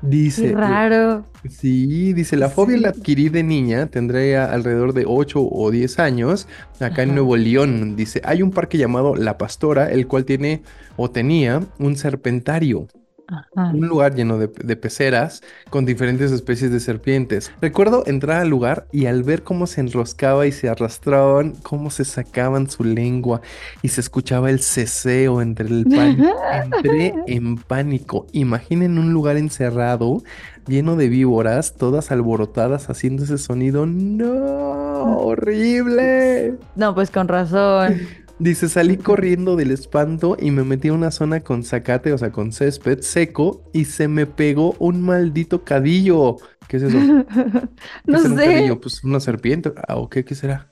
Dice, 0.00 0.50
Qué 0.50 0.52
raro. 0.52 1.26
Sí, 1.48 2.12
dice, 2.12 2.36
la 2.36 2.50
fobia 2.50 2.76
Sí. 2.76 2.82
la 2.82 2.88
adquirí 2.90 3.30
de 3.30 3.42
niña, 3.42 3.86
tendría 3.86 4.44
alrededor 4.44 4.92
de 4.92 5.04
8 5.06 5.40
o 5.42 5.70
10 5.72 5.98
años, 5.98 6.46
acá 6.78 7.02
en. 7.02 7.14
Nuevo 7.14 7.36
León. 7.36 7.96
Dice, 7.96 8.20
hay 8.24 8.42
un 8.42 8.52
parque 8.52 8.78
llamado 8.78 9.16
La 9.16 9.38
Pastora, 9.38 9.90
el 9.90 10.06
cual 10.06 10.24
tiene 10.24 10.62
o 10.96 11.10
tenía 11.10 11.62
un 11.80 11.96
serpentario, 11.96 12.86
Ajá. 13.28 13.72
un 13.74 13.86
lugar 13.86 14.14
lleno 14.14 14.38
de, 14.38 14.46
de 14.48 14.76
peceras 14.76 15.42
con 15.68 15.84
diferentes 15.84 16.32
especies 16.32 16.70
de 16.70 16.80
serpientes. 16.80 17.52
Recuerdo 17.60 18.02
entrar 18.06 18.40
al 18.40 18.48
lugar 18.48 18.86
y 18.90 19.06
al 19.06 19.22
ver 19.22 19.42
cómo 19.42 19.66
se 19.66 19.82
enroscaba 19.82 20.46
y 20.46 20.52
se 20.52 20.68
arrastraban, 20.68 21.52
cómo 21.62 21.90
se 21.90 22.04
sacaban 22.04 22.70
su 22.70 22.84
lengua 22.84 23.42
y 23.82 23.88
se 23.88 24.00
escuchaba 24.00 24.50
el 24.50 24.60
ceseo 24.60 25.42
entre 25.42 25.68
el 25.68 25.84
pánico. 25.84 26.34
Entré 26.52 27.14
en 27.26 27.56
pánico. 27.56 28.26
Imaginen 28.32 28.98
un 28.98 29.12
lugar 29.12 29.36
encerrado, 29.36 30.22
lleno 30.66 30.96
de 30.96 31.08
víboras, 31.08 31.74
todas 31.76 32.10
alborotadas 32.10 32.88
haciendo 32.88 33.24
ese 33.24 33.38
sonido. 33.38 33.86
¡No! 33.86 35.18
¡Horrible! 35.18 36.54
No, 36.76 36.94
pues 36.94 37.10
con 37.10 37.28
razón. 37.28 37.98
Dice, 38.38 38.68
salí 38.68 38.96
corriendo 38.98 39.56
del 39.56 39.72
espanto 39.72 40.36
y 40.40 40.52
me 40.52 40.62
metí 40.62 40.88
a 40.88 40.92
una 40.92 41.10
zona 41.10 41.40
con 41.40 41.64
zacate, 41.64 42.12
o 42.12 42.18
sea, 42.18 42.30
con 42.30 42.52
césped 42.52 43.00
seco, 43.00 43.62
y 43.72 43.86
se 43.86 44.06
me 44.06 44.26
pegó 44.26 44.76
un 44.78 45.02
maldito 45.02 45.64
cadillo. 45.64 46.36
¿Qué 46.68 46.76
es 46.76 46.82
eso? 46.84 46.98
¿Qué 48.08 48.12
No 48.12 48.18
será 48.18 48.34
un 48.34 48.38
sé. 48.38 48.44
cadillo? 48.44 48.80
Pues 48.80 49.02
una 49.02 49.18
serpiente. 49.20 49.72
Ah, 49.88 49.96
¿o 49.96 50.08
qué, 50.08 50.24
qué 50.24 50.34
será? 50.36 50.68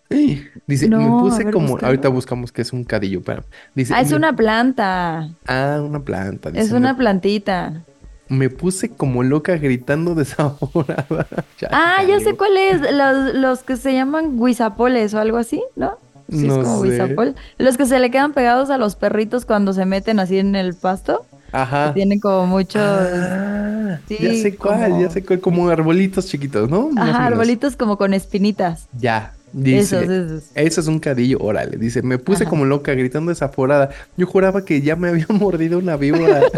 Dice, 0.67 0.89
me 0.93 1.09
No, 1.09 1.19
puse 1.21 1.43
ver, 1.45 1.53
como. 1.53 1.69
búscalo. 1.69 1.87
Ahorita 1.89 2.09
buscamos 2.09 2.53
qué 2.53 2.62
es 2.62 2.73
un 2.73 2.85
cadillo. 2.85 3.23
Pero 3.23 3.45
dice, 3.75 3.95
Ah, 3.95 4.01
es 4.01 4.11
me- 4.11 4.17
una 4.17 4.37
planta. 4.37 5.31
Ah, 5.47 5.81
una 5.85 6.05
planta. 6.05 6.51
Es 6.55 6.71
dice, 6.71 6.77
una 6.77 6.93
me, 6.93 6.99
plantita. 6.99 7.83
me 8.29 8.51
puse 8.51 8.91
como 8.91 9.23
loca 9.23 9.57
gritando 9.57 10.14
desaforada. 10.14 11.27
Ya, 11.59 11.69
Ah, 11.73 12.05
ya 12.07 12.21
sé 12.21 12.37
cuál 12.37 12.57
es. 12.57 12.81
Los, 12.93 13.35
los 13.35 13.62
que 13.62 13.77
se 13.77 13.93
llaman 13.95 14.39
guisapoles 14.39 15.14
o 15.14 15.19
algo 15.21 15.39
así, 15.39 15.62
¿no? 15.77 15.99
Sí, 16.29 16.47
No 16.47 16.61
es 16.61 16.66
como 16.68 16.83
sé. 16.85 17.35
Los 17.59 17.77
que 17.77 17.87
se 17.87 17.99
le 18.01 18.11
quedan 18.11 18.33
pegados 18.33 18.70
a 18.70 18.79
los 18.79 18.97
perritos 18.97 19.45
cuando 19.47 19.72
se 19.72 19.85
meten 19.87 20.18
así 20.20 20.39
en 20.39 20.57
el 20.57 20.74
pasto. 20.74 21.24
Ajá. 21.53 21.95
Tienen 21.95 22.18
como 22.20 22.47
muchos. 22.47 22.83
Ah, 22.83 23.99
ya 24.09 24.18
Sí, 24.18 24.43
sé 24.43 24.57
cuál, 24.57 24.91
como- 24.91 25.01
ya 25.03 25.11
sé 25.11 25.24
cuál, 25.24 25.41
como 25.41 25.68
arbolitos 25.68 26.27
chiquitos, 26.27 26.68
¿no? 26.68 26.89
Más 26.91 27.11
Ajá, 27.11 27.27
arbolitos 27.27 27.77
como 27.77 27.97
con 27.97 28.12
espinitas. 28.14 28.89
Ya, 28.99 29.33
dice. 29.53 29.99
Esos, 30.03 30.11
esos. 30.11 30.45
Eso 30.55 30.81
es 30.81 30.87
un 30.89 30.99
cadillo, 30.99 31.39
órale. 31.41 31.77
Dice, 31.77 32.03
me 32.03 32.18
puse 32.18 32.43
Ajá. 32.43 32.51
como 32.51 32.64
loca 32.64 32.93
gritando 32.93 33.31
desaforada. 33.31 33.91
Yo 34.16 34.27
juraba 34.27 34.64
que 34.64 34.81
ya 34.83 34.97
me 34.97 35.09
había 35.09 35.27
mordido 35.29 35.79
una 35.79 35.97
víbora. 35.97 36.41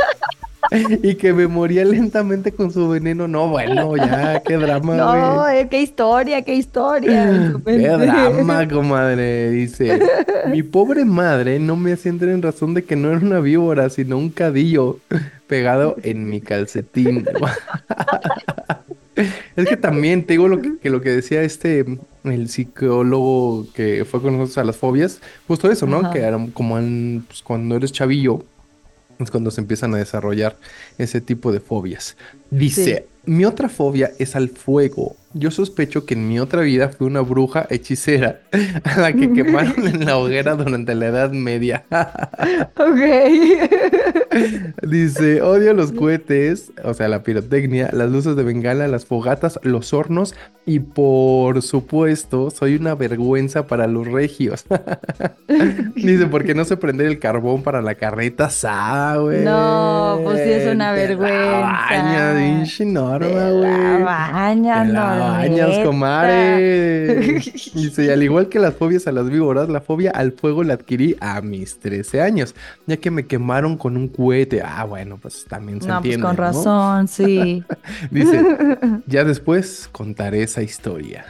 y 1.02 1.14
que 1.14 1.32
me 1.32 1.46
moría 1.46 1.84
lentamente 1.84 2.52
con 2.52 2.70
su 2.70 2.88
veneno. 2.88 3.26
No, 3.28 3.48
bueno, 3.48 3.96
ya, 3.96 4.40
qué 4.42 4.56
drama, 4.56 4.94
No, 4.96 5.40
güey. 5.42 5.58
eh, 5.60 5.68
qué 5.70 5.80
historia, 5.82 6.42
qué 6.42 6.54
historia. 6.54 7.54
Qué 7.64 7.88
drama, 7.88 8.68
comadre. 8.68 9.50
Dice, 9.50 9.98
mi 10.50 10.62
pobre 10.62 11.04
madre 11.04 11.58
no 11.58 11.76
me 11.76 11.92
hacía 11.92 12.10
entrar 12.12 12.30
en 12.32 12.42
razón 12.42 12.74
de 12.74 12.84
que 12.84 12.96
no 12.96 13.10
era 13.10 13.18
una 13.18 13.40
víbora, 13.40 13.88
sino 13.90 14.18
un 14.18 14.30
cadillo 14.30 14.98
pegado 15.46 15.96
en 16.02 16.28
mi 16.28 16.40
calcetín. 16.40 17.24
Es 19.56 19.68
que 19.68 19.76
también 19.76 20.24
te 20.24 20.34
digo 20.34 20.46
lo 20.46 20.60
que, 20.60 20.78
que 20.78 20.90
lo 20.90 21.00
que 21.00 21.10
decía 21.10 21.42
este, 21.42 21.84
el 22.22 22.48
psicólogo 22.48 23.66
que 23.74 24.04
fue 24.04 24.22
con 24.22 24.34
nosotros 24.34 24.58
a 24.58 24.64
las 24.64 24.76
fobias, 24.76 25.20
justo 25.48 25.68
eso, 25.70 25.86
¿no? 25.86 25.98
Ajá. 25.98 26.10
Que 26.12 26.20
era 26.20 26.38
como 26.54 26.78
en- 26.78 27.24
pues, 27.26 27.42
cuando 27.42 27.74
eres 27.74 27.90
chavillo, 27.90 28.44
es 29.18 29.30
cuando 29.30 29.50
se 29.50 29.60
empiezan 29.60 29.94
a 29.94 29.98
desarrollar 29.98 30.56
ese 30.98 31.20
tipo 31.20 31.52
de 31.52 31.60
fobias. 31.60 32.16
Dice, 32.50 33.06
mi 33.28 33.44
otra 33.44 33.68
fobia 33.68 34.12
es 34.18 34.34
al 34.36 34.48
fuego. 34.48 35.16
Yo 35.34 35.50
sospecho 35.50 36.06
que 36.06 36.14
en 36.14 36.26
mi 36.26 36.40
otra 36.40 36.62
vida 36.62 36.88
fui 36.88 37.06
una 37.06 37.20
bruja 37.20 37.66
hechicera 37.68 38.40
a 38.82 38.98
la 38.98 39.12
que 39.12 39.30
quemaron 39.30 39.86
en 39.86 40.06
la 40.06 40.16
hoguera 40.16 40.54
durante 40.54 40.94
la 40.94 41.06
Edad 41.08 41.30
Media. 41.32 41.84
Ok. 42.78 43.00
Dice, 44.82 45.42
odio 45.42 45.74
los 45.74 45.92
cohetes, 45.92 46.72
o 46.84 46.94
sea, 46.94 47.08
la 47.08 47.22
pirotecnia, 47.22 47.90
las 47.92 48.10
luces 48.10 48.36
de 48.36 48.42
bengala, 48.44 48.86
las 48.88 49.04
fogatas, 49.04 49.58
los 49.62 49.92
hornos 49.92 50.34
y 50.64 50.80
por 50.80 51.62
supuesto, 51.62 52.50
soy 52.50 52.76
una 52.76 52.94
vergüenza 52.94 53.66
para 53.66 53.86
los 53.86 54.06
regios. 54.06 54.64
Dice, 55.96 56.26
porque 56.26 56.54
no 56.54 56.64
sé 56.64 56.76
prender 56.76 57.06
el 57.06 57.18
carbón 57.18 57.62
para 57.62 57.82
la 57.82 57.94
carreta 57.94 58.46
asada, 58.46 59.16
güey. 59.16 59.44
No, 59.44 60.20
pues 60.22 60.42
sí 60.44 60.50
es 60.50 60.72
una 60.72 60.92
vergüenza. 60.92 62.34
pinche 62.36 62.84
la 63.18 63.50
güey. 63.50 64.02
bañas, 64.02 64.88
la 64.88 65.16
bañas, 65.16 65.78
comadre. 65.84 67.40
Dice, 67.74 68.04
y 68.06 68.10
al 68.10 68.22
igual 68.22 68.48
que 68.48 68.58
las 68.58 68.74
fobias 68.74 69.06
a 69.06 69.12
las 69.12 69.28
víboras, 69.28 69.68
la 69.68 69.80
fobia 69.80 70.10
al 70.10 70.32
fuego 70.32 70.62
la 70.64 70.74
adquirí 70.74 71.16
a 71.20 71.40
mis 71.40 71.78
13 71.78 72.20
años, 72.20 72.54
ya 72.86 72.96
que 72.96 73.10
me 73.10 73.26
quemaron 73.26 73.76
con 73.76 73.96
un 73.96 74.08
cohete. 74.08 74.62
Ah, 74.64 74.84
bueno, 74.84 75.18
pues 75.20 75.44
también 75.48 75.80
se 75.80 75.88
No, 75.88 76.00
pues 76.02 76.16
con 76.18 76.22
¿no? 76.22 76.32
razón, 76.32 77.08
sí. 77.08 77.62
Dice, 78.10 78.44
ya 79.06 79.24
después 79.24 79.88
contaré 79.92 80.42
esa 80.42 80.62
historia. 80.62 81.24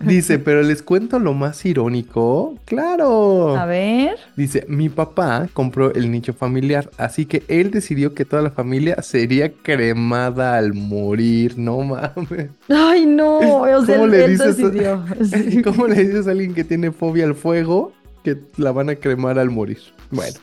Dice, 0.00 0.38
pero 0.38 0.62
les 0.62 0.82
cuento 0.82 1.18
lo 1.18 1.34
más 1.34 1.64
irónico. 1.64 2.56
Claro. 2.64 3.56
A 3.56 3.66
ver. 3.66 4.16
Dice, 4.36 4.64
mi 4.68 4.88
papá 4.88 5.48
compró 5.52 5.92
el 5.94 6.10
nicho 6.10 6.32
familiar, 6.32 6.90
así 6.98 7.26
que 7.26 7.42
él 7.48 7.70
decidió 7.70 8.14
que 8.14 8.24
toda 8.24 8.42
la 8.42 8.50
familia 8.50 9.00
sería 9.02 9.52
cremada 9.92 10.56
al 10.56 10.72
morir. 10.74 11.58
No 11.58 11.80
mames. 11.80 12.50
Ay, 12.68 13.06
no. 13.06 13.38
O 13.72 13.84
sea, 13.84 13.96
¿Cómo 13.96 14.06
le 14.06 14.28
dices 14.28 14.58
a-. 14.58 15.62
¿Cómo 15.64 15.86
le 15.86 16.04
dices 16.04 16.26
a 16.26 16.30
alguien 16.30 16.54
que 16.54 16.64
tiene 16.64 16.92
fobia 16.92 17.24
al 17.24 17.34
fuego 17.34 17.92
que 18.22 18.38
la 18.56 18.72
van 18.72 18.90
a 18.90 18.96
cremar 18.96 19.38
al 19.38 19.50
morir? 19.50 19.78
Bueno, 20.10 20.38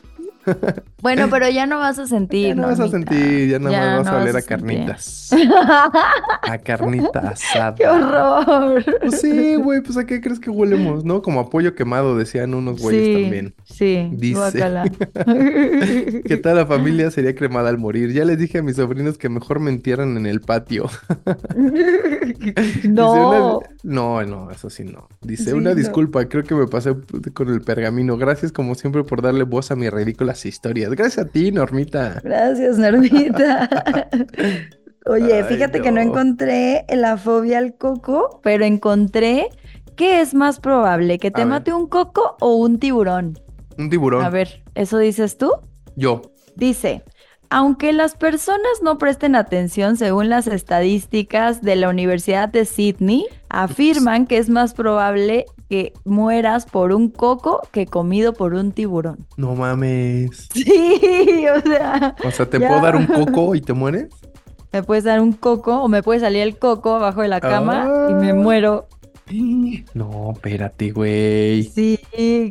Bueno, 1.01 1.27
pero 1.29 1.49
ya 1.49 1.65
no 1.65 1.79
vas 1.79 1.99
a 1.99 2.07
sentir. 2.07 2.47
ya 2.47 2.55
no 2.55 2.67
vas 2.67 2.79
a 2.79 2.87
sentir, 2.89 3.49
ya 3.49 3.59
nada 3.59 3.71
Ya 3.71 3.79
más 3.85 3.97
vas 3.99 4.05
no 4.07 4.11
a 4.19 4.21
oler 4.21 4.35
a 4.37 4.41
carnitas. 4.41 5.29
A 6.43 6.57
carnita 6.57 7.19
asada. 7.29 7.75
¡Qué 7.75 7.87
horror! 7.87 8.83
Pues 9.01 9.21
sí, 9.21 9.55
güey, 9.55 9.81
pues 9.81 9.97
a 9.97 10.05
qué 10.05 10.19
crees 10.21 10.39
que 10.39 10.49
huelemos, 10.49 11.05
¿no? 11.05 11.21
Como 11.21 11.39
a 11.39 11.49
pollo 11.49 11.75
quemado, 11.75 12.17
decían 12.17 12.53
unos 12.53 12.81
güeyes 12.81 13.05
sí, 13.05 13.21
también. 13.23 13.53
Sí, 13.65 14.09
Dice. 14.13 14.63
Que 16.25 16.37
toda 16.37 16.55
la 16.55 16.65
familia 16.65 17.11
sería 17.11 17.35
cremada 17.35 17.69
al 17.69 17.77
morir. 17.77 18.11
Ya 18.11 18.25
les 18.25 18.37
dije 18.37 18.57
a 18.59 18.61
mis 18.63 18.75
sobrinos 18.75 19.17
que 19.17 19.29
mejor 19.29 19.59
me 19.59 19.69
entierran 19.71 20.17
en 20.17 20.25
el 20.25 20.41
patio. 20.41 20.89
No. 22.83 23.57
una- 23.59 23.67
No, 23.83 24.23
no, 24.25 24.51
eso 24.51 24.69
sí 24.69 24.83
no. 24.83 25.07
Dice, 25.21 25.45
Sí, 25.45 25.51
una 25.51 25.71
no. 25.71 25.75
disculpa, 25.75 26.25
creo 26.27 26.43
que 26.43 26.55
me 26.55 26.67
pasé 26.67 26.95
con 27.33 27.49
el 27.49 27.61
pergamino. 27.61 28.17
Gracias 28.17 28.51
como 28.51 28.75
siempre 28.75 29.03
por 29.03 29.21
darle 29.21 29.43
voz 29.43 29.71
a 29.71 29.75
mis 29.75 29.91
ridículas 30.29 30.45
historias. 30.45 30.91
Gracias 30.91 31.25
a 31.25 31.29
ti, 31.29 31.51
Normita. 31.51 32.21
Gracias, 32.23 32.77
Normita. 32.77 33.69
Oye, 35.05 35.33
Ay, 35.33 35.43
fíjate 35.43 35.81
que 35.81 35.91
no 35.91 36.01
encontré 36.01 36.85
la 36.89 37.17
fobia 37.17 37.57
al 37.57 37.75
coco, 37.75 38.39
pero 38.43 38.65
encontré 38.65 39.49
que 39.95 40.21
es 40.21 40.33
más 40.33 40.59
probable 40.59 41.17
que 41.17 41.31
te 41.31 41.41
A 41.41 41.45
ver. 41.45 41.51
mate 41.51 41.73
un 41.73 41.87
coco 41.87 42.37
o 42.39 42.55
un 42.55 42.79
tiburón. 42.79 43.39
Un 43.77 43.89
tiburón. 43.89 44.23
A 44.23 44.29
ver, 44.29 44.63
¿eso 44.75 44.97
dices 44.97 45.37
tú? 45.37 45.51
Yo. 45.95 46.21
Dice, 46.55 47.03
aunque 47.49 47.93
las 47.93 48.15
personas 48.15 48.81
no 48.83 48.97
presten 48.97 49.35
atención 49.35 49.97
según 49.97 50.29
las 50.29 50.47
estadísticas 50.47 51.61
de 51.61 51.75
la 51.75 51.89
Universidad 51.89 52.49
de 52.49 52.65
Sydney, 52.65 53.25
afirman 53.49 54.27
que 54.27 54.37
es 54.37 54.49
más 54.49 54.73
probable 54.73 55.45
que 55.69 55.93
mueras 56.05 56.65
por 56.65 56.93
un 56.93 57.09
coco 57.09 57.61
que 57.71 57.85
comido 57.85 58.33
por 58.33 58.53
un 58.53 58.71
tiburón. 58.71 59.25
No 59.37 59.55
mames. 59.55 60.47
Sí, 60.53 61.45
o 61.47 61.61
sea, 61.61 62.15
O 62.23 62.31
sea, 62.31 62.45
¿te 62.49 62.59
Ya. 62.59 62.67
puedo 62.67 62.81
dar 62.81 62.95
un 62.95 63.05
coco 63.25 63.55
y 63.55 63.61
te 63.61 63.73
mueres? 63.73 64.07
me 64.71 64.83
puedes 64.83 65.03
dar 65.03 65.19
un 65.19 65.33
coco 65.33 65.81
o 65.81 65.87
me 65.87 66.03
puede 66.03 66.19
salir 66.19 66.43
el 66.43 66.55
coco 66.59 66.93
abajo 66.95 67.23
de 67.23 67.27
la 67.27 67.41
cama 67.41 67.89
y 68.09 68.13
me 68.13 68.29
Ah. 68.31 68.35
muero. 68.35 68.87
No, 69.93 70.31
espérate, 70.33 70.91
güey. 70.91 71.63
Sí, 71.63 71.99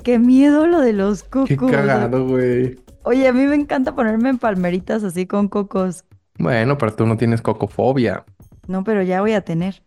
qué 0.04 0.18
miedo 0.18 0.66
lo 0.66 0.80
de 0.80 0.92
los 0.92 1.22
cocos. 1.22 1.48
Qué 1.48 1.56
cagado, 1.56 2.26
güey. 2.26 2.76
Oye, 3.04 3.26
a 3.28 3.32
mí 3.32 3.46
me 3.46 3.54
encanta 3.54 3.94
ponerme 3.94 4.28
en 4.30 4.38
palmeritas 4.38 5.02
así 5.04 5.26
con 5.26 5.48
cocos. 5.48 6.04
Bueno, 6.38 6.78
pero 6.78 6.94
tú 6.94 7.06
no 7.06 7.16
tienes 7.16 7.42
cocofobia. 7.42 8.24
No, 8.66 8.84
pero 8.84 9.02
ya 9.02 9.20
voy 9.20 9.32
a 9.32 9.40
tener. 9.42 9.82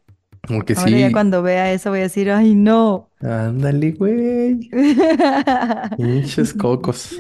Porque 0.48 0.74
Ahora 0.74 0.90
sí. 0.90 1.00
ya 1.00 1.12
cuando 1.12 1.44
vea 1.44 1.72
eso 1.72 1.92
voy 1.92 2.00
a 2.00 2.04
decir, 2.04 2.32
ay, 2.32 2.56
no. 2.56 3.10
Ándale, 3.22 3.92
güey. 3.92 4.72
Pinches 5.98 6.54
cocos. 6.56 7.16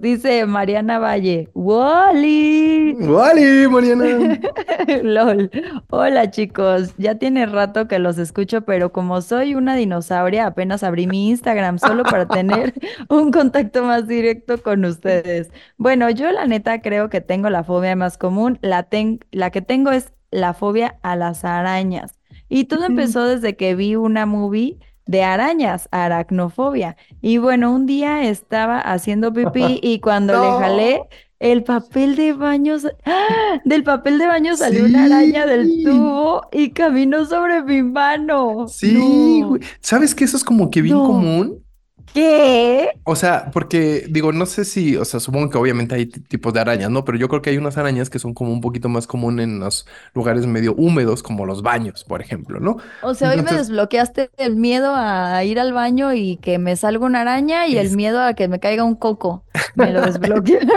Dice 0.00 0.44
Mariana 0.46 0.98
Valle. 0.98 1.48
¡Wally! 1.54 2.94
¡Vale, 3.00 3.68
Mariana! 3.68 4.40
LOL. 5.04 5.50
Hola 5.90 6.30
chicos, 6.32 6.94
ya 6.98 7.14
tiene 7.16 7.46
rato 7.46 7.86
que 7.86 8.00
los 8.00 8.18
escucho, 8.18 8.62
pero 8.62 8.90
como 8.90 9.20
soy 9.22 9.54
una 9.54 9.76
dinosauria, 9.76 10.46
apenas 10.46 10.82
abrí 10.82 11.06
mi 11.06 11.28
Instagram 11.28 11.78
solo 11.78 12.02
para 12.02 12.26
tener 12.28 12.74
un 13.08 13.30
contacto 13.30 13.84
más 13.84 14.08
directo 14.08 14.60
con 14.62 14.84
ustedes. 14.84 15.50
Bueno, 15.76 16.10
yo 16.10 16.30
la 16.32 16.46
neta 16.46 16.80
creo 16.82 17.08
que 17.10 17.20
tengo 17.20 17.50
la 17.50 17.62
fobia 17.62 17.94
más 17.94 18.18
común. 18.18 18.58
La, 18.62 18.82
ten- 18.82 19.20
la 19.30 19.50
que 19.50 19.62
tengo 19.62 19.92
es 19.92 20.12
la 20.30 20.54
fobia 20.54 20.98
a 21.02 21.16
las 21.16 21.44
arañas. 21.44 22.14
Y 22.48 22.64
todo 22.64 22.84
empezó 22.84 23.24
desde 23.24 23.56
que 23.56 23.74
vi 23.74 23.96
una 23.96 24.26
movie 24.26 24.78
de 25.06 25.22
arañas, 25.22 25.88
aracnofobia. 25.90 26.96
Y 27.20 27.38
bueno, 27.38 27.72
un 27.72 27.86
día 27.86 28.24
estaba 28.24 28.78
haciendo 28.80 29.32
pipí 29.32 29.78
y 29.82 30.00
cuando 30.00 30.34
le 30.34 30.50
jalé 30.58 31.02
el 31.40 31.62
papel 31.62 32.16
de 32.16 32.32
baño, 32.32 32.78
sa- 32.80 32.90
¡Ah! 33.06 33.60
del 33.64 33.84
papel 33.84 34.18
de 34.18 34.26
baño 34.26 34.56
salió 34.56 34.84
una 34.84 35.04
araña 35.04 35.46
del 35.46 35.84
tubo 35.84 36.42
y 36.52 36.70
caminó 36.70 37.24
sobre 37.26 37.62
mi 37.62 37.82
mano. 37.82 38.66
Sí, 38.68 39.40
No. 39.40 39.48
güey. 39.50 39.62
¿Sabes 39.80 40.14
que 40.14 40.24
eso 40.24 40.36
es 40.36 40.44
como 40.44 40.70
que 40.70 40.82
bien 40.82 40.96
No. 40.96 41.06
común? 41.06 41.64
¿Qué? 42.14 42.90
O 43.04 43.16
sea, 43.16 43.50
porque 43.52 44.06
digo, 44.08 44.32
no 44.32 44.46
sé 44.46 44.64
si, 44.64 44.96
o 44.96 45.04
sea, 45.04 45.20
supongo 45.20 45.50
que 45.50 45.58
obviamente 45.58 45.94
hay 45.94 46.06
tipos 46.06 46.52
de 46.52 46.60
arañas, 46.60 46.90
¿no? 46.90 47.04
Pero 47.04 47.18
yo 47.18 47.28
creo 47.28 47.42
que 47.42 47.50
hay 47.50 47.58
unas 47.58 47.76
arañas 47.78 48.10
que 48.10 48.18
son 48.18 48.34
como 48.34 48.52
un 48.52 48.60
poquito 48.60 48.88
más 48.88 49.06
común 49.06 49.40
en 49.40 49.60
los 49.60 49.86
lugares 50.14 50.46
medio 50.46 50.74
húmedos, 50.74 51.22
como 51.22 51.46
los 51.46 51.62
baños, 51.62 52.04
por 52.04 52.20
ejemplo, 52.20 52.60
¿no? 52.60 52.78
O 53.02 53.14
sea, 53.14 53.30
hoy 53.30 53.42
me 53.42 53.52
desbloqueaste 53.52 54.30
el 54.36 54.56
miedo 54.56 54.94
a 54.94 55.42
ir 55.44 55.60
al 55.60 55.72
baño 55.72 56.12
y 56.12 56.36
que 56.38 56.58
me 56.58 56.76
salga 56.76 57.06
una 57.06 57.20
araña 57.20 57.66
y 57.66 57.78
el 57.78 57.94
miedo 57.96 58.20
a 58.22 58.34
que 58.34 58.48
me 58.48 58.60
caiga 58.60 58.84
un 58.84 58.94
coco. 58.94 59.44
Me 59.74 59.92
lo 59.92 60.02
desbloquearon. 60.02 60.68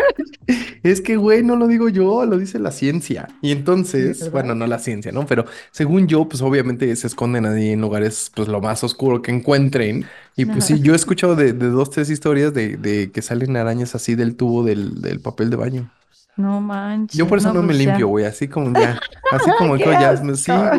Es 0.84 0.99
que, 0.99 1.15
güey, 1.15 1.43
no 1.43 1.55
lo 1.55 1.67
digo 1.67 1.89
yo, 1.89 2.25
lo 2.25 2.38
dice 2.38 2.59
la 2.59 2.71
ciencia. 2.71 3.27
Y 3.41 3.51
entonces, 3.51 4.32
bueno, 4.32 4.55
no 4.55 4.65
la 4.67 4.79
ciencia, 4.79 5.11
¿no? 5.11 5.25
Pero 5.25 5.45
según 5.71 6.07
yo, 6.07 6.27
pues 6.27 6.41
obviamente 6.41 6.93
se 6.95 7.07
esconden 7.07 7.45
ahí 7.45 7.69
en 7.69 7.82
lugares, 7.82 8.32
pues 8.36 8.47
lo 8.47 8.61
más 8.61 8.84
oscuro 8.84 9.21
que 9.21 9.32
encuentren. 9.32 10.05
Y 10.36 10.45
pues 10.45 10.65
sí, 10.65 10.79
yo 10.82 10.93
he 10.93 10.95
escuchado 10.95 11.36
de, 11.36 11.53
de 11.53 11.69
dos, 11.69 11.89
tres 11.89 12.09
historias 12.09 12.53
de, 12.53 12.77
de 12.77 13.11
que 13.11 13.21
salen 13.21 13.57
arañas 13.57 13.95
así 13.95 14.15
del 14.15 14.36
tubo 14.36 14.63
del, 14.63 15.01
del 15.01 15.19
papel 15.21 15.49
de 15.49 15.55
baño. 15.57 15.91
No 16.38 16.61
manches. 16.61 17.17
Yo 17.17 17.27
por 17.27 17.38
eso 17.39 17.53
no, 17.53 17.61
me 17.61 17.67
pues 17.67 17.77
ya. 17.79 17.86
limpio, 17.86 18.07
güey, 18.07 18.25
así 18.25 18.47
como 18.47 18.73
ya, 18.79 18.99
así 19.32 19.51
como 19.57 19.75
¡Qué 19.77 19.84
que 19.84 19.91
ya, 19.91 20.15
sí, 20.17 20.23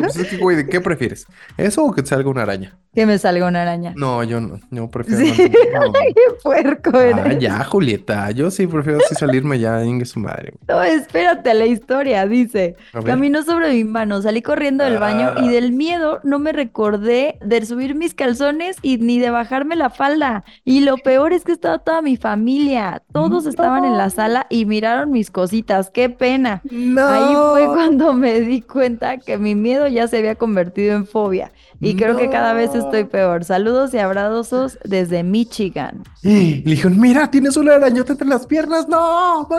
pues 0.01 0.15
es 0.17 0.27
que, 0.27 0.37
güey, 0.37 0.57
¿de 0.57 0.67
qué 0.67 0.81
prefieres? 0.81 1.25
¿Eso 1.57 1.85
o 1.85 1.93
que 1.93 2.01
te 2.01 2.09
salga 2.09 2.29
una 2.29 2.41
araña? 2.41 2.75
Que 2.93 3.07
me 3.07 3.17
salga 3.17 3.47
una 3.47 3.63
araña. 3.63 3.93
No, 3.95 4.23
yo 4.23 4.39
no, 4.39 4.59
yo 4.69 4.87
prefiero 4.89 5.33
Sí. 5.33 5.51
no. 5.73 5.79
no. 5.85 5.93
Qué 5.93 6.13
puerco 6.43 6.91
Ah, 6.93 7.03
eres. 7.05 7.39
ya, 7.39 7.63
Julieta, 7.63 8.29
yo 8.31 8.51
sí 8.51 8.67
prefiero 8.67 8.99
así 9.03 9.15
salirme 9.15 9.57
ya, 9.59 9.83
ingue 9.83 10.05
su 10.05 10.19
madre. 10.19 10.53
güey. 10.67 10.77
No, 10.77 10.83
espérate, 10.83 11.53
la 11.55 11.65
historia 11.65 12.25
dice. 12.27 12.75
A. 12.93 13.01
Caminó 13.01 13.41
sobre 13.43 13.71
mi 13.73 13.83
mano, 13.83 14.21
salí 14.21 14.41
corriendo 14.43 14.83
del 14.83 14.99
baño 14.99 15.33
y 15.43 15.47
Ah. 15.47 15.51
del 15.51 15.71
miedo 15.71 16.19
no 16.23 16.37
me 16.39 16.51
recordé 16.51 17.39
de 17.43 17.65
subir 17.65 17.95
mis 17.95 18.13
calzones 18.13 18.77
y 18.83 18.97
ni 18.97 19.17
de 19.19 19.29
bajarme 19.31 19.75
la 19.75 19.89
falda. 19.89 20.43
Y 20.65 20.81
lo 20.81 20.97
peor 20.97 21.33
es 21.33 21.43
que 21.43 21.51
estaba 21.51 21.79
toda 21.79 22.01
mi 22.03 22.17
familia. 22.17 23.01
Todos 23.11 23.45
estaban 23.47 23.85
en 23.85 23.97
la 23.97 24.09
sala 24.11 24.45
y 24.49 24.65
miraron 24.65 25.11
mis 25.11 25.31
cositas. 25.43 25.89
¡Qué 25.89 26.09
pena! 26.09 26.61
No. 26.71 27.05
Ahí 27.05 27.65
fue 27.65 27.65
cuando 27.75 28.13
me 28.13 28.39
di 28.39 28.61
cuenta 28.61 29.17
que 29.17 29.37
mi 29.37 29.55
miedo 29.55 29.87
ya 29.87 30.07
se 30.07 30.19
había 30.19 30.35
convertido 30.35 30.95
en 30.95 31.05
fobia. 31.05 31.51
Y 31.81 31.97
creo 31.97 32.15
que 32.15 32.29
cada 32.29 32.53
vez 32.53 32.73
estoy 32.73 33.03
peor. 33.03 33.43
Saludos 33.43 33.93
y 33.93 33.97
abrazos 33.97 34.79
desde 34.85 35.23
Michigan. 35.23 36.03
Le 36.21 36.61
dijeron, 36.61 36.97
mira, 36.97 37.29
tienes 37.29 37.57
una 37.57 37.75
arañota 37.75 38.13
entre 38.13 38.27
las 38.27 38.47
piernas. 38.47 38.87
No. 38.87 39.49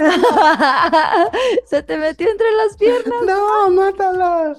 Se 1.66 1.82
te 1.82 1.98
metió 1.98 2.30
entre 2.30 2.46
las 2.50 2.76
piernas. 2.78 3.04
No, 3.26 3.70
mátala. 3.70 4.56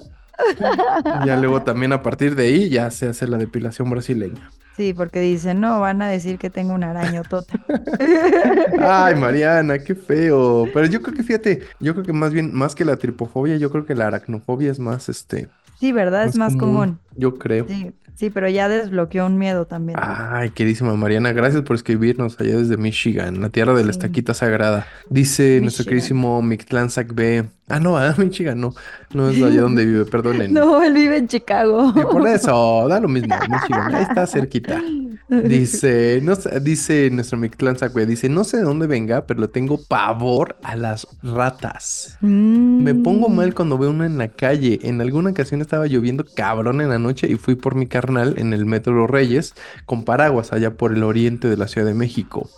Ya 1.24 1.36
luego 1.36 1.62
también 1.62 1.92
a 1.92 2.02
partir 2.02 2.36
de 2.36 2.44
ahí 2.44 2.68
ya 2.68 2.90
se 2.90 3.08
hace 3.08 3.26
la 3.26 3.38
depilación 3.38 3.88
brasileña. 3.90 4.50
Sí, 4.76 4.92
porque 4.92 5.20
dicen, 5.20 5.60
no, 5.60 5.80
van 5.80 6.02
a 6.02 6.08
decir 6.08 6.38
que 6.38 6.50
tengo 6.50 6.74
una 6.74 6.90
arañotota. 6.90 7.58
Ay, 8.78 9.14
Mariana, 9.14 9.78
qué 9.78 9.94
feo. 9.94 10.66
Pero 10.74 10.86
yo 10.86 11.00
creo 11.00 11.16
que 11.16 11.22
fíjate, 11.22 11.62
yo 11.80 11.94
creo 11.94 12.04
que 12.04 12.12
más 12.12 12.32
bien, 12.34 12.52
más 12.54 12.74
que 12.74 12.84
la 12.84 12.96
tripofobia, 12.96 13.56
yo 13.56 13.70
creo 13.70 13.86
que 13.86 13.94
la 13.94 14.08
aracnofobia 14.08 14.70
es 14.70 14.78
más, 14.78 15.08
este, 15.08 15.48
Sí, 15.78 15.92
¿verdad? 15.92 16.24
Es 16.24 16.36
más 16.36 16.56
común. 16.56 16.98
Yo 17.16 17.36
creo. 17.38 17.66
Sí, 17.68 17.92
sí, 18.14 18.30
pero 18.30 18.48
ya 18.48 18.68
desbloqueó 18.68 19.26
un 19.26 19.38
miedo 19.38 19.66
también. 19.66 19.98
Ay, 20.02 20.50
queridísima 20.50 20.94
Mariana, 20.94 21.32
gracias 21.32 21.62
por 21.62 21.76
escribirnos 21.76 22.38
allá 22.40 22.56
desde 22.56 22.76
Michigan, 22.76 23.40
la 23.40 23.48
tierra 23.50 23.72
de 23.74 23.84
la 23.84 23.92
Sí. 23.92 23.98
estaquita 23.98 24.34
sagrada. 24.34 24.86
Dice 25.10 25.60
nuestro 25.62 25.82
Michigan. 25.82 25.88
queridísimo 25.90 26.42
Mictlán 26.42 26.88
B. 27.14 27.44
Ah, 27.68 27.80
no, 27.80 27.96
ah, 27.98 28.14
Michigan, 28.18 28.60
no. 28.60 28.74
No 29.12 29.30
es 29.30 29.42
allá 29.42 29.62
donde 29.62 29.84
vive, 29.86 30.04
perdonen. 30.10 30.52
No, 30.52 30.82
él 30.82 30.92
vive 30.94 31.16
en 31.16 31.28
Chicago. 31.28 31.92
Eh, 31.96 32.02
por 32.10 32.26
eso, 32.28 32.86
da 32.88 33.00
lo 33.00 33.08
mismo, 33.08 33.34
Michigan, 33.48 33.94
ahí 33.94 34.02
está 34.02 34.26
cerquita. 34.26 34.80
Dice, 35.28 36.20
no 36.22 36.36
dice 36.62 37.10
nuestro 37.10 37.36
Mictlán 37.36 37.76
Sacbe, 37.76 38.06
dice, 38.06 38.28
no 38.28 38.44
sé 38.44 38.58
de 38.58 38.62
dónde 38.62 38.86
venga, 38.86 39.26
pero 39.26 39.40
le 39.40 39.48
tengo 39.48 39.76
pavor 39.88 40.56
a 40.62 40.76
las 40.76 41.08
ratas. 41.22 42.16
Me 42.20 42.94
pongo 42.94 43.28
Mm. 43.28 43.34
mal 43.34 43.54
cuando 43.54 43.76
veo 43.76 43.90
una 43.90 44.06
en 44.06 44.18
la 44.18 44.28
calle. 44.28 44.78
En 44.82 45.00
alguna 45.00 45.30
ocasión 45.30 45.60
estaba 45.66 45.86
lloviendo 45.86 46.24
cabrón 46.24 46.80
en 46.80 46.88
la 46.88 46.98
noche 46.98 47.28
y 47.30 47.36
fui 47.36 47.56
por 47.56 47.74
mi 47.74 47.86
carnal 47.86 48.34
en 48.38 48.52
el 48.52 48.66
Metro 48.66 49.06
Reyes 49.06 49.54
con 49.84 50.04
paraguas 50.04 50.52
allá 50.52 50.74
por 50.76 50.92
el 50.92 51.02
oriente 51.02 51.48
de 51.48 51.56
la 51.56 51.68
Ciudad 51.68 51.86
de 51.86 51.94
México. 51.94 52.48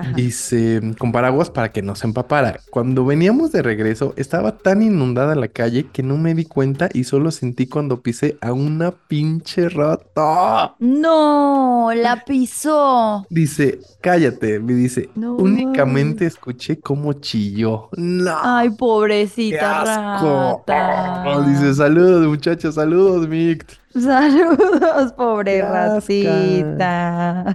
Ajá. 0.00 0.12
Dice, 0.12 0.80
con 0.98 1.12
paraguas 1.12 1.50
para 1.50 1.72
que 1.72 1.82
no 1.82 1.94
se 1.94 2.06
empapara. 2.06 2.60
Cuando 2.70 3.04
veníamos 3.04 3.52
de 3.52 3.62
regreso, 3.62 4.14
estaba 4.16 4.58
tan 4.58 4.82
inundada 4.82 5.34
la 5.34 5.48
calle 5.48 5.86
que 5.92 6.02
no 6.02 6.16
me 6.18 6.34
di 6.34 6.44
cuenta 6.44 6.88
y 6.92 7.04
solo 7.04 7.30
sentí 7.30 7.66
cuando 7.66 8.00
pisé 8.02 8.36
a 8.40 8.52
una 8.52 8.92
pinche 8.92 9.68
rata. 9.68 10.74
No, 10.78 11.90
la 11.94 12.24
pisó. 12.24 13.26
Dice, 13.30 13.78
cállate, 14.00 14.60
me 14.60 14.74
dice, 14.74 15.08
No. 15.14 15.34
únicamente 15.36 16.26
escuché 16.26 16.78
cómo 16.80 17.12
chilló. 17.14 17.88
No. 17.96 18.36
Ay, 18.42 18.70
¡Qué 18.70 18.76
pobrecita 18.76 20.16
asco! 20.16 20.62
rata. 20.66 21.24
Oh, 21.26 21.42
dice, 21.42 21.74
saludos, 21.74 22.26
muchachos, 22.26 22.74
saludos, 22.74 23.28
Mict. 23.28 23.72
Saludos, 23.94 25.12
pobre 25.14 25.62
ratita. 25.62 27.54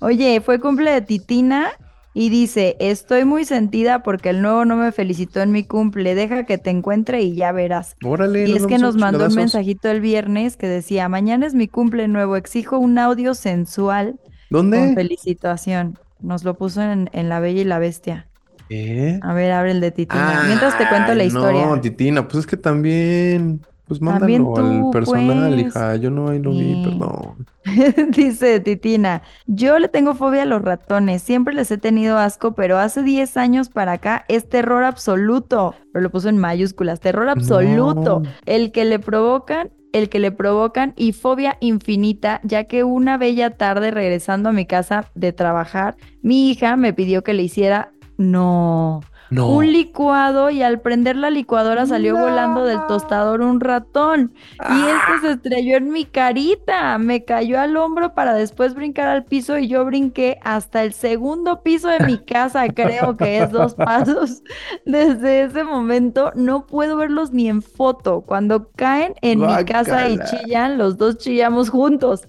Oye, 0.00 0.40
fue 0.40 0.60
cumple 0.60 0.90
de 0.92 1.00
Titina 1.02 1.68
y 2.12 2.28
dice, 2.28 2.76
estoy 2.80 3.24
muy 3.24 3.44
sentida 3.44 4.02
porque 4.02 4.30
el 4.30 4.42
nuevo 4.42 4.64
no 4.64 4.76
me 4.76 4.92
felicitó 4.92 5.40
en 5.40 5.52
mi 5.52 5.64
cumple, 5.64 6.14
deja 6.14 6.44
que 6.44 6.58
te 6.58 6.70
encuentre 6.70 7.22
y 7.22 7.34
ya 7.36 7.52
verás. 7.52 7.96
Órale, 8.04 8.48
Y 8.48 8.56
es 8.56 8.66
que 8.66 8.78
nos 8.78 8.96
mandó 8.96 9.26
un 9.26 9.34
mensajito 9.34 9.88
el 9.90 10.00
viernes 10.00 10.56
que 10.56 10.66
decía, 10.66 11.08
mañana 11.08 11.46
es 11.46 11.54
mi 11.54 11.68
cumple 11.68 12.08
nuevo, 12.08 12.36
exijo 12.36 12.78
un 12.78 12.98
audio 12.98 13.34
sensual 13.34 14.16
con 14.50 14.70
¿Dónde? 14.70 14.94
felicitación. 14.94 15.98
Nos 16.20 16.44
lo 16.44 16.54
puso 16.54 16.82
en, 16.82 17.08
en 17.12 17.28
La 17.28 17.40
Bella 17.40 17.62
y 17.62 17.64
la 17.64 17.78
Bestia. 17.78 18.26
¿Eh? 18.68 19.18
A 19.22 19.32
ver, 19.34 19.52
abre 19.52 19.72
el 19.72 19.80
de 19.80 19.90
Titina. 19.90 20.44
Mientras 20.46 20.78
te 20.78 20.88
cuento 20.88 21.14
la 21.14 21.24
historia. 21.24 21.66
No, 21.66 21.80
Titina, 21.80 22.26
pues 22.28 22.40
es 22.40 22.46
que 22.46 22.56
también, 22.56 23.60
pues 23.90 24.00
mándalo 24.00 24.56
al 24.56 24.82
tú, 24.82 24.90
personal, 24.92 25.52
pues. 25.52 25.66
hija. 25.66 25.96
Yo 25.96 26.12
no 26.12 26.28
ahí 26.28 26.38
lo 26.38 26.52
vi, 26.52 26.80
perdón. 26.84 27.44
Dice 28.14 28.60
Titina, 28.60 29.22
yo 29.48 29.80
le 29.80 29.88
tengo 29.88 30.14
fobia 30.14 30.42
a 30.42 30.46
los 30.46 30.62
ratones, 30.62 31.22
siempre 31.22 31.54
les 31.54 31.72
he 31.72 31.76
tenido 31.76 32.16
asco, 32.16 32.54
pero 32.54 32.78
hace 32.78 33.02
10 33.02 33.36
años 33.36 33.68
para 33.68 33.94
acá 33.94 34.24
es 34.28 34.48
terror 34.48 34.84
absoluto. 34.84 35.74
Pero 35.92 36.04
lo 36.04 36.10
puso 36.10 36.28
en 36.28 36.38
mayúsculas, 36.38 37.00
terror 37.00 37.28
absoluto. 37.28 38.20
No. 38.20 38.30
El 38.46 38.70
que 38.70 38.84
le 38.84 39.00
provocan, 39.00 39.70
el 39.92 40.08
que 40.08 40.20
le 40.20 40.30
provocan 40.30 40.94
y 40.94 41.10
fobia 41.10 41.56
infinita, 41.58 42.40
ya 42.44 42.62
que 42.64 42.84
una 42.84 43.18
bella 43.18 43.56
tarde 43.56 43.90
regresando 43.90 44.50
a 44.50 44.52
mi 44.52 44.66
casa 44.66 45.10
de 45.16 45.32
trabajar, 45.32 45.96
mi 46.22 46.48
hija 46.48 46.76
me 46.76 46.92
pidió 46.92 47.24
que 47.24 47.34
le 47.34 47.42
hiciera, 47.42 47.90
no, 48.18 49.00
No. 49.30 49.48
un 49.48 49.72
licuado 49.72 50.50
y 50.50 50.62
al 50.62 50.80
prender 50.80 51.16
la 51.16 51.30
licuadora 51.30 51.86
salió 51.86 52.16
volando 52.16 52.64
del 52.64 52.80
tostador 52.88 53.40
un 53.42 53.60
ratón. 53.60 54.34
Y 54.58 54.80
este 54.88 55.26
se 55.26 55.32
estrelló 55.34 55.76
en 55.76 55.90
mi 55.90 56.04
carita, 56.04 56.98
me 56.98 57.24
cayó 57.24 57.60
al 57.60 57.76
hombro 57.76 58.14
para 58.14 58.34
después 58.34 58.74
brincar 58.74 59.08
al 59.08 59.24
piso 59.24 59.56
y 59.58 59.68
yo 59.68 59.84
brinqué 59.84 60.38
hasta 60.42 60.82
el 60.82 60.92
segundo 60.92 61.62
piso 61.62 61.88
de 61.88 62.00
mi 62.00 62.18
casa, 62.18 62.68
creo 62.68 63.16
que 63.16 63.38
es 63.38 63.50
dos 63.50 63.74
pasos. 63.76 64.42
Desde 64.84 65.44
ese 65.44 65.62
momento 65.64 66.32
no 66.34 66.66
puedo 66.66 66.96
verlos 66.96 67.32
ni 67.32 67.48
en 67.48 67.62
foto. 67.62 68.22
Cuando 68.22 68.70
caen 68.72 69.14
en 69.22 69.46
mi 69.46 69.64
casa 69.64 70.08
y 70.08 70.18
chillan, 70.18 70.76
los 70.76 70.96
dos 70.96 71.18
chillamos 71.18 71.70
juntos. 71.70 72.26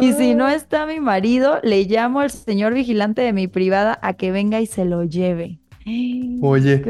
Y 0.00 0.12
si 0.12 0.34
no 0.34 0.48
está 0.48 0.86
mi 0.86 1.00
marido, 1.00 1.60
le 1.62 1.84
llamo 1.84 2.20
al 2.20 2.30
señor 2.30 2.74
vigilante 2.74 3.22
de 3.22 3.32
mi 3.32 3.48
privada 3.48 3.98
a 4.02 4.14
que 4.14 4.30
venga 4.32 4.60
y 4.60 4.66
se 4.66 4.84
lo 4.84 5.04
lleve. 5.04 5.61
Oye. 6.42 6.82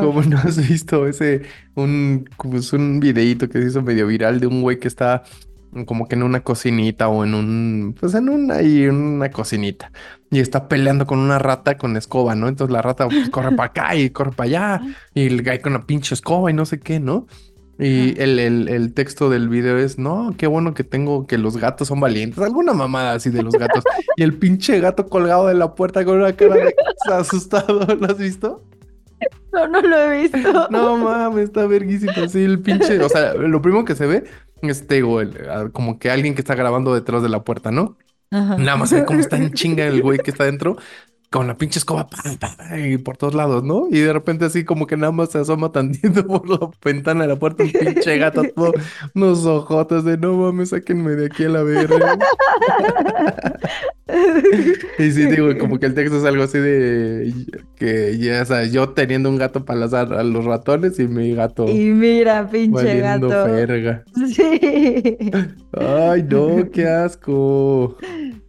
¿Cómo 0.00 0.22
no 0.22 0.38
has 0.38 0.68
visto 0.68 1.06
ese, 1.06 1.42
un, 1.74 2.28
pues 2.36 2.72
un 2.72 3.00
videíto 3.00 3.48
que 3.48 3.60
se 3.60 3.68
hizo 3.68 3.82
medio 3.82 4.06
viral 4.06 4.40
de 4.40 4.46
un 4.46 4.62
güey 4.62 4.78
que 4.78 4.88
está 4.88 5.22
como 5.86 6.06
que 6.06 6.16
en 6.16 6.22
una 6.22 6.40
cocinita 6.40 7.08
o 7.08 7.24
en 7.24 7.34
un, 7.34 7.94
pues 7.98 8.14
en 8.14 8.28
una, 8.28 8.56
ahí, 8.56 8.82
en 8.82 8.94
una 8.94 9.30
cocinita 9.30 9.90
y 10.30 10.40
está 10.40 10.68
peleando 10.68 11.06
con 11.06 11.18
una 11.18 11.38
rata 11.38 11.78
con 11.78 11.96
escoba, 11.96 12.34
¿no? 12.34 12.48
Entonces 12.48 12.72
la 12.72 12.82
rata 12.82 13.08
pues, 13.08 13.30
corre 13.30 13.52
para 13.52 13.70
acá 13.70 13.94
y 13.94 14.10
corre 14.10 14.32
para 14.32 14.48
allá 14.48 14.80
y 15.14 15.26
el 15.26 15.42
güey 15.42 15.60
con 15.60 15.74
una 15.74 15.86
pinche 15.86 16.14
escoba 16.14 16.50
y 16.50 16.54
no 16.54 16.66
sé 16.66 16.78
qué, 16.78 17.00
¿no? 17.00 17.26
Y 17.78 18.20
el, 18.20 18.38
el, 18.38 18.68
el 18.68 18.94
texto 18.94 19.28
del 19.30 19.48
video 19.48 19.76
es, 19.78 19.98
no, 19.98 20.34
qué 20.36 20.46
bueno 20.46 20.74
que 20.74 20.84
tengo, 20.84 21.26
que 21.26 21.38
los 21.38 21.56
gatos 21.56 21.88
son 21.88 22.00
valientes, 22.00 22.38
alguna 22.38 22.74
mamada 22.74 23.14
así 23.14 23.30
de 23.30 23.42
los 23.42 23.54
gatos. 23.54 23.82
Y 24.16 24.22
el 24.22 24.34
pinche 24.34 24.78
gato 24.80 25.06
colgado 25.08 25.48
de 25.48 25.54
la 25.54 25.74
puerta 25.74 26.04
con 26.04 26.18
una 26.18 26.32
cara 26.34 26.54
de 26.56 26.74
asustado, 27.12 27.86
¿lo 27.96 28.06
has 28.06 28.18
visto? 28.18 28.62
No, 29.52 29.68
no 29.68 29.80
lo 29.80 29.96
he 30.12 30.22
visto. 30.22 30.68
No 30.70 30.96
mames, 30.98 31.44
está 31.44 31.66
verguísimo. 31.66 32.12
Sí, 32.28 32.42
el 32.44 32.60
pinche. 32.60 32.98
O 33.02 33.08
sea, 33.08 33.34
lo 33.34 33.60
primero 33.62 33.84
que 33.84 33.94
se 33.94 34.06
ve 34.06 34.24
es 34.62 34.86
Tego, 34.86 35.20
el- 35.20 35.70
como 35.72 35.98
que 35.98 36.10
alguien 36.10 36.34
que 36.34 36.40
está 36.40 36.54
grabando 36.54 36.94
detrás 36.94 37.22
de 37.22 37.28
la 37.28 37.42
puerta, 37.42 37.70
¿no? 37.70 37.96
Ajá. 38.30 38.56
Nada 38.56 38.76
más 38.76 38.92
ve 38.92 39.04
cómo 39.04 39.20
está 39.20 39.36
en 39.36 39.52
chinga 39.52 39.86
el 39.86 40.02
güey 40.02 40.18
que 40.18 40.30
está 40.30 40.44
dentro. 40.44 40.76
Con 41.32 41.46
la 41.46 41.56
pinche 41.56 41.78
escoba 41.78 42.06
pa, 42.08 42.22
pa, 42.38 42.54
pa, 42.56 42.78
y 42.78 42.98
por 42.98 43.16
todos 43.16 43.34
lados, 43.34 43.64
¿no? 43.64 43.88
Y 43.90 44.00
de 44.00 44.12
repente 44.12 44.44
así 44.44 44.64
como 44.64 44.86
que 44.86 44.98
nada 44.98 45.12
más 45.12 45.30
se 45.30 45.38
asoma 45.38 45.72
tantito 45.72 46.24
por 46.26 46.48
la 46.48 46.70
ventana 46.84 47.22
de 47.22 47.28
la 47.28 47.36
puerta 47.36 47.64
un 47.64 47.72
pinche 47.72 48.18
gato, 48.18 48.42
todo, 48.54 48.72
unos 49.14 49.44
ojotes 49.46 50.04
de 50.04 50.18
no 50.18 50.34
mames, 50.34 50.68
sáquenme 50.68 51.12
de 51.12 51.26
aquí 51.26 51.44
a 51.44 51.48
la 51.48 51.62
verga. 51.62 52.18
Y 54.98 55.10
sí, 55.10 55.26
digo, 55.26 55.56
como 55.58 55.78
que 55.78 55.86
el 55.86 55.94
texto 55.94 56.18
es 56.18 56.24
algo 56.24 56.42
así 56.42 56.58
de 56.58 57.32
que 57.76 58.18
ya, 58.18 58.42
o 58.42 58.44
sea, 58.44 58.64
yo 58.64 58.90
teniendo 58.90 59.30
un 59.30 59.38
gato 59.38 59.64
para 59.64 59.80
lanzar 59.80 60.12
a 60.12 60.22
los 60.22 60.44
ratones 60.44 60.98
y 60.98 61.08
mi 61.08 61.34
gato 61.34 61.66
Y 61.66 61.92
mira, 61.92 62.48
pinche 62.48 63.00
gato. 63.00 63.28
verga. 63.28 64.04
Sí. 64.34 65.16
Ay, 65.72 66.22
no, 66.24 66.70
qué 66.70 66.86
asco. 66.86 67.96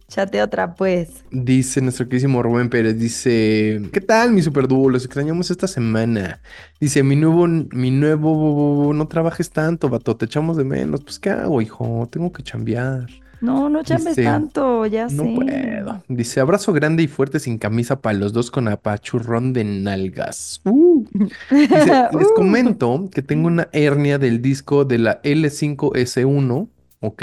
Chate 0.08 0.42
otra, 0.42 0.74
pues. 0.74 1.24
Dice 1.30 1.80
nuestro 1.80 2.06
queridísimo 2.06 2.42
Rubén 2.42 2.68
Pérez, 2.70 2.98
dice, 2.98 3.80
¿qué 3.92 4.00
tal 4.00 4.32
mi 4.32 4.42
superdúo? 4.42 4.88
Los 4.88 5.04
extrañamos 5.04 5.50
esta 5.50 5.66
semana. 5.66 6.40
Dice, 6.80 7.02
mi 7.02 7.16
nuevo, 7.16 7.46
mi 7.48 7.90
nuevo, 7.90 8.92
no 8.94 9.08
trabajes 9.08 9.50
tanto, 9.50 9.88
vato, 9.88 10.16
te 10.16 10.26
echamos 10.26 10.56
de 10.56 10.64
menos. 10.64 11.02
Pues, 11.02 11.18
¿qué 11.18 11.30
hago, 11.30 11.60
hijo? 11.60 12.08
Tengo 12.12 12.32
que 12.32 12.42
chambear. 12.44 13.06
No, 13.40 13.68
no 13.68 13.82
chambes 13.82 14.14
Dice, 14.16 14.22
tanto, 14.22 14.86
ya 14.86 15.08
No 15.08 15.24
sé. 15.24 15.34
puedo. 15.34 16.02
Dice, 16.08 16.40
abrazo 16.40 16.72
grande 16.72 17.02
y 17.02 17.08
fuerte 17.08 17.40
sin 17.40 17.58
camisa 17.58 18.00
para 18.00 18.16
los 18.16 18.32
dos 18.32 18.50
con 18.50 18.68
apachurrón 18.68 19.52
de 19.52 19.64
nalgas. 19.64 20.60
Uh. 20.64 21.04
Dice, 21.50 22.04
les 22.18 22.28
Uh. 22.28 22.34
comento 22.36 23.10
que 23.12 23.22
tengo 23.22 23.48
una 23.48 23.68
hernia 23.72 24.18
del 24.18 24.40
disco 24.40 24.84
de 24.84 24.98
la 24.98 25.20
L5S1. 25.22 26.68
Ok. 27.06 27.22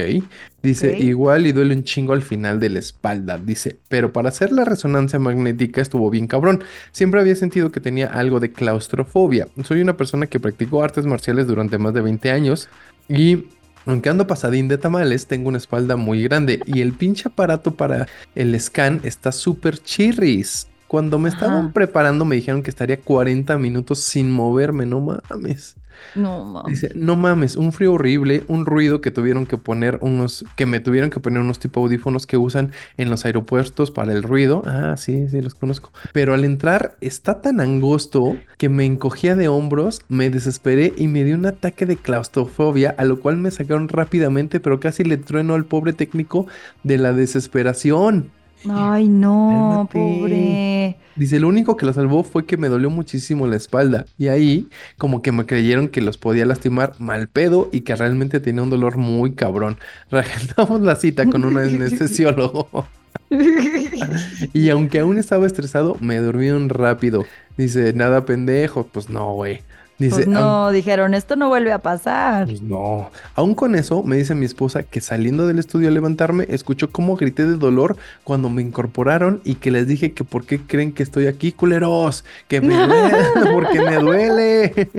Dice, 0.62 0.96
igual 1.00 1.48
y 1.48 1.54
duele 1.54 1.74
un 1.74 1.84
chingo 1.84 2.14
al 2.14 2.22
final 2.22 2.60
de 2.60 2.70
la 2.70 2.78
espalda. 2.78 3.40
Dice, 3.40 3.80
pero 3.88 4.14
para 4.14 4.30
hacer 4.30 4.52
la 4.52 4.64
resonancia 4.64 5.18
magnética 5.18 5.82
estuvo 5.82 6.12
bien 6.12 6.28
cabrón. 6.28 6.64
Siempre 6.92 7.20
había 7.20 7.36
sentido 7.36 7.72
que 7.72 7.80
tenía 7.80 8.06
algo 8.06 8.40
de 8.40 8.52
claustrofobia. 8.52 9.48
Soy 9.64 9.82
una 9.82 9.98
persona 9.98 10.28
que 10.28 10.40
practicó 10.40 10.84
artes 10.84 11.08
marciales 11.08 11.48
durante 11.48 11.80
más 11.80 11.96
de 11.96 12.02
20 12.02 12.30
años 12.30 12.70
y 13.10 13.46
aunque 13.88 14.10
ando 14.10 14.28
pasadín 14.28 14.68
de 14.68 14.78
tamales, 14.78 15.26
tengo 15.26 15.50
una 15.50 15.58
espalda 15.58 15.96
muy 15.96 16.22
grande 16.22 16.62
y 16.68 16.82
el 16.82 16.94
pinche 16.94 17.30
aparato 17.30 17.74
para 17.76 18.08
el 18.36 18.60
scan 18.62 19.02
está 19.04 19.32
súper 19.32 19.80
chirris. 19.80 20.71
Cuando 20.92 21.20
me 21.20 21.30
estaban 21.30 21.68
Ajá. 21.68 21.74
preparando 21.74 22.26
me 22.26 22.36
dijeron 22.36 22.64
que 22.64 22.70
estaría 22.70 23.00
40 23.00 23.58
minutos 23.58 24.00
sin 24.00 24.30
moverme, 24.30 24.86
no 24.86 25.00
mames. 25.00 25.78
No, 26.14 26.44
mames. 26.44 26.82
Dice, 26.82 26.92
no 26.96 27.16
mames, 27.16 27.56
un 27.56 27.72
frío 27.72 27.94
horrible, 27.94 28.44
un 28.50 28.66
ruido 28.66 29.00
que 29.00 29.10
tuvieron 29.10 29.46
que 29.46 29.58
poner 29.58 30.00
unos, 30.02 30.44
que 30.58 30.66
me 30.66 30.82
tuvieron 30.82 31.10
que 31.10 31.22
poner 31.22 31.39
unos 31.39 31.60
tipo 31.60 31.80
audífonos 31.80 32.28
que 32.28 32.36
usan 32.36 32.74
en 32.98 33.10
los 33.10 33.24
aeropuertos 33.24 33.89
para 33.89 34.12
el 34.12 34.22
ruido. 34.22 34.64
Ah, 34.66 34.98
sí, 34.98 35.30
sí, 35.30 35.39
los 35.39 35.56
conozco. 35.56 35.94
Pero 36.12 36.34
al 36.34 36.44
entrar 36.44 36.98
está 37.00 37.39
tan 37.39 37.62
angosto 37.62 38.36
que 38.58 38.68
me 38.68 38.84
encogía 38.84 39.38
de 39.38 39.48
hombros, 39.48 40.02
me 40.10 40.30
desesperé 40.30 40.94
y 40.98 41.08
me 41.08 41.24
dio 41.24 41.38
un 41.38 41.46
ataque 41.46 41.86
de 41.86 41.96
claustrofobia, 41.96 42.94
a 42.98 43.06
lo 43.06 43.22
cual 43.22 43.38
me 43.38 43.50
sacaron 43.50 43.88
rápidamente, 43.88 44.60
pero 44.60 44.82
casi 44.82 45.06
le 45.06 45.16
trueno 45.16 45.54
al 45.54 45.64
pobre 45.64 45.94
técnico 45.94 46.48
de 46.84 46.98
la 46.98 47.14
desesperación. 47.14 48.34
Ay, 48.70 49.07
no, 49.09 49.89
Cálmate. 49.91 49.91
pobre. 49.91 50.97
Dice, 51.16 51.39
lo 51.39 51.47
único 51.47 51.78
que 51.78 51.86
lo 51.86 51.93
salvó 51.93 52.24
fue 52.24 52.45
que 52.45 52.57
me 52.57 52.70
dolió 52.70 52.89
muchísimo 52.89 53.47
la 53.47 53.55
espalda. 53.57 54.05
Y 54.18 54.28
ahí, 54.28 54.70
como 54.97 55.22
que 55.22 55.32
me 55.32 55.45
creyeron 55.45 55.88
que 55.89 56.01
los 56.01 56.18
podía 56.18 56.45
lastimar 56.45 56.93
mal 56.99 57.28
pedo 57.28 57.70
y 57.72 57.82
que 57.82 57.95
realmente 57.95 58.39
tenía 58.39 58.64
un 58.64 58.70
dolor 58.70 58.97
muy 58.97 59.34
cabrón. 59.34 59.78
Reagendamos 60.12 60.82
la 60.82 60.95
cita 60.95 61.26
con 61.30 61.43
un 61.45 61.57
anestesiólogo. 61.57 62.88
Y 64.53 64.70
aunque 64.70 64.99
aún 64.99 65.18
estaba 65.18 65.47
estresado, 65.47 65.97
me 65.99 66.18
durmieron 66.18 66.70
rápido. 66.70 67.26
Dice, 67.57 67.93
nada 67.93 68.26
pendejo. 68.26 68.88
Pues 68.88 69.09
no, 69.09 69.34
güey. 69.34 69.64
Dice, 70.02 70.16
Pues 70.16 70.28
no, 70.28 70.72
dijeron, 70.72 71.14
esto 71.14 71.36
no 71.36 71.47
vuelve 71.47 71.72
a 71.72 71.78
pasar. 71.80 72.47
pues 72.47 72.62
no. 72.62 73.12
Aún 73.36 73.54
con 73.54 73.76
eso, 73.76 74.02
me 74.02 74.18
dice 74.18 74.34
mi 74.34 74.45
esposa 74.45 74.82
que 74.84 74.99
saliendo 74.99 75.45
del 75.45 75.60
estudio 75.60 75.89
a 75.89 75.91
levantarme, 75.91 76.47
escuchó 76.49 76.89
cómo 76.91 77.16
grité 77.18 77.45
de 77.45 77.56
dolor 77.56 77.97
cuando 78.24 78.49
me 78.49 78.62
incorporaron 78.64 79.41
y 79.43 79.56
que 79.56 79.70
les 79.70 79.88
dije 79.88 80.14
que 80.14 80.24
por 80.24 80.43
qué 80.45 80.60
creen 80.60 80.91
que 80.91 81.04
estoy 81.04 81.28
aquí, 81.28 81.52
culeros. 81.52 82.26
Que 82.47 82.62
me 82.62 82.76
duele, 82.88 83.14
porque 83.54 83.80
me 83.80 83.95
duele. 83.97 84.89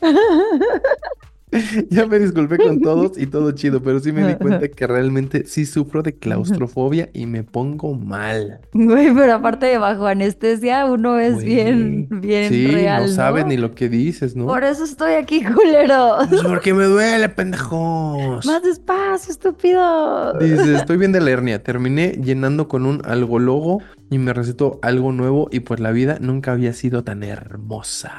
Ya 1.90 2.06
me 2.06 2.18
disculpé 2.18 2.58
con 2.58 2.80
todos 2.80 3.18
y 3.18 3.26
todo 3.26 3.52
chido, 3.52 3.82
pero 3.82 4.00
sí 4.00 4.12
me 4.12 4.26
di 4.26 4.34
cuenta 4.34 4.68
que 4.68 4.86
realmente 4.86 5.44
sí 5.46 5.66
sufro 5.66 6.02
de 6.02 6.14
claustrofobia 6.14 7.08
y 7.12 7.26
me 7.26 7.42
pongo 7.44 7.94
mal. 7.94 8.60
Güey, 8.72 9.14
pero 9.14 9.34
aparte 9.34 9.66
de 9.66 9.78
bajo 9.78 10.06
anestesia, 10.06 10.84
uno 10.86 11.18
es 11.18 11.34
Güey. 11.34 11.46
bien, 11.46 12.08
bien 12.10 12.48
Sí, 12.50 12.66
real, 12.68 13.02
no 13.02 13.08
sabes 13.08 13.44
¿no? 13.44 13.48
ni 13.50 13.56
lo 13.56 13.74
que 13.74 13.88
dices, 13.88 14.36
¿no? 14.36 14.46
Por 14.46 14.64
eso 14.64 14.84
estoy 14.84 15.14
aquí, 15.14 15.42
culero. 15.54 16.16
Pues 16.28 16.42
porque 16.42 16.74
me 16.74 16.84
duele, 16.84 17.28
pendejos. 17.28 18.44
Más 18.46 18.62
despacio, 18.62 19.32
estúpido. 19.32 20.32
Dice, 20.38 20.74
estoy 20.76 20.96
bien 20.96 21.12
de 21.12 21.20
la 21.20 21.30
hernia. 21.30 21.62
Terminé 21.62 22.18
llenando 22.22 22.68
con 22.68 22.86
un 22.86 23.00
algo 23.04 23.38
logo 23.38 23.80
y 24.10 24.18
me 24.18 24.32
recetó 24.32 24.78
algo 24.82 25.12
nuevo 25.12 25.48
y 25.50 25.60
pues 25.60 25.80
la 25.80 25.90
vida 25.92 26.18
nunca 26.20 26.52
había 26.52 26.72
sido 26.72 27.04
tan 27.04 27.22
hermosa. 27.22 28.12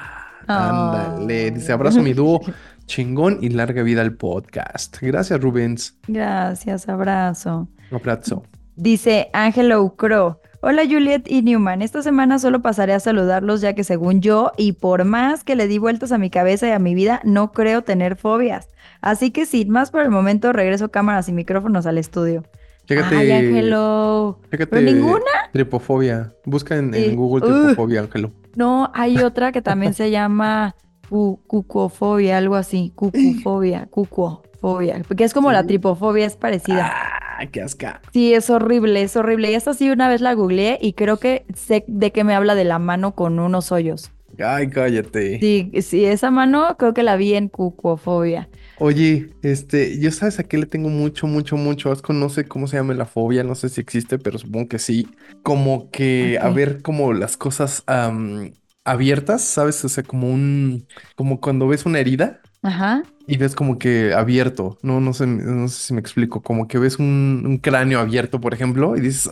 Ándale. 0.48 1.52
Dice, 1.52 1.72
abrazo 1.72 2.02
mi 2.02 2.14
dúo 2.14 2.42
chingón 2.90 3.38
y 3.40 3.50
larga 3.50 3.84
vida 3.84 4.02
al 4.02 4.14
podcast. 4.14 4.98
Gracias, 5.00 5.40
Rubens. 5.40 5.96
Gracias, 6.08 6.90
abrazo. 6.90 7.70
Abrazo. 7.92 8.44
Dice 8.76 9.30
Angelo 9.32 9.96
Crow. 9.96 10.38
Hola 10.62 10.82
Juliet 10.90 11.24
y 11.26 11.42
Newman, 11.42 11.82
esta 11.82 12.02
semana 12.02 12.38
solo 12.38 12.62
pasaré 12.62 12.94
a 12.94 13.00
saludarlos 13.00 13.62
ya 13.62 13.76
que 13.76 13.86
según 13.86 14.20
yo 14.20 14.52
y 14.58 14.74
por 14.74 15.06
más 15.06 15.46
que 15.46 15.56
le 15.56 15.68
di 15.68 15.78
vueltas 15.78 16.12
a 16.12 16.18
mi 16.18 16.30
cabeza 16.30 16.68
y 16.68 16.72
a 16.72 16.80
mi 16.80 16.96
vida, 16.96 17.22
no 17.24 17.54
creo 17.54 17.84
tener 17.84 18.18
fobias. 18.18 18.68
Así 19.00 19.32
que 19.32 19.46
sin 19.46 19.70
más 19.70 19.92
por 19.92 20.02
el 20.02 20.10
momento 20.10 20.52
regreso 20.52 20.90
cámaras 20.90 21.30
y 21.30 21.32
micrófonos 21.32 21.86
al 21.86 21.98
estudio. 21.98 22.44
Chécate. 22.88 23.16
Ay, 23.16 23.28
chécate 24.52 24.68
¿Pero 24.68 24.82
ninguna? 24.82 25.32
Tripofobia. 25.54 26.34
Busca 26.44 26.76
en. 26.76 27.16
Google 27.16 27.48
tripofobia, 27.48 28.02
Ángelo. 28.02 28.32
No, 28.56 28.92
hay 28.96 29.20
otra 29.20 29.52
que 29.52 29.62
también 29.62 29.94
se 29.94 30.10
llama 30.10 30.76
cu- 31.10 31.40
cucofobia, 31.48 32.38
algo 32.38 32.56
así. 32.56 32.92
Cucufobia, 32.96 33.88
cucofobia. 33.90 35.02
Porque 35.08 35.24
es 35.24 35.34
como 35.34 35.52
la 35.52 35.66
tripofobia, 35.66 36.26
es 36.26 36.36
parecida. 36.36 36.92
Ah, 36.94 37.46
qué 37.52 37.62
asca. 37.62 38.02
Sí, 38.14 38.34
es 38.34 38.50
horrible, 38.50 39.02
es 39.02 39.16
horrible. 39.16 39.52
Y 39.52 39.56
esta 39.56 39.74
sí 39.74 39.90
una 39.90 40.10
vez 40.10 40.22
la 40.22 40.34
googleé 40.34 40.78
y 40.82 40.94
creo 40.94 41.18
que 41.18 41.46
sé 41.56 41.84
de 41.88 42.12
qué 42.12 42.24
me 42.24 42.36
habla 42.36 42.56
de 42.56 42.66
la 42.66 42.80
mano 42.80 43.16
con 43.16 43.40
unos 43.40 43.72
hoyos. 43.72 44.12
Ay, 44.42 44.70
cállate. 44.70 45.40
Sí, 45.40 45.72
sí, 45.82 46.06
esa 46.06 46.32
mano 46.32 46.76
creo 46.78 46.94
que 46.94 47.04
la 47.04 47.18
vi 47.18 47.34
en 47.34 47.50
cucofobia. 47.50 48.48
Oye, 48.78 49.30
este, 49.42 50.00
yo 50.00 50.12
sabes 50.12 50.40
a 50.40 50.44
qué 50.44 50.58
le 50.58 50.66
tengo 50.66 50.88
mucho, 50.88 51.28
mucho, 51.28 51.58
mucho 51.58 51.92
asco. 51.92 52.14
No 52.14 52.30
sé 52.30 52.46
cómo 52.46 52.68
se 52.68 52.78
llama 52.78 52.94
la 52.94 53.06
fobia, 53.06 53.44
no 53.44 53.56
sé 53.56 53.68
si 53.68 53.82
existe, 53.82 54.18
pero 54.18 54.38
supongo 54.38 54.70
que 54.70 54.80
sí. 54.80 55.08
Como 55.44 55.90
que 55.92 56.40
a 56.42 56.50
ver 56.50 56.82
como 56.82 57.12
las 57.14 57.36
cosas 57.36 57.84
abiertas, 58.92 59.44
¿sabes? 59.44 59.84
O 59.86 59.90
sea, 59.90 60.04
como 60.04 60.30
un, 60.32 60.88
como 61.16 61.40
cuando 61.42 61.68
ves 61.68 61.86
una 61.86 62.00
herida 62.00 62.42
Ajá. 62.62 63.04
y 63.28 63.38
ves 63.38 63.56
como 63.56 63.78
que 63.80 64.14
abierto. 64.14 64.78
No, 64.84 65.02
no 65.02 65.14
sé, 65.14 65.28
no 65.28 65.68
sé 65.68 65.80
si 65.88 65.94
me 65.94 66.02
explico. 66.02 66.42
Como 66.44 66.68
que 66.68 66.80
ves 66.80 67.00
un, 67.00 67.44
un 67.46 67.58
cráneo 67.60 68.00
abierto, 68.00 68.42
por 68.42 68.54
ejemplo, 68.54 68.96
y 68.98 69.02
dices. 69.02 69.30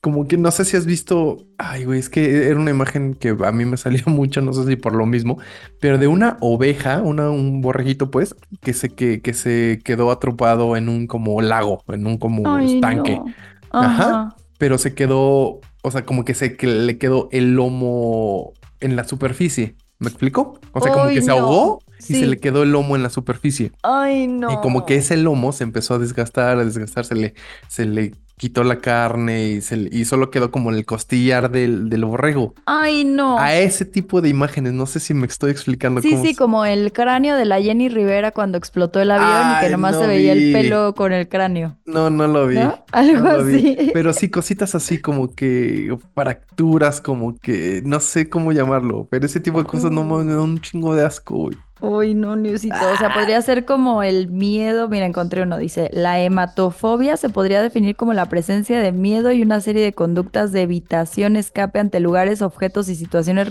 Como 0.00 0.28
que 0.28 0.36
no 0.38 0.50
sé 0.52 0.64
si 0.64 0.76
has 0.76 0.86
visto, 0.86 1.48
ay, 1.58 1.84
güey, 1.84 1.98
es 1.98 2.08
que 2.08 2.46
era 2.46 2.56
una 2.60 2.70
imagen 2.70 3.14
que 3.14 3.30
a 3.44 3.50
mí 3.52 3.64
me 3.64 3.76
salía 3.76 4.02
mucho, 4.06 4.40
no 4.40 4.52
sé 4.52 4.64
si 4.66 4.76
por 4.76 4.94
lo 4.94 5.06
mismo, 5.06 5.38
pero 5.80 5.98
de 5.98 6.06
una 6.06 6.36
oveja, 6.40 7.02
una, 7.02 7.30
un 7.30 7.60
borreguito, 7.60 8.10
pues, 8.10 8.36
que 8.62 8.74
se, 8.74 8.94
que, 8.94 9.20
que 9.22 9.34
se 9.34 9.80
quedó 9.84 10.10
atrapado 10.12 10.76
en 10.76 10.88
un 10.88 11.06
como 11.08 11.40
lago, 11.42 11.82
en 11.88 12.06
un 12.06 12.16
como 12.18 12.54
Ay, 12.54 12.66
estanque, 12.66 13.24
no. 13.24 13.34
Ajá. 13.70 14.04
Ajá. 14.04 14.36
pero 14.56 14.78
se 14.78 14.94
quedó, 14.94 15.60
o 15.88 15.90
sea, 15.90 16.04
como 16.04 16.24
que 16.24 16.34
se 16.34 16.56
que 16.56 16.66
le 16.66 16.98
quedó 16.98 17.28
el 17.32 17.54
lomo 17.54 18.52
en 18.80 18.96
la 18.96 19.04
superficie. 19.04 19.74
¿Me 19.98 20.08
explico? 20.08 20.60
O 20.72 20.80
sea, 20.80 20.92
como 20.92 21.08
que 21.08 21.22
se 21.22 21.30
ahogó 21.30 21.82
y 21.98 22.14
se 22.14 22.26
le 22.26 22.38
quedó 22.38 22.62
el 22.62 22.70
lomo 22.70 22.94
en 22.94 23.02
la 23.02 23.10
superficie. 23.10 23.72
Ay, 23.82 24.28
no. 24.28 24.52
Y 24.52 24.56
como 24.58 24.86
que 24.86 24.94
ese 24.94 25.16
lomo 25.16 25.52
se 25.52 25.64
empezó 25.64 25.94
a 25.94 25.98
desgastar, 25.98 26.58
a 26.58 26.64
desgastar, 26.64 27.04
se 27.04 27.16
le, 27.16 27.34
se 27.66 27.84
le 27.84 28.12
quitó 28.38 28.64
la 28.64 28.80
carne 28.80 29.48
y, 29.48 29.60
se 29.60 29.88
y 29.92 30.06
solo 30.06 30.30
quedó 30.30 30.50
como 30.50 30.70
el 30.70 30.86
costillar 30.86 31.50
del, 31.50 31.90
del 31.90 32.04
borrego. 32.06 32.54
Ay, 32.64 33.04
no. 33.04 33.38
A 33.38 33.54
ese 33.56 33.84
tipo 33.84 34.20
de 34.22 34.30
imágenes, 34.30 34.72
no 34.72 34.86
sé 34.86 35.00
si 35.00 35.12
me 35.12 35.26
estoy 35.26 35.50
explicando 35.50 36.00
Sí, 36.00 36.12
cómo 36.12 36.24
sí, 36.24 36.34
como 36.34 36.64
el 36.64 36.92
cráneo 36.92 37.36
de 37.36 37.44
la 37.44 37.60
Jenny 37.60 37.88
Rivera 37.90 38.30
cuando 38.32 38.56
explotó 38.56 39.00
el 39.00 39.10
avión 39.10 39.56
y 39.58 39.60
que 39.64 39.70
nomás 39.72 39.94
no 39.94 40.00
se 40.02 40.06
veía 40.06 40.34
vi. 40.34 40.46
el 40.46 40.52
pelo 40.52 40.94
con 40.94 41.12
el 41.12 41.28
cráneo. 41.28 41.76
No, 41.84 42.08
no 42.10 42.26
lo 42.26 42.46
vi. 42.46 42.56
¿No? 42.56 42.84
Algo 42.92 43.22
No 43.28 43.36
lo 43.38 43.44
vi. 43.44 43.74
así. 43.76 43.90
Pero 43.92 44.12
sí, 44.12 44.30
cositas 44.30 44.74
así 44.74 44.98
como 45.00 45.34
que 45.34 45.96
fracturas, 46.14 47.00
como 47.00 47.36
que 47.38 47.82
no 47.84 48.00
sé 48.00 48.28
cómo 48.28 48.52
llamarlo, 48.52 49.06
pero 49.10 49.26
ese 49.26 49.40
tipo 49.40 49.58
de 49.58 49.64
cosas 49.64 49.90
no 49.90 50.04
Mm. 50.04 50.24
me 50.26 50.32
da 50.32 50.40
un 50.42 50.60
chingo 50.60 50.94
de 50.94 51.04
asco, 51.04 51.34
güey. 51.36 51.56
Uy, 51.80 52.14
no, 52.14 52.34
Niusito. 52.36 52.74
O 52.92 52.96
sea, 52.96 53.14
podría 53.14 53.40
ser 53.42 53.64
como 53.64 54.02
el 54.02 54.28
miedo. 54.28 54.88
Mira, 54.88 55.06
encontré 55.06 55.42
uno. 55.42 55.56
Dice, 55.58 55.90
la 55.92 56.20
hematofobia 56.20 57.16
se 57.16 57.28
podría 57.28 57.62
definir 57.62 57.94
como 57.96 58.14
la 58.14 58.26
presencia 58.26 58.80
de 58.80 58.90
miedo 58.92 59.30
y 59.32 59.42
una 59.42 59.60
serie 59.60 59.82
de 59.84 59.92
conductas 59.92 60.50
de 60.52 60.62
evitación, 60.62 61.36
escape 61.36 61.78
ante 61.78 62.00
lugares, 62.00 62.42
objetos 62.42 62.88
y 62.88 62.96
situaciones 62.96 63.48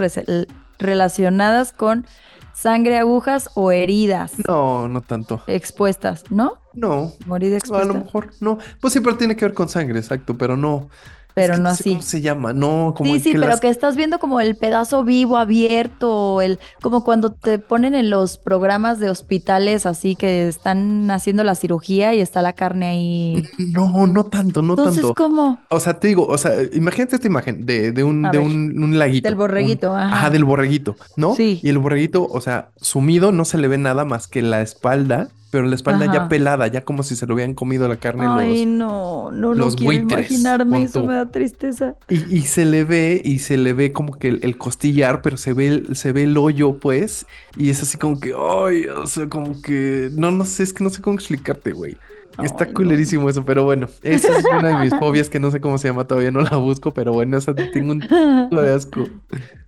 relacionadas 0.80 1.72
con 1.72 2.06
sangre, 2.54 2.98
agujas 2.98 3.50
o 3.54 3.72
heridas 3.72 4.34
No, 4.48 4.88
no 4.88 5.02
tanto. 5.02 5.42
expuestas, 5.48 6.24
¿no? 6.32 6.54
No. 6.74 7.14
Morir 7.28 7.50
A 7.50 7.52
lo 7.52 7.58
expuesta. 7.58 7.94
mejor 7.94 8.30
no. 8.40 8.58
Pues 8.82 8.94
siempre 8.94 9.14
tiene 9.14 9.36
que 9.36 9.46
ver 9.46 9.54
con 9.54 9.70
sangre, 9.70 10.00
exacto, 10.00 10.38
pero 10.38 10.58
no. 10.58 10.90
Pero 11.38 11.54
Es 11.54 11.60
que 11.60 11.64
no 11.64 11.70
sé 11.70 11.82
así. 11.82 11.90
¿Cómo 11.92 12.02
se 12.02 12.22
llama? 12.22 12.52
No, 12.54 12.94
como 12.98 13.14
Sí, 13.14 13.20
sí, 13.20 13.32
que 13.32 13.38
pero 13.38 13.50
las- 13.52 13.60
que 13.62 13.70
estás 13.70 13.96
viendo 13.96 14.18
como 14.18 14.40
el 14.42 14.56
pedazo 14.56 15.04
vivo 15.04 15.38
abierto, 15.38 16.42
el, 16.42 16.58
como 16.82 17.04
cuando 17.04 17.32
te 17.32 17.60
ponen 17.60 17.94
en 17.94 18.10
los 18.10 18.38
programas 18.40 19.00
de 19.00 19.10
hospitales 19.12 19.86
así 19.86 20.16
que 20.16 20.48
están 20.48 21.12
haciendo 21.12 21.44
la 21.44 21.54
cirugía 21.56 22.16
y 22.16 22.22
está 22.22 22.42
la 22.42 22.54
carne 22.54 22.88
ahí. 22.88 23.44
No, 23.72 24.08
no 24.08 24.24
tanto, 24.26 24.62
no 24.64 24.74
Entonces, 24.74 25.04
tanto. 25.04 25.14
¿cómo? 25.16 25.60
O 25.70 25.80
sea, 25.80 26.00
te 26.00 26.08
digo, 26.08 26.26
o 26.26 26.38
sea, 26.38 26.54
imagínate 26.74 27.16
esta 27.18 27.28
imagen 27.28 27.66
de, 27.66 27.92
de 27.92 28.04
un, 28.04 28.26
A 28.26 28.32
de 28.32 28.40
un, 28.40 28.82
un 28.84 28.98
laguito. 28.98 29.28
Del 29.28 29.36
borreguito, 29.36 29.92
un- 29.92 29.98
ajá. 30.00 30.16
Ajá, 30.16 30.30
del 30.32 30.44
borreguito, 30.44 30.96
¿no? 31.18 31.36
Sí. 31.36 31.60
Y 31.62 31.70
el 31.70 31.78
borreguito, 31.78 32.26
o 32.26 32.42
sea, 32.42 32.70
sumido 32.78 33.32
no 33.32 33.46
se 33.46 33.58
le 33.60 33.68
ve 33.68 33.78
nada 33.78 34.06
más 34.06 34.28
que 34.28 34.42
la 34.42 34.62
espalda, 34.62 35.28
pero 35.58 35.68
la 35.68 35.76
espalda 35.76 36.06
ya 36.06 36.28
pelada, 36.28 36.68
ya 36.68 36.84
como 36.86 37.04
si 37.04 37.16
se 37.16 37.26
lo 37.28 37.34
hubieran 37.36 37.54
comido 37.56 37.88
la 37.88 37.98
carne 37.98 38.28
Ay, 38.28 38.66
los... 38.66 38.68
no, 38.68 39.32
no, 39.32 39.56
no 39.56 39.70
los 39.70 39.76
quiero 39.76 39.86
buitres, 39.86 40.32
imaginarme, 40.32 40.84
eso 40.84 41.04
me 41.04 41.16
da 41.16 41.32
tristeza. 41.32 41.96
Y, 42.10 42.38
y 42.38 42.42
se 42.44 42.66
le 42.66 42.84
ve, 42.86 43.22
y 43.24 43.40
se 43.40 43.58
le 43.58 43.74
ve 43.74 43.92
como 43.92 44.18
que 44.18 44.30
el, 44.30 44.40
el 44.44 44.58
costillar, 44.58 45.22
pero 45.22 45.38
se 45.38 45.54
ve, 45.54 45.68
el- 45.68 45.96
se 45.96 46.12
ve 46.14 46.24
el 46.24 46.38
hoyo, 46.38 46.80
pues, 46.80 47.26
y 47.56 47.70
es 47.70 47.82
así 47.84 47.98
como 47.98 48.20
que, 48.20 48.34
ay, 48.38 48.86
o 48.88 49.08
sea, 49.08 49.28
como 49.30 49.62
que, 49.62 50.10
no, 50.14 50.32
no 50.32 50.46
sé, 50.46 50.64
es 50.64 50.74
que 50.74 50.84
no 50.84 50.90
sé 50.90 51.02
cómo 51.02 51.16
explicarte, 51.16 51.72
güey. 51.74 52.00
Está 52.44 52.66
Ay, 52.66 52.70
no. 52.70 52.74
culerísimo 52.76 53.30
eso, 53.30 53.44
pero 53.46 53.64
bueno, 53.64 53.88
esa 54.04 54.38
es 54.38 54.46
una 54.46 54.70
de 54.80 54.86
mis 54.86 54.96
fobias 55.00 55.30
que 55.30 55.40
no 55.40 55.52
sé 55.52 55.60
cómo 55.62 55.78
se 55.78 55.88
llama, 55.88 56.06
todavía 56.06 56.32
no 56.32 56.42
la 56.42 56.58
busco, 56.58 56.94
pero 56.94 57.14
bueno, 57.14 57.38
esa 57.38 57.54
tengo 57.56 57.92
un 57.94 58.00
de 58.52 58.74
asco. 58.74 59.06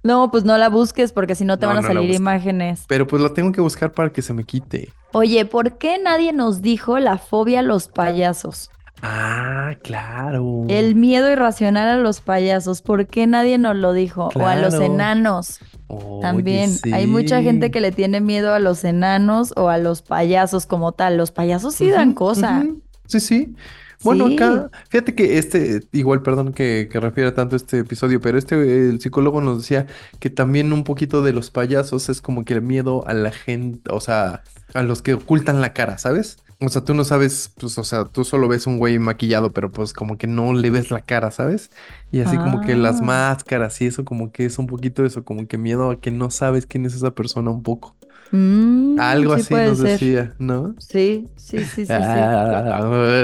No, 0.03 0.31
pues 0.31 0.43
no 0.45 0.57
la 0.57 0.69
busques 0.69 1.11
porque 1.11 1.35
si 1.35 1.45
no 1.45 1.57
te 1.57 1.65
No, 1.65 1.69
van 1.73 1.77
a 1.77 1.81
no 1.81 1.87
la 1.87 1.93
salir 1.95 2.13
imágenes. 2.15 2.85
Pero 2.87 3.07
pues 3.07 3.21
lo 3.21 3.33
tengo 3.33 3.51
que 3.51 3.61
buscar 3.61 3.91
para 3.91 4.11
que 4.11 4.21
se 4.21 4.33
me 4.33 4.43
quite. 4.43 4.93
Oye, 5.13 5.45
¿por 5.45 5.77
qué 5.77 5.97
nadie 5.97 6.33
nos 6.33 6.61
dijo 6.61 6.99
la 6.99 7.17
fobia 7.17 7.59
a 7.59 7.63
los 7.63 7.87
payasos? 7.87 8.69
Ah, 9.01 9.75
claro. 9.81 10.65
El 10.67 10.95
miedo 10.95 11.31
irracional 11.31 11.87
a 11.89 11.97
los 11.97 12.21
payasos, 12.21 12.81
¿por 12.81 13.07
qué 13.07 13.27
nadie 13.27 13.57
nos 13.57 13.75
lo 13.75 13.93
dijo? 13.93 14.29
O 14.35 14.45
a 14.45 14.55
los 14.57 14.73
enanos 14.75 15.59
Oye, 15.89 16.21
también. 16.21 16.71
Hay 16.93 17.07
mucha 17.07 17.41
gente 17.41 17.71
que 17.71 17.81
le 17.81 17.91
tiene 17.91 18.21
miedo 18.21 18.53
a 18.53 18.59
los 18.59 18.83
enanos 18.83 19.53
o 19.55 19.69
a 19.69 19.77
los 19.77 20.01
payasos 20.01 20.65
como 20.65 20.91
tal. 20.93 21.17
Los 21.17 21.31
payasos 21.31 21.75
sí 21.75 21.89
dan 21.89 22.13
cosa. 22.13 22.65
Sí, 23.07 23.19
sí. 23.19 23.55
Bueno, 24.01 24.27
Sí. 24.27 24.35
acá, 24.35 24.69
fíjate 24.87 25.13
que 25.13 25.37
este, 25.37 25.81
igual, 25.91 26.21
perdón 26.21 26.53
que, 26.53 26.87
que 26.89 27.01
refiera 27.01 27.33
tanto 27.33 27.57
este 27.57 27.79
episodio, 27.79 28.21
pero 28.21 28.37
este, 28.37 28.55
el 28.89 29.01
psicólogo 29.01 29.41
nos 29.41 29.57
decía 29.57 29.87
que 30.19 30.29
también 30.29 30.71
un 30.71 30.85
poquito 30.85 31.21
de 31.21 31.33
los 31.33 31.51
payasos 31.51 32.07
es 32.07 32.21
como 32.21 32.45
que 32.45 32.53
el 32.53 32.61
miedo 32.61 33.05
a 33.07 33.13
la 33.13 33.31
gente, 33.31 33.91
o 33.91 33.99
sea, 33.99 34.43
a 34.73 34.83
los 34.83 35.01
que 35.01 35.15
ocultan 35.15 35.59
la 35.59 35.73
cara, 35.73 35.97
¿sabes? 35.97 36.37
O 36.61 36.67
sea, 36.67 36.83
tú 36.83 36.93
no 36.93 37.05
sabes, 37.05 37.53
pues, 37.57 37.77
o 37.77 37.83
sea, 37.85 38.03
tú 38.03 38.25
solo 38.25 38.49
ves 38.49 38.67
un 38.67 38.79
güey 38.79 38.99
maquillado, 38.99 39.53
pero 39.53 39.71
pues 39.71 39.93
como 39.93 40.17
que 40.17 40.27
no 40.27 40.53
le 40.53 40.69
ves 40.71 40.91
la 40.91 40.99
cara, 41.01 41.31
¿sabes? 41.31 41.71
Y 42.11 42.19
así 42.19 42.37
como 42.37 42.59
que 42.59 42.75
las 42.75 42.99
Ah. 42.99 43.05
máscaras 43.05 43.79
y 43.81 43.85
eso, 43.87 44.03
como 44.03 44.31
que 44.33 44.43
es 44.45 44.59
un 44.59 44.67
poquito 44.67 45.05
eso, 45.05 45.23
como 45.23 45.47
que 45.47 45.57
miedo 45.57 45.89
a 45.91 46.01
que 46.01 46.11
no 46.11 46.29
sabes 46.31 46.65
quién 46.65 46.85
es 46.85 46.95
esa 46.95 47.11
persona 47.11 47.49
un 47.49 47.63
poco. 47.63 47.95
Mm, 48.31 48.99
Algo 48.99 49.35
sí 49.37 49.41
así 49.41 49.53
nos 49.61 49.79
ser. 49.79 49.87
decía, 49.91 50.35
¿no? 50.37 50.75
Sí, 50.79 51.29
sí, 51.37 51.65
sí, 51.65 51.85
sí, 51.85 51.85
sí. 51.85 51.93
Ah, 51.93 52.79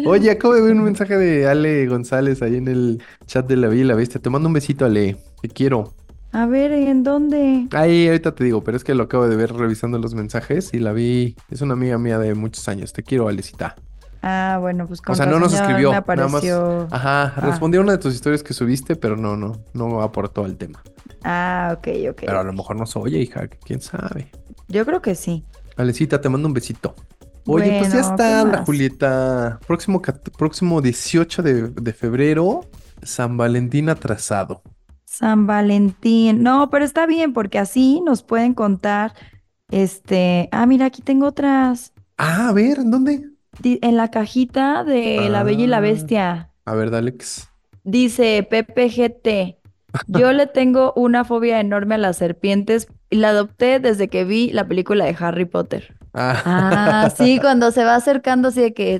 Oye, 0.05 0.31
acabo 0.31 0.53
de 0.55 0.61
ver 0.61 0.73
un 0.73 0.83
mensaje 0.83 1.17
de 1.17 1.47
Ale 1.47 1.87
González 1.87 2.41
ahí 2.41 2.55
en 2.55 2.67
el 2.69 3.03
chat 3.27 3.45
de 3.47 3.57
la 3.57 3.67
Villa, 3.67 3.95
¿viste? 3.95 4.19
Te 4.19 4.29
mando 4.29 4.47
un 4.47 4.53
besito, 4.53 4.85
Ale. 4.85 5.17
Te 5.41 5.49
quiero. 5.49 5.93
A 6.31 6.45
ver, 6.45 6.71
¿en 6.71 7.03
dónde? 7.03 7.67
Ahí, 7.71 8.07
ahorita 8.07 8.35
te 8.35 8.43
digo, 8.43 8.63
pero 8.63 8.77
es 8.77 8.83
que 8.83 8.93
lo 8.93 9.03
acabo 9.03 9.27
de 9.27 9.35
ver 9.35 9.51
revisando 9.53 9.97
los 9.97 10.13
mensajes 10.13 10.73
y 10.73 10.79
la 10.79 10.91
vi. 10.93 11.35
Es 11.49 11.61
una 11.61 11.73
amiga 11.73 11.97
mía 11.97 12.19
de 12.19 12.35
muchos 12.35 12.67
años. 12.67 12.93
Te 12.93 13.01
quiero, 13.01 13.27
Alecita. 13.27 13.75
Ah, 14.21 14.57
bueno, 14.59 14.85
pues 14.85 15.01
con 15.01 15.13
O 15.13 15.15
sea, 15.15 15.25
no 15.25 15.39
nos 15.39 15.53
escribió, 15.53 15.91
nada 15.91 16.27
más. 16.27 16.43
Ajá, 16.91 17.33
Ah. 17.35 17.41
respondió 17.41 17.81
una 17.81 17.93
de 17.93 17.97
tus 17.97 18.13
historias 18.13 18.43
que 18.43 18.53
subiste, 18.53 18.95
pero 18.95 19.15
no, 19.15 19.37
no, 19.37 19.53
no 19.73 20.01
aportó 20.01 20.43
al 20.45 20.57
tema. 20.57 20.83
Ah, 21.23 21.73
ok, 21.77 21.87
ok. 22.11 22.21
Pero 22.25 22.39
a 22.39 22.43
lo 22.43 22.53
mejor 22.53 22.75
nos 22.75 22.95
oye, 22.95 23.17
hija, 23.19 23.47
quién 23.65 23.81
sabe. 23.81 24.29
Yo 24.67 24.85
creo 24.85 25.01
que 25.01 25.15
sí. 25.15 25.45
Alecita, 25.77 26.21
te 26.21 26.29
mando 26.29 26.47
un 26.47 26.53
besito. 26.53 26.93
Oye, 27.47 27.79
pues 27.79 27.93
ya 27.93 28.01
está, 28.01 28.43
¿qué 28.45 28.51
la? 28.51 28.65
Julieta. 28.65 29.59
Próximo, 29.65 30.01
cat- 30.01 30.29
próximo 30.37 30.81
18 30.81 31.41
de, 31.41 31.69
de 31.69 31.93
febrero, 31.93 32.61
San 33.01 33.37
Valentín 33.37 33.89
atrasado. 33.89 34.61
San 35.09 35.47
Valentín. 35.47 36.43
No, 36.43 36.69
pero 36.69 36.85
está 36.85 37.07
bien 37.07 37.33
porque 37.33 37.57
así 37.57 37.99
nos 38.05 38.21
pueden 38.21 38.53
contar. 38.53 39.13
Este, 39.71 40.49
ah, 40.51 40.65
mira, 40.67 40.85
aquí 40.85 41.01
tengo 41.01 41.25
otras. 41.25 41.93
Ah, 42.17 42.49
a 42.49 42.53
ver, 42.53 42.77
¿en 42.77 42.91
dónde? 42.91 43.23
Di- 43.59 43.79
En 43.81 43.97
la 43.97 44.11
cajita 44.11 44.83
de 44.83 45.27
La 45.29 45.41
Bella 45.43 45.63
y 45.63 45.67
la 45.67 45.77
Ah. 45.77 45.81
Bestia. 45.81 46.49
A 46.65 46.75
ver, 46.75 46.91
Dalex. 46.91 47.49
Dice 47.83 48.47
PPGT. 48.49 49.57
Yo 50.07 50.31
le 50.31 50.45
tengo 50.45 50.93
una 50.95 51.23
fobia 51.25 51.59
enorme 51.59 51.95
a 51.95 51.97
las 51.97 52.17
serpientes 52.17 52.87
y 53.09 53.15
la 53.15 53.29
adopté 53.29 53.79
desde 53.79 54.07
que 54.09 54.23
vi 54.25 54.51
la 54.51 54.67
película 54.67 55.05
de 55.05 55.15
Harry 55.19 55.45
Potter. 55.45 55.95
Ah, 56.13 56.41
Ah, 56.45 57.09
sí, 57.09 57.39
cuando 57.41 57.71
se 57.71 57.83
va 57.83 57.95
acercando, 57.95 58.49
así 58.49 58.61
de 58.61 58.73
que. 58.75 58.99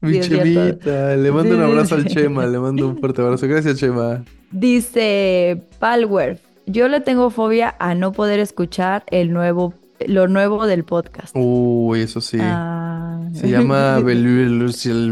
mi 0.00 0.14
sí, 0.14 0.18
es 0.18 0.26
cierto. 0.26 0.44
Chemita. 0.44 1.16
Le 1.16 1.30
mando 1.30 1.54
Sí, 1.54 1.60
un 1.60 1.64
sí, 1.64 1.70
abrazo 1.72 1.94
al 1.94 2.02
sí. 2.02 2.08
Chema, 2.08 2.46
le 2.46 2.58
mando 2.58 2.88
un 2.88 2.98
fuerte 2.98 3.22
abrazo. 3.22 3.46
Gracias, 3.46 3.78
Chema. 3.78 4.24
Dice 4.54 5.60
Palwer. 5.80 6.38
Yo 6.66 6.86
le 6.86 7.00
tengo 7.00 7.30
fobia 7.30 7.74
a 7.80 7.96
no 7.96 8.12
poder 8.12 8.38
escuchar 8.38 9.02
el 9.10 9.32
nuevo, 9.32 9.74
lo 10.06 10.28
nuevo 10.28 10.64
del 10.66 10.84
podcast. 10.84 11.34
Uy, 11.34 12.02
eso 12.02 12.20
sí. 12.20 12.38
Ah. 12.40 13.20
Se 13.34 13.48
llama 13.48 13.98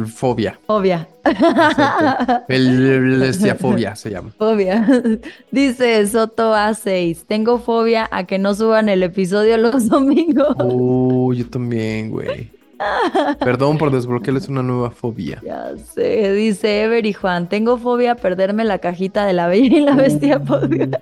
fobia. 0.07 0.57
Fobia. 0.66 1.09
fobia 3.59 3.97
se 3.97 4.11
llama. 4.11 4.30
Fobia. 4.38 4.86
Dice 5.51 6.07
Soto 6.07 6.55
A6. 6.55 7.24
Tengo 7.26 7.59
fobia 7.59 8.09
a 8.12 8.24
que 8.24 8.38
no 8.38 8.55
suban 8.55 8.88
el 8.88 9.03
episodio 9.03 9.57
los 9.57 9.88
domingos. 9.88 10.55
Uy, 10.64 11.38
yo 11.38 11.51
también, 11.51 12.11
güey. 12.11 12.61
Perdón 13.41 13.78
por 13.78 13.91
desbloquearles 13.91 14.49
una 14.49 14.62
nueva 14.62 14.91
fobia. 14.91 15.41
Ya 15.45 15.72
sé, 15.95 16.33
dice 16.33 16.83
Ever 16.83 17.05
y 17.07 17.12
Juan. 17.12 17.49
Tengo 17.49 17.78
fobia 17.78 18.12
a 18.12 18.14
perderme 18.16 18.64
la 18.64 18.78
cajita 18.78 19.26
de 19.26 19.33
la 19.33 19.47
Bella 19.47 19.76
y 19.76 19.80
la 19.80 19.95
Bestia 19.95 20.39
podcast. 20.41 20.95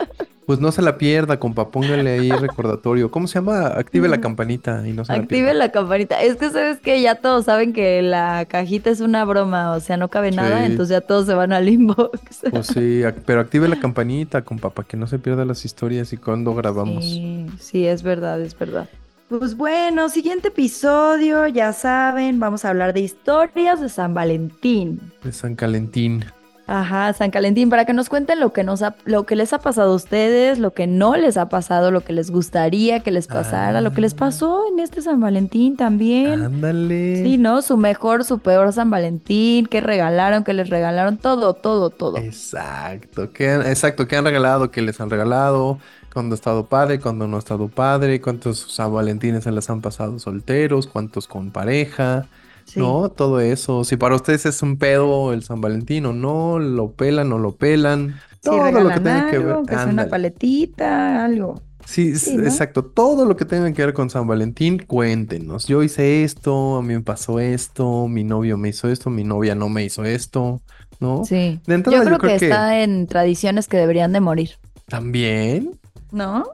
Pues 0.46 0.58
no 0.58 0.72
se 0.72 0.82
la 0.82 0.98
pierda, 0.98 1.38
compa. 1.38 1.68
Póngale 1.70 2.10
ahí 2.10 2.30
recordatorio. 2.32 3.08
¿Cómo 3.12 3.28
se 3.28 3.34
llama? 3.34 3.68
Active 3.68 4.08
la 4.08 4.20
campanita 4.20 4.82
y 4.84 4.92
no 4.92 5.04
se 5.04 5.12
la 5.12 5.18
Active 5.20 5.42
pierda. 5.42 5.54
la 5.54 5.68
campanita. 5.70 6.20
Es 6.22 6.34
que 6.34 6.50
sabes 6.50 6.80
que 6.80 7.00
ya 7.00 7.14
todos 7.14 7.44
saben 7.44 7.72
que 7.72 8.02
la 8.02 8.44
cajita 8.46 8.90
es 8.90 9.00
una 9.00 9.24
broma, 9.24 9.70
o 9.70 9.78
sea, 9.78 9.96
no 9.96 10.08
cabe 10.08 10.32
nada, 10.32 10.66
entonces 10.66 10.88
ya 10.96 11.00
todos 11.02 11.26
se 11.26 11.34
van 11.34 11.52
al 11.52 11.68
inbox. 11.68 12.40
Pues 12.50 12.66
sí, 12.66 13.02
pero 13.26 13.40
active 13.40 13.68
la 13.68 13.78
campanita, 13.78 14.42
compa, 14.42 14.70
para 14.70 14.88
que 14.88 14.96
no 14.96 15.06
se 15.06 15.20
pierda 15.20 15.44
las 15.44 15.64
historias 15.64 16.12
y 16.12 16.16
cuando 16.16 16.52
grabamos. 16.52 17.04
Sí, 17.04 17.46
sí, 17.60 17.86
es 17.86 18.02
verdad, 18.02 18.40
es 18.40 18.58
verdad. 18.58 18.88
Pues 19.30 19.56
bueno, 19.56 20.08
siguiente 20.08 20.48
episodio, 20.48 21.46
ya 21.46 21.72
saben, 21.72 22.40
vamos 22.40 22.64
a 22.64 22.70
hablar 22.70 22.92
de 22.92 23.00
historias 23.00 23.80
de 23.80 23.88
San 23.88 24.12
Valentín. 24.12 25.00
De 25.22 25.30
San 25.32 25.54
Calentín. 25.54 26.24
Ajá, 26.66 27.12
San 27.12 27.30
Valentín, 27.32 27.68
para 27.70 27.84
que 27.84 27.92
nos 27.92 28.08
cuenten 28.08 28.38
lo 28.40 28.52
que 28.52 28.62
nos 28.64 28.82
ha- 28.82 28.94
lo 29.04 29.26
que 29.26 29.34
les 29.36 29.52
ha 29.52 29.58
pasado 29.58 29.92
a 29.92 29.94
ustedes, 29.94 30.58
lo 30.60 30.72
que 30.72 30.86
no 30.88 31.16
les 31.16 31.36
ha 31.36 31.48
pasado, 31.48 31.90
lo 31.92 32.00
que 32.02 32.12
les 32.12 32.30
gustaría 32.30 33.00
que 33.00 33.10
les 33.12 33.26
pasara, 33.28 33.80
lo 33.80 33.92
que 33.92 34.00
les 34.00 34.12
Ah. 34.14 34.16
pasó 34.18 34.64
en 34.72 34.78
este 34.80 35.00
San 35.02 35.20
Valentín 35.20 35.76
también. 35.76 36.42
Ándale. 36.44 37.22
Sí, 37.24 37.38
¿no? 37.38 37.62
Su 37.62 37.76
mejor, 37.76 38.24
su 38.24 38.38
peor 38.40 38.72
San 38.72 38.90
Valentín, 38.90 39.66
qué 39.66 39.80
regalaron, 39.80 40.42
qué 40.44 40.52
les 40.54 40.70
regalaron, 40.70 41.18
todo, 41.18 41.54
todo, 41.54 41.90
todo. 41.90 42.18
Exacto. 42.18 43.32
¿Qué 43.32 43.50
han, 43.50 43.62
exacto. 43.66 44.06
¿Qué 44.06 44.16
han 44.16 44.24
regalado? 44.24 44.70
¿Qué 44.70 44.82
les 44.82 45.00
han 45.00 45.10
regalado? 45.10 45.78
¿Cuándo 46.12 46.34
ha 46.34 46.36
estado 46.36 46.68
padre? 46.68 47.00
¿Cuándo 47.00 47.28
no 47.28 47.36
ha 47.36 47.38
estado 47.38 47.68
padre? 47.68 48.20
¿Cuántos 48.20 48.58
San 48.74 48.92
Valentines 48.92 49.44
se 49.44 49.52
les 49.52 49.70
han 49.70 49.80
pasado 49.80 50.18
solteros? 50.18 50.86
¿Cuántos 50.88 51.28
con 51.28 51.52
pareja? 51.52 52.28
Sí. 52.64 52.80
¿No? 52.80 53.10
Todo 53.10 53.40
eso. 53.40 53.84
Si 53.84 53.96
para 53.96 54.16
ustedes 54.16 54.46
es 54.46 54.62
un 54.62 54.76
pedo 54.78 55.32
el 55.32 55.42
San 55.42 55.60
Valentín 55.60 56.06
o 56.06 56.12
no, 56.12 56.58
lo 56.58 56.92
pelan 56.94 57.32
o 57.32 57.38
lo 57.38 57.56
pelan. 57.56 58.20
Todo 58.42 58.70
lo 58.70 58.88
que 58.88 59.00
tenga 59.00 59.30
que 59.30 59.38
ver. 59.38 59.56
que 59.66 59.74
sea 59.74 59.86
una 59.86 60.08
paletita, 60.08 61.24
algo. 61.24 61.62
Sí, 61.84 62.14
Sí, 62.16 62.34
s- 62.34 62.36
¿no? 62.36 62.44
exacto. 62.44 62.84
Todo 62.84 63.24
lo 63.24 63.36
que 63.36 63.44
tenga 63.44 63.72
que 63.72 63.84
ver 63.84 63.94
con 63.94 64.10
San 64.10 64.26
Valentín, 64.26 64.78
cuéntenos. 64.78 65.66
Yo 65.66 65.82
hice 65.82 66.24
esto, 66.24 66.76
a 66.76 66.82
mí 66.82 66.94
me 66.94 67.00
pasó 67.02 67.40
esto, 67.40 68.06
mi 68.08 68.22
novio 68.24 68.56
me 68.58 68.68
hizo 68.68 68.88
esto, 68.88 69.10
mi 69.10 69.24
novia 69.24 69.54
no 69.54 69.68
me 69.68 69.84
hizo 69.84 70.04
esto, 70.04 70.62
¿no? 71.00 71.24
Sí. 71.24 71.60
De 71.66 71.74
entrada, 71.74 71.98
Yo 71.98 72.04
creo 72.04 72.16
yo 72.16 72.18
creo 72.18 72.32
que 72.34 72.38
que 72.38 72.46
está 72.46 72.82
en 72.82 73.06
tradiciones 73.06 73.66
que 73.68 73.76
deberían 73.78 74.12
de 74.12 74.20
morir, 74.20 74.50
también. 74.86 75.78
¿No? 76.12 76.44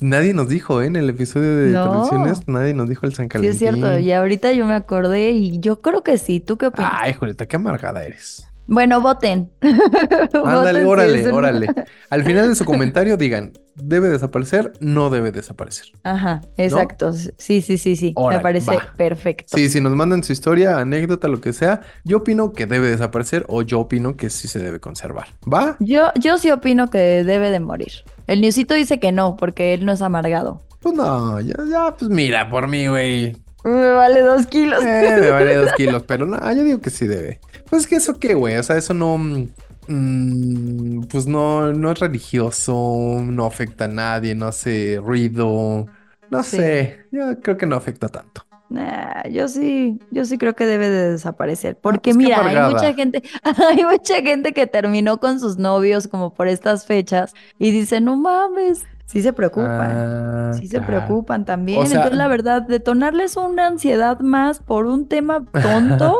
Nadie 0.00 0.32
nos 0.34 0.48
dijo, 0.48 0.80
¿eh? 0.82 0.86
En 0.86 0.96
el 0.96 1.08
episodio 1.10 1.56
de 1.56 1.70
No. 1.70 1.90
tradiciones, 1.90 2.46
nadie 2.46 2.74
nos 2.74 2.88
dijo 2.88 3.06
el 3.06 3.14
San 3.14 3.26
Sí, 3.26 3.28
Calentín. 3.30 3.50
es 3.52 3.58
cierto. 3.58 3.98
Y 3.98 4.12
ahorita 4.12 4.52
yo 4.52 4.66
me 4.66 4.74
acordé 4.74 5.30
y 5.30 5.58
yo 5.60 5.80
creo 5.80 6.02
que 6.04 6.18
sí. 6.18 6.38
¿Tú 6.40 6.56
qué 6.58 6.66
opinas? 6.66 6.92
Ay, 6.94 7.14
Julieta, 7.14 7.46
qué 7.46 7.56
amargada 7.56 8.04
eres. 8.04 8.44
Bueno, 8.70 9.00
voten. 9.00 9.50
Ándale, 9.62 10.30
Voten 10.34 10.82
si 10.82 10.86
órale, 10.86 11.28
un- 11.28 11.34
órale. 11.34 11.66
Al 12.10 12.22
final 12.22 12.48
de 12.50 12.54
su 12.54 12.66
comentario 12.66 13.16
digan, 13.16 13.52
¿debe 13.74 14.08
desaparecer? 14.08 14.74
No 14.80 15.08
debe 15.08 15.32
desaparecer. 15.32 15.86
Ajá, 16.04 16.42
exacto. 16.58 17.12
Sí, 17.14 17.62
sí, 17.62 17.78
sí, 17.78 17.96
sí. 17.96 18.12
Órale, 18.14 18.38
me 18.38 18.42
parece 18.42 18.76
va. 18.76 18.92
perfecto. 18.96 19.56
Sí, 19.56 19.70
si 19.70 19.80
nos 19.80 19.94
mandan 19.96 20.22
su 20.22 20.32
historia, 20.34 20.78
anécdota, 20.78 21.28
lo 21.28 21.40
que 21.40 21.54
sea, 21.54 21.80
yo 22.04 22.18
opino 22.18 22.52
que 22.52 22.66
debe 22.66 22.88
desaparecer 22.88 23.46
o 23.48 23.62
yo 23.62 23.80
opino 23.80 24.16
que 24.16 24.28
sí 24.28 24.48
se 24.48 24.58
debe 24.58 24.80
conservar. 24.80 25.28
¿Va? 25.50 25.76
Yo, 25.80 26.12
yo 26.20 26.36
sí 26.36 26.50
opino 26.50 26.90
que 26.90 27.24
debe 27.24 27.50
de 27.50 27.60
morir. 27.60 27.92
El 28.28 28.40
Newsito 28.40 28.74
dice 28.74 29.00
que 29.00 29.10
no, 29.10 29.36
porque 29.36 29.74
él 29.74 29.84
no 29.84 29.92
es 29.92 30.02
amargado. 30.02 30.62
Pues 30.80 30.94
no, 30.94 31.40
ya, 31.40 31.54
ya, 31.68 31.96
pues 31.96 32.08
mira, 32.10 32.48
por 32.48 32.68
mí, 32.68 32.86
güey. 32.86 33.36
Me 33.64 33.90
vale 33.90 34.20
dos 34.22 34.46
kilos. 34.46 34.84
Eh, 34.84 35.18
me 35.20 35.30
vale 35.30 35.56
dos 35.56 35.72
kilos, 35.72 36.04
pero 36.06 36.26
no, 36.26 36.38
yo 36.54 36.62
digo 36.62 36.80
que 36.80 36.90
sí 36.90 37.06
debe. 37.06 37.40
Pues 37.68 37.86
que 37.86 37.96
eso 37.96 38.18
qué, 38.20 38.34
güey, 38.34 38.56
o 38.56 38.62
sea, 38.62 38.76
eso 38.76 38.94
no, 38.94 39.18
mm, 39.18 41.02
pues 41.10 41.26
no, 41.26 41.72
no 41.72 41.90
es 41.92 41.98
religioso, 41.98 43.20
no 43.24 43.46
afecta 43.46 43.86
a 43.86 43.88
nadie, 43.88 44.34
no 44.34 44.46
hace 44.46 45.00
ruido, 45.02 45.86
no 46.30 46.42
Sí. 46.42 46.56
sé, 46.58 47.06
yo 47.10 47.40
creo 47.40 47.56
que 47.56 47.66
no 47.66 47.76
afecta 47.76 48.08
tanto. 48.08 48.47
Nah, 48.70 49.22
yo 49.30 49.48
sí, 49.48 49.98
yo 50.10 50.24
sí 50.24 50.36
creo 50.36 50.54
que 50.54 50.66
debe 50.66 50.90
de 50.90 51.12
desaparecer. 51.12 51.76
Porque 51.80 52.10
pues 52.10 52.16
mira, 52.18 52.44
hay 52.46 52.72
mucha 52.72 52.92
gente, 52.94 53.22
hay 53.68 53.84
mucha 53.84 54.16
gente 54.22 54.52
que 54.52 54.66
terminó 54.66 55.18
con 55.18 55.40
sus 55.40 55.56
novios 55.58 56.06
como 56.08 56.34
por 56.34 56.48
estas 56.48 56.84
fechas 56.86 57.34
y 57.58 57.70
dice, 57.70 58.00
no 58.02 58.16
mames, 58.16 58.84
sí 59.06 59.22
se 59.22 59.32
preocupan. 59.32 59.90
Ah, 59.90 60.52
Sí 60.58 60.66
se 60.66 60.80
preocupan 60.82 61.44
también. 61.46 61.78
O 61.80 61.86
sea- 61.86 61.96
Entonces, 61.96 62.18
la 62.18 62.28
verdad, 62.28 62.60
detonarles 62.62 63.36
una 63.38 63.66
ansiedad 63.68 64.20
más 64.20 64.58
por 64.60 64.84
un 64.86 65.06
tema 65.08 65.44
tonto. 65.62 66.18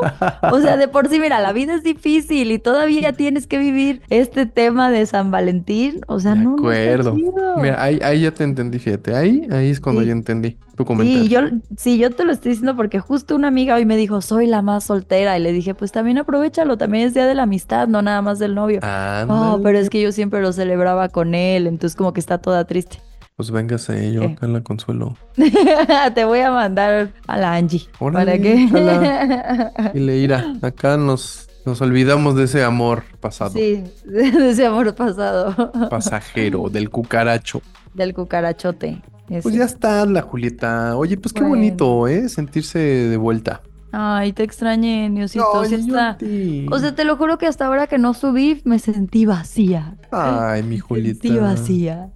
O 0.51 0.59
sea, 0.59 0.75
de 0.77 0.87
por 0.87 1.07
sí, 1.07 1.19
mira, 1.19 1.39
la 1.41 1.51
vida 1.53 1.75
es 1.75 1.83
difícil 1.83 2.51
y 2.51 2.57
todavía 2.59 3.13
tienes 3.13 3.45
que 3.47 3.57
vivir 3.59 4.01
este 4.09 4.45
tema 4.47 4.89
de 4.89 5.05
San 5.05 5.29
Valentín. 5.29 6.01
O 6.07 6.19
sea, 6.19 6.33
De 6.33 6.41
no, 6.41 6.55
está 6.55 6.61
acuerdo. 6.61 7.15
Mira, 7.61 7.81
ahí, 7.83 7.99
ahí 8.03 8.21
ya 8.21 8.31
te 8.31 8.43
entendí, 8.43 8.79
fíjate, 8.79 9.15
ahí, 9.15 9.47
ahí 9.51 9.69
es 9.69 9.79
cuando 9.79 10.01
Sí. 10.01 10.07
yo 10.07 10.13
entendí 10.13 10.57
tu 10.79 10.85
comentario. 10.85 11.23
Sí, 11.23 11.27
yo, 11.29 11.41
sí, 11.75 11.97
yo 11.97 12.09
te 12.09 12.23
lo 12.23 12.31
estoy 12.31 12.51
diciendo 12.51 12.73
porque 12.77 13.01
justo 13.01 13.35
una 13.35 13.49
amiga 13.49 13.75
hoy 13.75 13.85
me 13.85 13.97
dijo, 13.97 14.21
soy 14.21 14.47
la 14.47 14.61
más 14.61 14.85
soltera. 14.85 15.37
Y 15.37 15.41
le 15.41 15.51
dije, 15.51 15.73
pues 15.75 15.91
también 15.91 16.17
aprovechalo, 16.17 16.77
también 16.77 17.05
es 17.05 17.13
día 17.13 17.27
de 17.27 17.35
la 17.35 17.43
amistad, 17.43 17.89
no 17.89 18.01
nada 18.01 18.21
más 18.21 18.39
del 18.39 18.55
novio. 18.55 18.79
Ah, 18.81 19.25
Oh, 19.27 19.59
pero 19.61 19.77
es 19.77 19.89
que 19.89 20.01
yo 20.01 20.13
siempre 20.13 20.41
lo 20.41 20.53
celebraba 20.53 21.09
con 21.09 21.35
él, 21.35 21.67
entonces 21.67 21.97
como 21.97 22.13
que 22.13 22.21
está 22.21 22.37
toda 22.37 22.63
triste. 22.63 23.01
Pues 23.35 23.51
véngase, 23.51 24.13
yo 24.13 24.23
acá 24.23 24.47
la 24.47 24.61
consuelo. 24.61 25.17
Te 26.15 26.23
voy 26.23 26.39
a 26.39 26.51
mandar 26.51 27.11
a 27.27 27.37
la 27.37 27.55
Angie. 27.55 27.81
Órale, 27.99 28.31
¿Para 28.31 28.41
qué? 28.41 29.91
Y 29.97 29.99
le 29.99 30.15
irá, 30.17 30.53
acá 30.61 30.95
nos, 30.95 31.49
nos 31.65 31.81
olvidamos 31.81 32.35
de 32.37 32.45
ese 32.45 32.63
amor 32.63 33.03
pasado, 33.19 33.51
Sí, 33.51 33.83
de 34.05 34.49
ese 34.51 34.65
amor 34.65 34.95
pasado. 34.95 35.71
pasajero, 35.89 36.69
del 36.69 36.89
cucaracho. 36.89 37.61
Del 37.93 38.13
cucarachote. 38.13 39.01
Ese. 39.29 39.41
Pues 39.41 39.55
ya 39.55 39.65
está 39.65 40.05
la 40.05 40.21
Julieta. 40.21 40.95
Oye, 40.97 41.17
pues 41.17 41.33
qué 41.33 41.41
Bueno. 41.41 41.55
bonito, 41.55 42.07
¿eh? 42.07 42.27
Sentirse 42.29 42.79
de 42.79 43.17
vuelta. 43.17 43.61
Ay, 43.91 44.33
te 44.33 44.43
extrañé, 44.43 45.09
Niosito. 45.09 45.65
sí 45.65 45.73
Ay, 45.75 45.85
yo 45.87 45.95
está-. 45.95 46.17
O 46.71 46.79
sea, 46.79 46.93
te 46.93 47.03
lo 47.05 47.17
juro 47.17 47.37
que 47.39 47.47
hasta 47.47 47.65
ahora 47.65 47.87
que 47.87 47.97
no 47.97 48.13
subí 48.13 48.61
me 48.63 48.77
sentí 48.77 49.25
vacía. 49.25 49.95
Ay, 50.11 50.61
mi 50.63 50.75
Me 50.75 50.79
Julieta. 50.79 51.21
sentí 51.21 51.37
vacía. 51.39 52.09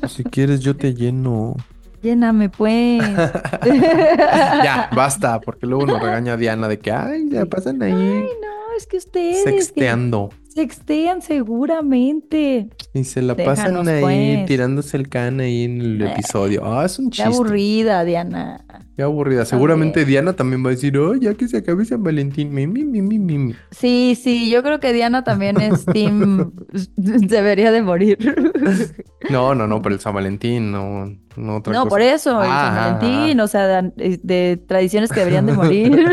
Pues 0.00 0.12
si 0.12 0.24
quieres, 0.24 0.60
yo 0.60 0.76
te 0.76 0.94
lleno. 0.94 1.56
Lléname, 2.02 2.48
pues. 2.50 3.02
Ya, 3.66 4.90
basta, 4.94 5.40
porque 5.40 5.66
luego 5.66 5.86
nos 5.86 6.00
regaña 6.02 6.36
Diana 6.36 6.68
de 6.68 6.78
que, 6.78 6.92
ay, 6.92 7.28
ya 7.30 7.46
pasan 7.46 7.82
ahí 7.82 7.92
No, 7.92 8.76
es 8.76 8.86
que 8.86 8.98
ustedes 8.98 9.44
que 9.44 9.50
sexteando. 9.52 10.30
Sextean 10.58 11.22
seguramente. 11.22 12.68
Y 12.94 13.04
se 13.04 13.22
la 13.22 13.34
Déjanos, 13.34 13.58
pasan 13.84 13.88
ahí 13.88 14.36
pues. 14.36 14.46
tirándose 14.46 14.96
el 14.96 15.08
can 15.08 15.40
ahí 15.40 15.64
en 15.64 15.80
el 15.80 16.02
Eh, 16.02 16.12
episodio. 16.12 16.62
Ah, 16.64 16.84
es 16.84 16.98
un 16.98 17.06
Qué 17.10 17.16
chiste. 17.22 17.28
aburrida, 17.28 18.04
Diana. 18.04 18.64
Qué 18.96 19.02
aburrida. 19.04 19.44
Seguramente 19.44 20.04
Diana 20.04 20.32
también 20.32 20.64
va 20.64 20.68
a 20.68 20.72
decir, 20.72 20.98
oh, 20.98 21.14
ya 21.14 21.34
que 21.34 21.46
se 21.46 21.58
acabe 21.58 21.84
San 21.84 22.02
Valentín. 22.02 22.52
Mi, 22.52 22.66
mi, 22.66 22.84
mi, 22.84 23.00
mi, 23.00 23.18
mi, 23.18 23.38
mi". 23.38 23.54
Sí, 23.70 24.18
sí, 24.20 24.50
yo 24.50 24.62
creo 24.64 24.80
que 24.80 24.92
Diana 24.92 25.22
también 25.22 25.60
es 25.60 25.84
team. 25.86 26.52
Debería 26.96 27.70
de 27.72 27.82
morir. 27.82 28.18
No, 29.30 29.52
no, 29.54 29.66
no, 29.66 29.82
por 29.82 29.92
el 29.92 29.98
San 30.00 30.14
Valentín, 30.14 30.70
no, 30.70 31.06
no 31.36 31.56
otra 31.56 31.72
No, 31.72 31.80
cosa. 31.80 31.90
por 31.90 32.00
eso, 32.00 32.40
el 32.40 32.48
San 32.48 32.56
Ah, 32.78 32.98
Valentín, 33.00 33.40
o 33.40 33.46
sea, 33.48 33.82
de, 33.82 34.20
de 34.22 34.56
tradiciones 34.66 35.10
que 35.10 35.18
deberían 35.20 35.44
de 35.44 35.52
morir. 35.52 35.90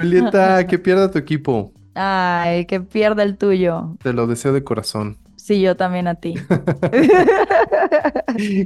Julieta, 0.00 0.66
que 0.66 0.78
pierda 0.78 1.10
tu 1.10 1.18
equipo. 1.18 1.72
Ay, 2.00 2.66
que 2.66 2.80
pierda 2.80 3.24
el 3.24 3.36
tuyo. 3.36 3.96
Te 4.02 4.12
lo 4.12 4.26
deseo 4.28 4.52
de 4.52 4.62
corazón. 4.62 5.18
Sí, 5.36 5.60
yo 5.60 5.76
también 5.76 6.06
a 6.08 6.14
ti. 6.16 6.34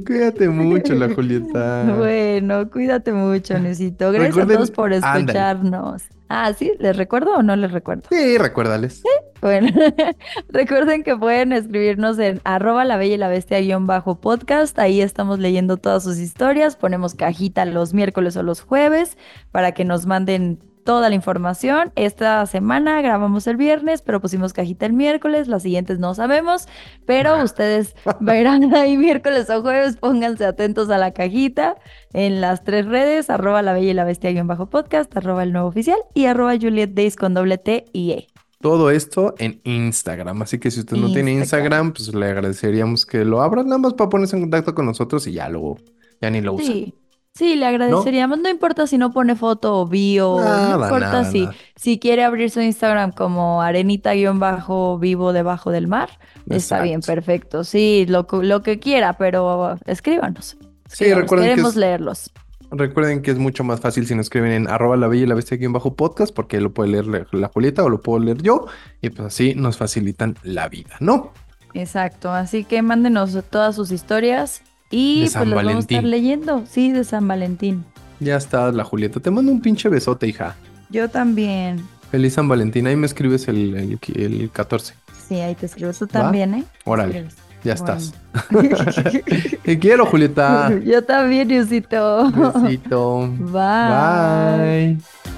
Cuídate 0.05 0.49
mucho, 0.49 0.93
la 0.95 1.13
Julieta. 1.13 1.83
Bueno, 1.97 2.69
cuídate 2.69 3.11
mucho, 3.13 3.57
Necito. 3.59 4.11
Gracias 4.11 4.35
Recuerden- 4.35 4.51
a 4.51 4.55
todos 4.55 4.71
por 4.71 4.93
escucharnos. 4.93 6.03
Ah, 6.29 6.51
¿sí? 6.53 6.71
¿Les 6.79 6.97
recuerdo 6.97 7.35
o 7.35 7.43
no 7.43 7.55
les 7.55 7.71
recuerdo? 7.71 8.03
Sí, 8.09 8.37
recuérdales. 8.37 9.03
Bueno, 9.41 9.69
recuerden 10.49 11.03
que 11.03 11.15
pueden 11.15 11.53
escribirnos 11.53 12.17
en 12.17 12.41
arroba 12.43 12.85
la 12.85 12.97
bella 12.97 13.15
y 13.15 13.17
la 13.17 13.27
bestia 13.27 13.59
guion 13.59 13.85
bajo 13.87 14.19
podcast. 14.19 14.77
Ahí 14.79 15.01
estamos 15.01 15.39
leyendo 15.39 15.77
todas 15.77 16.03
sus 16.03 16.17
historias. 16.17 16.75
Ponemos 16.75 17.13
cajita 17.13 17.65
los 17.65 17.93
miércoles 17.93 18.35
o 18.35 18.43
los 18.43 18.61
jueves 18.61 19.17
para 19.51 19.73
que 19.73 19.85
nos 19.85 20.05
manden 20.07 20.59
toda 20.83 21.09
la 21.09 21.15
información. 21.15 21.91
Esta 21.95 22.45
semana 22.45 23.01
grabamos 23.01 23.47
el 23.47 23.57
viernes, 23.57 24.01
pero 24.01 24.21
pusimos 24.21 24.53
cajita 24.53 24.85
el 24.85 24.93
miércoles. 24.93 25.47
Las 25.47 25.63
siguientes 25.63 25.99
no 25.99 26.13
sabemos, 26.13 26.67
pero 27.05 27.41
ustedes 27.43 27.95
verán 28.19 28.73
ahí 28.75 28.97
miércoles 28.97 29.49
o 29.49 29.61
jueves. 29.61 29.97
Pónganse 29.97 30.45
atentos 30.45 30.89
a 30.89 30.97
la 30.97 31.11
cajita 31.11 31.75
en 32.13 32.41
las 32.41 32.63
tres 32.63 32.85
redes, 32.85 33.29
arroba 33.29 33.61
la 33.61 33.73
bella 33.73 33.91
y 33.91 33.93
la 33.93 34.03
bestia 34.03 34.31
guion 34.31 34.47
bajo 34.47 34.69
podcast, 34.69 35.15
arroba 35.17 35.43
el 35.43 35.53
nuevo 35.53 35.67
oficial 35.67 35.97
y 36.13 36.25
arroba 36.25 36.53
Juliet 36.59 36.91
Days 36.93 37.15
con 37.15 37.33
doble 37.33 37.57
T 37.57 37.85
y 37.93 38.11
E. 38.11 38.27
Todo 38.59 38.91
esto 38.91 39.35
en 39.39 39.59
Instagram. 39.65 40.41
Así 40.41 40.57
que 40.57 40.71
si 40.71 40.79
usted 40.79 40.95
no 40.95 41.11
tiene 41.11 41.33
Instagram. 41.33 41.91
Pues 41.91 42.13
le 42.13 42.27
agradeceríamos 42.27 43.05
que 43.05 43.25
lo 43.25 43.41
abra 43.41 43.63
nada 43.63 43.77
más 43.77 43.93
para 43.93 44.09
ponerse 44.09 44.37
en 44.37 44.43
contacto 44.43 44.73
con 44.73 44.85
nosotros 44.85 45.27
y 45.27 45.33
ya 45.33 45.49
luego, 45.49 45.79
ya 46.21 46.29
ni 46.29 46.39
lo 46.39 46.53
usa. 46.53 46.71
Sí, 46.71 46.93
sí, 47.35 47.55
le 47.55 47.65
agradeceríamos. 47.65 48.39
No, 48.39 48.49
importa 48.49 48.87
si 48.87 48.97
no 48.97 49.11
pone 49.11 49.35
foto 49.35 49.79
o 49.81 49.87
bio, 49.87 50.37
Nada, 50.39 50.77
no 50.77 50.83
importa 50.85 51.11
nada, 51.11 51.31
si, 51.31 51.41
nada. 51.41 51.55
si 51.75 51.99
quiere 51.99 52.23
abrir 52.23 52.49
su 52.49 52.61
Instagram 52.61 53.11
como 53.11 53.61
arenita-vivo 53.61 55.33
debajo 55.33 55.71
del 55.71 55.87
mar. 55.87 56.09
Está 56.49 56.81
bien, 56.81 57.01
perfecto. 57.01 57.63
Sí, 57.63 58.05
lo, 58.07 58.27
que- 58.27 58.37
lo 58.43 58.61
que 58.61 58.79
quiera, 58.79 59.13
pero 59.13 59.77
escríbanos. 59.85 60.57
Sí, 60.89 61.13
recuerden 61.13 61.47
que 61.47 61.51
Queremos 61.51 61.71
es- 61.71 61.77
leerlos. 61.77 62.31
Recuerden 62.75 63.21
que 63.21 63.29
es 63.29 63.37
mucho 63.37 63.63
más 63.63 63.79
fácil 63.81 64.07
si 64.07 64.15
nos 64.15 64.25
escriben 64.25 64.51
en 64.51 64.67
arroba 64.67 64.97
la 64.97 65.07
bella 65.07 65.23
y 65.23 65.27
la 65.27 65.35
bestia 65.35 65.55
aquí 65.55 65.65
en 65.65 65.73
bajo 65.73 65.93
podcast, 65.93 66.33
porque 66.33 66.59
lo 66.59 66.73
puede 66.73 66.89
leer 66.89 67.05
la, 67.05 67.27
la 67.31 67.47
Julieta 67.49 67.83
o 67.83 67.89
lo 67.89 68.01
puedo 68.01 68.17
leer 68.17 68.41
yo, 68.41 68.65
y 68.99 69.11
pues 69.11 69.27
así 69.27 69.53
nos 69.53 69.77
facilitan 69.77 70.35
la 70.41 70.69
vida, 70.69 70.95
¿no? 70.99 71.31
Exacto, 71.75 72.31
así 72.31 72.63
que 72.63 72.81
mándenos 72.81 73.37
todas 73.51 73.75
sus 73.75 73.91
historias 73.91 74.63
y 74.95 75.15
De 75.15 75.21
pues 75.21 75.31
San 75.31 75.49
las 75.49 75.63
vamos 75.63 75.75
a 75.75 75.79
estar 75.79 76.03
leyendo. 76.03 76.63
Sí, 76.69 76.91
de 76.91 77.03
San 77.03 77.27
Valentín. 77.27 77.83
Ya 78.19 78.37
está 78.37 78.71
la 78.71 78.83
Julieta. 78.83 79.19
Te 79.19 79.31
mando 79.31 79.51
un 79.51 79.59
pinche 79.59 79.89
besote, 79.89 80.27
hija. 80.27 80.55
Yo 80.89 81.09
también. 81.09 81.83
Feliz 82.11 82.33
San 82.35 82.47
Valentín. 82.47 82.85
Ahí 82.87 82.95
me 82.95 83.07
escribes 83.07 83.47
el, 83.47 83.75
el, 83.75 83.99
el 84.15 84.49
14. 84.51 84.93
Sí, 85.27 85.35
ahí 85.35 85.55
te 85.55 85.65
escribo. 85.65 85.91
Tú 85.93 86.05
también, 86.05 86.53
¿eh? 86.53 86.63
Órale, 86.85 87.17
Escribes. 87.19 87.35
ya 87.63 87.73
estás. 87.73 88.13
Te 89.63 89.79
quiero, 89.79 90.05
Julieta. 90.05 90.71
Yo 90.85 91.03
también, 91.03 91.47
Diosito. 91.47 92.31
Besito. 92.61 93.27
Bye. 93.39 94.97
Bye. 94.97 95.32